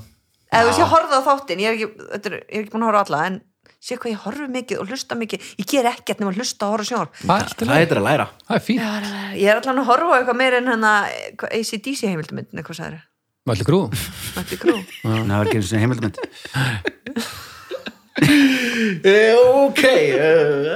eða 0.48 0.64
þú 0.64 0.72
veist, 0.72 0.80
ég 0.80 0.92
horfði 0.96 1.20
á 1.20 1.22
þáttin 1.28 1.66
ég 1.66 1.68
er 1.68 1.76
ekki, 1.76 2.08
þetta 2.16 2.32
er, 2.32 2.38
ég 2.40 2.56
er 2.56 2.64
ekki 2.64 2.74
búin 2.78 2.88
að 2.88 2.92
horfa 2.94 3.04
á 3.04 3.06
alla 3.12 3.22
en 3.28 3.38
sé 3.84 4.00
hvað 4.00 4.14
ég 4.14 4.24
horfi 4.24 4.48
mikið 4.56 4.80
og 4.82 4.88
hlusta 4.88 5.20
mikið 5.20 5.52
ég 5.60 5.68
ger 5.68 5.92
ekkert 5.92 6.24
nema 6.24 6.32
að 6.32 6.40
hlusta 6.40 6.66
og 6.66 6.78
horfa 6.78 6.88
sjónvarp 6.88 7.20
Það 7.28 7.44
er 7.44 7.92
það 7.92 8.00
að 8.00 8.08
læra 8.08 8.30
það 8.48 8.72
er 8.72 9.38
ég 9.38 9.52
er 9.52 9.60
allan 9.60 9.84
að 9.84 9.90
horfa 9.92 10.08
á 10.08 10.18
eitthvað 10.18 10.40
meira 10.40 10.64
en 10.64 10.88
að 10.88 11.12
ACDC 11.52 12.08
heimildumyndin 12.08 12.64
eitthvað 12.64 12.80
sagður 12.80 13.04
maður 13.48 13.70
grú 13.72 13.82
Mötli 14.38 14.62
Krú. 14.62 14.78
Það 15.04 15.36
var 15.36 15.50
ekki 15.50 15.60
eins 15.62 15.74
og 15.74 15.86
heimildmynd 15.86 16.18
e, 18.18 19.34
ok 19.38 19.82
e, 19.86 20.30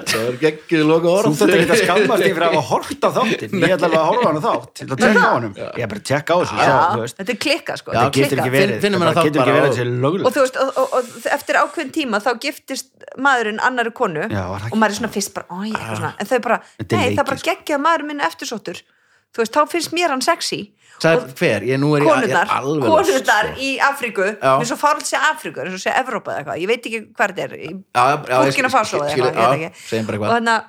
það 0.06 0.26
var 0.28 0.36
geggið 0.42 0.84
loka 0.86 1.08
þú 1.08 1.14
orð 1.16 1.40
þetta 1.40 1.56
ekki 1.58 1.74
að 1.74 1.80
skammast 1.82 2.26
fyrir 2.26 2.46
að 2.46 2.56
hafa 2.58 2.64
hort 2.70 3.02
á 3.02 3.10
þáttin 3.16 3.56
ég 3.64 3.74
ætla 3.76 3.88
alveg 3.88 3.98
að 3.98 4.06
horfa 4.12 4.22
á 4.22 4.30
hann 4.30 4.38
á 4.38 4.44
þátt 4.46 4.82
ég 4.82 4.86
ætla 4.86 4.96
að 4.96 5.02
tjekka 5.02 5.26
á 5.26 5.32
hann 5.32 5.48
ég 5.58 5.82
er 5.86 5.92
bara 5.92 6.02
að 6.02 6.08
tjekka 6.12 6.32
á 6.32 6.40
þessu 6.42 6.56
þú 6.62 7.08
þetta 7.18 7.34
er 7.34 7.40
klikka 7.46 7.78
sko. 7.82 7.96
Það 7.98 8.14
getur 8.20 8.44
ekki 8.44 8.54
verið 8.56 8.86
það 8.86 8.94
getur 9.02 9.18
ekki 9.18 9.42
bara 9.42 9.58
verið 9.58 9.72
þessi 9.72 9.86
þú 10.22 10.46
veist, 10.46 10.62
og, 10.62 10.72
og, 10.78 10.96
og 11.00 11.30
eftir 11.40 11.62
ákveðin 11.64 11.94
tíma 11.98 12.22
þá 12.22 12.32
giftist 12.46 12.92
maðurinn 13.18 13.62
annari 13.66 13.94
konu 13.98 14.28
og 14.30 14.78
maður 14.78 14.94
er 14.94 15.00
svona 15.02 15.14
fyrst 15.18 15.34
bara, 15.36 15.62
svona. 15.82 16.14
En 16.22 16.30
þau 16.30 16.40
bara, 16.46 16.62
nei, 16.86 17.08
það 17.12 17.24
er 17.24 17.30
bara 17.32 17.42
sko. 17.42 17.50
geggja 17.50 17.80
að 17.80 17.86
maðurinn 17.88 18.14
minn 18.14 18.26
eftirsóttur 18.30 18.86
þú 19.34 19.44
veist, 19.44 19.56
þá 19.56 19.62
finnst 19.72 19.94
mér 19.96 20.10
hann 20.16 20.22
sexy. 20.26 20.62
Sagði, 21.02 21.34
hver, 21.40 21.64
ég 21.66 21.80
nú 21.82 21.96
er 21.98 22.04
ég, 22.06 22.12
ég 22.28 22.36
er 22.36 22.52
alveg 22.54 22.84
konurnar 22.86 23.02
lost, 23.02 23.26
sko. 23.26 23.64
í 23.66 23.70
Afríku 23.82 24.28
mér 24.62 24.68
svo 24.70 24.78
farið 24.78 25.08
sé 25.10 25.18
Afríku, 25.18 25.64
eins 25.64 25.74
og 25.74 25.82
sé 25.82 25.94
Evrópa 25.98 26.36
eða 26.36 26.44
eitthvað, 26.44 26.62
ég 26.62 26.70
veit 26.70 26.86
ekki 26.86 27.00
hvað 27.18 27.32
þetta 27.32 27.44
er 27.48 28.70
Faso 28.76 29.00
skil- 29.10 29.26
eða 29.32 29.56
eitthvað, 29.56 30.20
og 30.22 30.36
þannig 30.36 30.54
að 30.60 30.64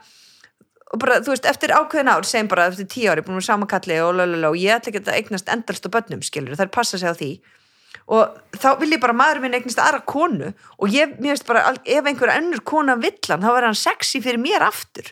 og 0.92 1.00
bara, 1.00 1.18
þú 1.24 1.32
veist, 1.32 1.46
eftir 1.48 1.72
ákveðin 1.72 2.10
ár, 2.12 2.24
segjum 2.28 2.48
bara 2.52 2.66
eftir 2.68 2.84
tíu 2.92 3.08
ári, 3.12 3.22
búin 3.24 3.38
með 3.38 3.46
samakalli 3.48 3.96
og 4.04 4.14
lalala 4.18 4.50
og 4.52 4.58
ég 4.60 4.74
ætla 4.76 4.92
ekki 4.92 5.00
að 5.06 5.14
eignast 5.16 5.48
endalst 5.48 5.86
á 5.88 5.90
börnum, 5.94 6.20
skilur, 6.24 6.52
það 6.56 6.66
er 6.66 6.72
passa 6.74 6.98
sig 7.00 7.08
á 7.08 7.16
því. 7.16 7.30
Og 8.12 8.36
þá 8.60 8.68
vil 8.80 8.90
ég 8.92 9.00
bara 9.00 9.16
maður 9.16 9.40
minn 9.44 9.56
eignast 9.56 9.80
aðra 9.80 10.02
konu 10.04 10.50
og 10.52 10.92
ég, 10.92 11.14
mér 11.22 11.32
veist 11.32 11.46
bara, 11.48 11.62
ef 11.84 12.04
einhver 12.10 12.32
önnur 12.36 12.60
kona 12.68 12.96
vill 13.00 13.16
hann, 13.28 13.40
þá 13.40 13.48
verður 13.54 13.68
hann 13.70 13.78
sexy 13.80 14.20
fyrir 14.20 14.40
mér 14.42 14.66
aftur 14.68 15.08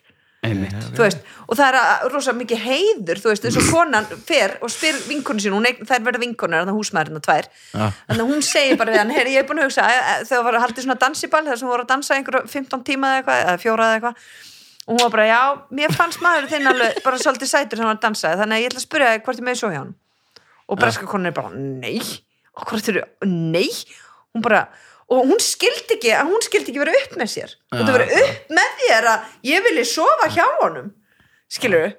veist, 1.04 1.24
og 1.46 1.58
það 1.58 1.66
er 1.66 1.76
að, 1.76 2.04
rosa 2.14 2.32
mikið 2.36 2.62
heiður 2.64 3.18
þú 3.20 3.28
veist, 3.28 3.46
eins 3.48 3.58
og 3.60 3.66
konan 3.68 4.06
fer 4.24 4.54
og 4.64 4.72
spyr 4.72 4.96
vinkonu 5.08 5.42
sín, 5.42 5.52
hún 5.52 5.68
eign, 5.68 5.82
þær 5.84 6.06
verða 6.06 6.22
vinkonar 6.22 6.62
þannig 6.64 6.78
húsmaðurinn 6.78 7.24
tvær, 7.26 7.48
Já. 7.74 7.82
þannig 8.08 8.24
að 8.24 8.30
hún 8.30 8.44
segir 8.46 8.78
bara 8.80 8.94
við 8.94 9.02
hann, 9.02 9.12
heyri, 9.12 9.34
ég 9.36 9.44
er 9.44 9.48
búin 9.50 9.60
að 9.60 9.68
hugsa 9.68 9.84
e, 9.84 9.98
e, 10.00 10.14
þegar 10.30 10.46
var 10.46 10.56
að 10.56 10.64
haldið 10.64 10.86
svona 10.86 10.98
dansiball, 11.04 11.44
þar 11.44 11.60
sem 11.60 11.72
voru 11.72 11.84
að 11.84 11.92
dansa 11.92 12.16
einhverja 12.16 12.48
15 12.54 12.86
tíma 12.88 13.10
eða 13.10 13.20
eitthvað, 13.20 13.42
eða 13.44 13.60
fjóra 13.66 13.90
eða 13.90 13.98
eitthvað 13.98 14.16
og 14.80 14.94
hún 14.94 15.02
var 15.04 15.12
bara, 15.12 15.26
já, 15.28 15.42
mér 15.76 15.92
fannst 15.92 16.24
maður 16.24 16.48
þinn 16.54 16.70
alveg 16.72 17.02
bara 17.04 17.20
svolítið 17.20 17.52
sætur 17.52 17.76
sem 17.76 17.84
hann 17.84 17.92
var 17.92 18.00
að 18.00 18.06
dansa 18.08 18.32
þannig 18.40 18.56
að 18.56 18.62
ég 18.64 18.70
ætla 18.70 18.80
að 18.80 18.86
spyrja 18.88 19.12
þig 19.12 19.26
hvort 19.26 19.42
ég 19.42 19.46
með 19.50 19.60
svo 19.60 19.70
hjá 19.74 19.80
hann 19.82 19.92
og 20.70 20.80
breska 20.80 21.10
konan 21.10 21.30
er 21.30 21.36
bara, 21.36 21.52
nei 21.52 22.00
og 25.10 25.24
hún 25.26 25.40
skildi 25.42 25.96
ekki 25.96 26.12
að 26.14 26.30
hún 26.30 26.44
skildi 26.46 26.72
ekki 26.72 26.82
vera 26.84 26.94
upp 27.00 27.16
með 27.18 27.32
sér. 27.32 27.56
Og 27.72 27.80
það 27.82 27.96
vera 27.98 28.20
upp 28.20 28.54
með 28.60 28.76
þér 28.84 29.08
að 29.14 29.32
ég 29.50 29.66
vilji 29.66 29.86
sofa 29.90 30.30
hjá 30.30 30.46
honum. 30.60 30.92
Skilur 31.50 31.90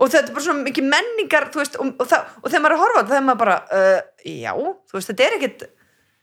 og 0.00 0.08
þetta 0.08 0.30
er 0.30 0.34
bara 0.34 0.46
svona 0.46 0.64
mikið 0.64 0.86
menningar 0.88 1.50
þú 1.52 1.60
veist, 1.60 1.74
og, 1.76 1.88
og, 2.00 2.08
það, 2.08 2.28
og 2.40 2.46
þegar 2.48 2.62
maður 2.64 2.72
er 2.72 2.76
að 2.78 2.82
horfa 2.84 3.02
þegar 3.10 3.24
maður 3.26 3.40
bara 3.42 3.56
uh, 3.76 3.98
já, 4.24 4.52
þú 4.56 4.96
veist, 4.96 5.10
þetta 5.10 5.26
er 5.26 5.36
ekkit 5.36 5.64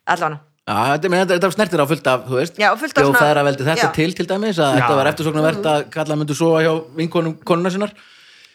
allan, 0.07 0.37
Já, 0.67 0.97
þetta, 0.99 1.49
snertir 1.55 1.79
á 1.79 1.87
fullt 1.87 2.07
af, 2.11 2.23
þú 2.27 2.39
veist. 2.41 2.57
Já, 2.59 2.67
fullt 2.75 2.97
af 2.99 3.05
svona- 3.07 3.43
þetta 3.55 3.75
Já. 3.79 3.91
til 3.95 4.11
til 4.17 4.25
dæmis 4.27 4.57
að 4.59 4.73
Já. 4.73 4.81
þetta 4.81 4.95
var 4.97 5.09
eftirsóknarvert 5.13 5.69
að 5.71 5.85
kalla 5.93 6.17
myndu 6.19 6.35
sofa 6.35 6.63
hjá 6.65 6.73
vinkonum 6.97 7.37
konuna 7.47 7.71
sinnar 7.71 7.93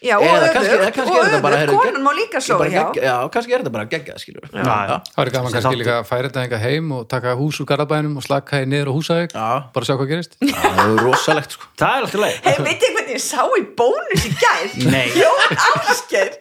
Já, 0.03 0.17
og 0.19 0.23
Eða 0.27 0.39
öfugt, 0.43 0.53
kannski- 0.57 0.73
eða 0.77 0.87
kannski 0.95 1.13
og 1.13 1.19
er 1.23 1.29
þetta 1.31 1.41
bara, 1.43 1.55
öfugt, 1.55 1.63
heyrðu, 1.63 1.83
konan 1.83 2.03
má 2.03 2.11
líka 2.17 2.37
Ég 2.39 2.43
svo, 2.43 2.57
bara 2.59 2.69
já. 2.73 2.83
Já, 3.07 3.15
kannski 3.31 3.53
er 3.55 3.61
þetta 3.63 3.71
bara 3.75 3.85
geggjað, 3.93 4.17
skilur 4.19 4.47
Já, 4.51 4.63
já. 4.89 4.97
Það 5.15 5.21
er 5.23 5.29
gaman 5.35 5.53
kannski 5.53 5.77
líka 5.79 5.93
að 6.01 6.07
færa 6.09 6.27
þetta 6.29 6.43
enga 6.43 6.59
heim 6.63 6.91
og 6.97 7.05
taka 7.13 7.35
hús 7.39 7.59
úr 7.63 7.67
garabænum 7.69 8.17
og 8.19 8.23
slaka 8.25 8.59
í 8.59 8.65
niður 8.67 8.91
á 8.91 8.93
Já. 9.31 9.47
bara 9.73 9.85
sjá 9.87 9.95
hvað 9.95 10.09
gerist. 10.11 10.35
Það 10.43 10.81
er 10.83 11.03
rosalegt, 11.07 11.51
sko. 11.55 11.63
Það 11.79 11.95
er 11.95 12.01
alltaf 12.03 12.21
leið 12.25 12.35
Hei, 12.43 12.55
veit 12.67 12.83
ég 12.83 12.91
hvernig 12.97 13.15
ég 13.15 13.23
sá 13.23 13.41
í 13.47 13.63
bónus 13.79 14.25
í 14.27 14.31
gær? 14.43 14.67
Nei. 14.91 15.07
Jón 15.15 15.55
Ásgeir. 15.87 16.35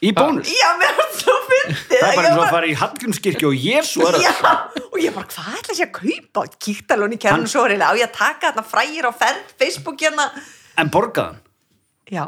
Í 0.00 0.10
bónus? 0.12 0.48
Já, 0.52 0.68
mér 0.80 0.92
var 0.96 1.12
svo 1.16 1.34
fyndið 1.50 2.00
Það 2.00 2.00
er 2.00 2.08
að 2.08 2.16
bara 2.16 2.24
ég 2.24 2.26
eins 2.26 2.32
og 2.32 2.40
var- 2.40 2.48
að 2.48 2.56
fara 2.56 2.66
í 2.66 2.74
Hallgrímskirkju 2.80 3.48
og 3.48 3.56
Jésu 3.66 4.02
er 4.08 4.18
Já, 4.24 4.32
það 4.40 4.80
og 4.92 4.98
ég 5.00 5.14
bara, 5.16 5.28
hvað 5.36 5.54
ætla 5.60 5.76
ég 5.76 5.86
að 5.86 5.92
kaupa? 6.00 6.44
Kíkt 6.60 6.90
alveg 6.96 7.12
í 7.16 7.20
kærnum 7.24 7.48
svo 7.48 7.64
reyna, 7.68 7.88
á 7.88 7.92
ég 7.96 8.04
að 8.08 8.12
taka 8.12 8.52
þarna 8.52 8.64
frægir 8.72 9.08
á 9.08 9.12
ferð, 9.16 9.54
Facebook 9.60 10.00
hérna? 10.04 10.28
En 10.76 10.88
borgaðan 10.92 11.40
Já 12.12 12.26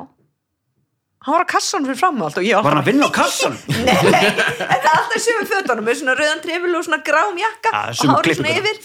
Hann 1.26 1.34
var 1.34 1.42
á 1.42 1.48
kassanum 1.50 1.88
fyrir 1.90 1.98
fram 1.98 2.20
og 2.22 2.28
allt 2.28 2.38
og 2.38 2.44
ég 2.46 2.54
Var 2.62 2.70
hann 2.74 2.82
að 2.82 2.88
vinna 2.92 3.08
á 3.08 3.12
kassanum? 3.12 3.58
Nei, 3.88 3.96
nei, 4.06 4.28
þetta 4.58 4.76
er 4.78 4.92
alltaf 4.92 5.20
sömu 5.24 5.44
fötunum 5.50 5.84
með 5.88 5.94
svona 6.02 6.14
rauðan 6.18 6.42
trefil 6.44 6.76
og 6.78 6.84
svona 6.86 7.00
grám 7.08 7.34
jakka 7.42 7.68
Ja, 7.74 7.80
og 7.90 7.94
hárið 8.18 8.38
svona 8.38 8.52
yfir. 8.60 8.76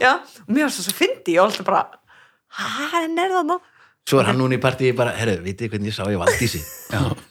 Já, 0.00 0.12
og 0.46 0.48
mér 0.56 0.64
var 0.68 0.72
svo 0.76 0.82
svo 0.88 0.94
fyndi 0.96 1.36
ég 1.36 1.40
var 1.42 1.50
alltaf 1.52 1.66
bara, 1.68 1.82
hæ, 2.56 2.64
hann 2.96 3.18
er 3.20 3.30
það 3.36 3.44
nú 3.52 3.58
Svo 4.08 4.18
er 4.18 4.26
hann 4.32 4.38
núna 4.40 4.56
í 4.56 4.58
partíi 4.58 4.90
bara, 4.98 5.12
herru, 5.14 5.36
vitið 5.44 5.68
hvernig 5.76 5.92
ég 5.92 5.94
sá 5.94 6.02
í 6.10 6.16
Valdísi? 6.18 6.58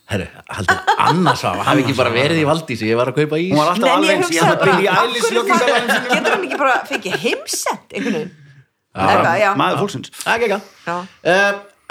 Herru, 0.07 0.27
haldið 0.55 0.77
Anna 1.03 1.33
sá, 1.35 1.49
hafi 1.67 1.81
ekki 1.83 1.95
bara 1.97 2.13
verið 2.13 2.37
í 2.39 2.45
Valdísi, 2.47 2.85
ég 2.87 2.95
var 3.01 3.09
að 3.11 3.17
kaupa 3.17 3.35
ís. 3.41 3.49
Hún 3.51 3.59
var 3.59 3.73
alltaf 3.73 3.83
Nei, 3.83 3.91
en 3.91 3.97
alveg 3.97 4.13
ég 4.13 4.15
eins 4.21 4.31
Ég 4.31 4.39
hann 4.45 4.53
að 4.53 4.61
byrja 4.61 4.79
í 4.79 4.87
af 4.87 4.95
ælis 5.01 5.25
hverju 5.25 5.35
joggingalanum 5.41 5.89
fær- 5.89 5.91
sínum. 5.91 6.07
getur 6.15 6.31
hann 6.37 6.45
ekki 6.47 6.59
bara 6.61 6.75
fengið 6.87 7.15
heimsett 7.25 7.87
einhvern 7.91 8.15
veginn 8.21 8.31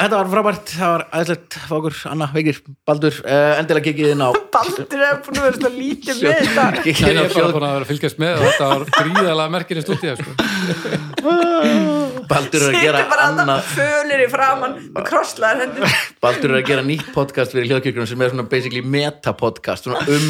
Það. 0.01 0.07
Þetta 0.09 0.17
var 0.17 0.29
frábært, 0.33 0.71
það 0.73 0.91
var 0.91 1.03
æðislegt. 1.13 1.57
Fókur, 1.69 1.97
Anna, 2.09 2.27
Veikir, 2.33 2.61
Baldur, 2.89 3.17
uh, 3.21 3.59
endilega 3.61 3.85
kikið 3.91 4.13
inn 4.15 4.23
á 4.25 4.33
Baldur 4.55 5.03
er 5.05 5.19
búin 5.27 5.37
að 5.37 5.45
vera 5.45 5.59
svona 5.59 5.73
lítið 5.75 6.23
með 6.25 6.31
þetta. 6.41 6.65
Á 6.81 7.09
er 7.11 7.35
bara 7.35 7.51
búin 7.53 7.67
að 7.67 7.75
vera 7.75 7.85
að 7.85 7.91
fylgjast 7.91 8.19
með 8.23 8.33
og 8.33 8.45
þetta 8.47 8.65
var 8.71 8.81
gríðalega 8.97 9.53
merkir 9.53 9.77
í 9.77 9.85
stúdíu 9.85 10.15
sko. 10.17 10.31
Baldur 12.31 12.63
er 12.63 12.71
að 12.71 12.85
gera 12.87 13.01
annað 13.27 13.61
fölir 13.75 14.21
í 14.25 14.29
framann 14.31 14.75
með 14.95 15.03
krosslaðar 15.11 15.59
hendur. 15.67 15.85
Baldur 16.23 16.55
er 16.55 16.59
að 16.61 16.69
gera 16.71 16.85
nýtt 16.87 17.09
podcast 17.13 17.53
fyrir 17.53 17.67
hljóðkirkjunum 17.69 18.09
sem 18.09 18.23
er 18.23 18.33
svona 18.33 18.47
basically 18.49 18.83
meta-podcast 18.87 19.89
svona 19.89 20.01
um 20.07 20.27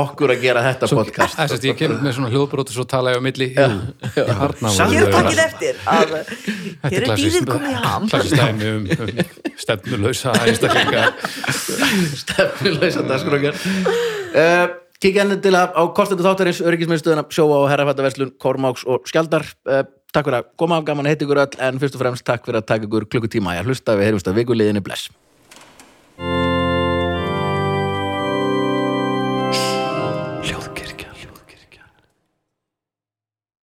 okkur 0.00 0.32
að 0.34 0.42
gera 0.46 0.64
þetta 0.64 0.88
podcast. 0.90 1.36
Þess 1.36 1.58
að 1.58 1.68
ég 1.68 1.78
kemur 1.78 2.00
með 2.02 2.16
svona 2.16 2.32
hljóðbrót 2.32 2.72
og 2.72 2.78
svo 2.78 2.86
tala 2.88 3.12
ég 3.12 3.20
á 3.20 3.22
milli. 3.28 3.50
Ég 3.52 4.24
er 5.04 5.12
takkið 5.12 5.42
eftir 5.44 5.74
að 5.84 6.16
Þetta 6.84 7.12
er 8.48 9.03
stefnulausa 9.60 10.34
einstaklinga. 10.44 11.08
Stefnuleysa 12.22 13.04
dagskrókjar 13.08 13.58
uh, 13.58 14.64
Kikið 15.02 15.20
enn 15.24 15.42
til 15.44 15.52
að 15.58 15.74
á 15.76 15.82
kostendu 15.96 16.24
þáttarins 16.24 16.62
öryggismiðstöðuna 16.64 17.26
sjóa 17.34 17.64
og 17.64 17.68
herrafattaverslun 17.72 18.32
Kormáks 18.40 18.86
og 18.88 19.04
Skjaldar. 19.10 19.44
Uh, 19.68 19.84
Takk 20.14 20.28
fyrir 20.28 20.38
að 20.38 20.50
koma, 20.62 20.78
gaman 20.86 21.08
að 21.08 21.16
heita 21.16 21.26
ykkur 21.26 21.40
öll 21.42 21.60
en 21.66 21.80
fyrst 21.82 21.96
og 21.98 22.04
fremst 22.04 22.22
takk 22.28 22.44
fyrir 22.46 22.60
að 22.60 22.68
taka 22.68 22.86
ykkur 22.86 23.08
klukkutíma 23.10 23.56
að 23.58 23.72
hlusta. 23.72 23.96
Við 23.98 24.12
heyrumst 24.12 24.30
að 24.30 24.38
vikuliðinni 24.38 24.82
bless 24.86 25.10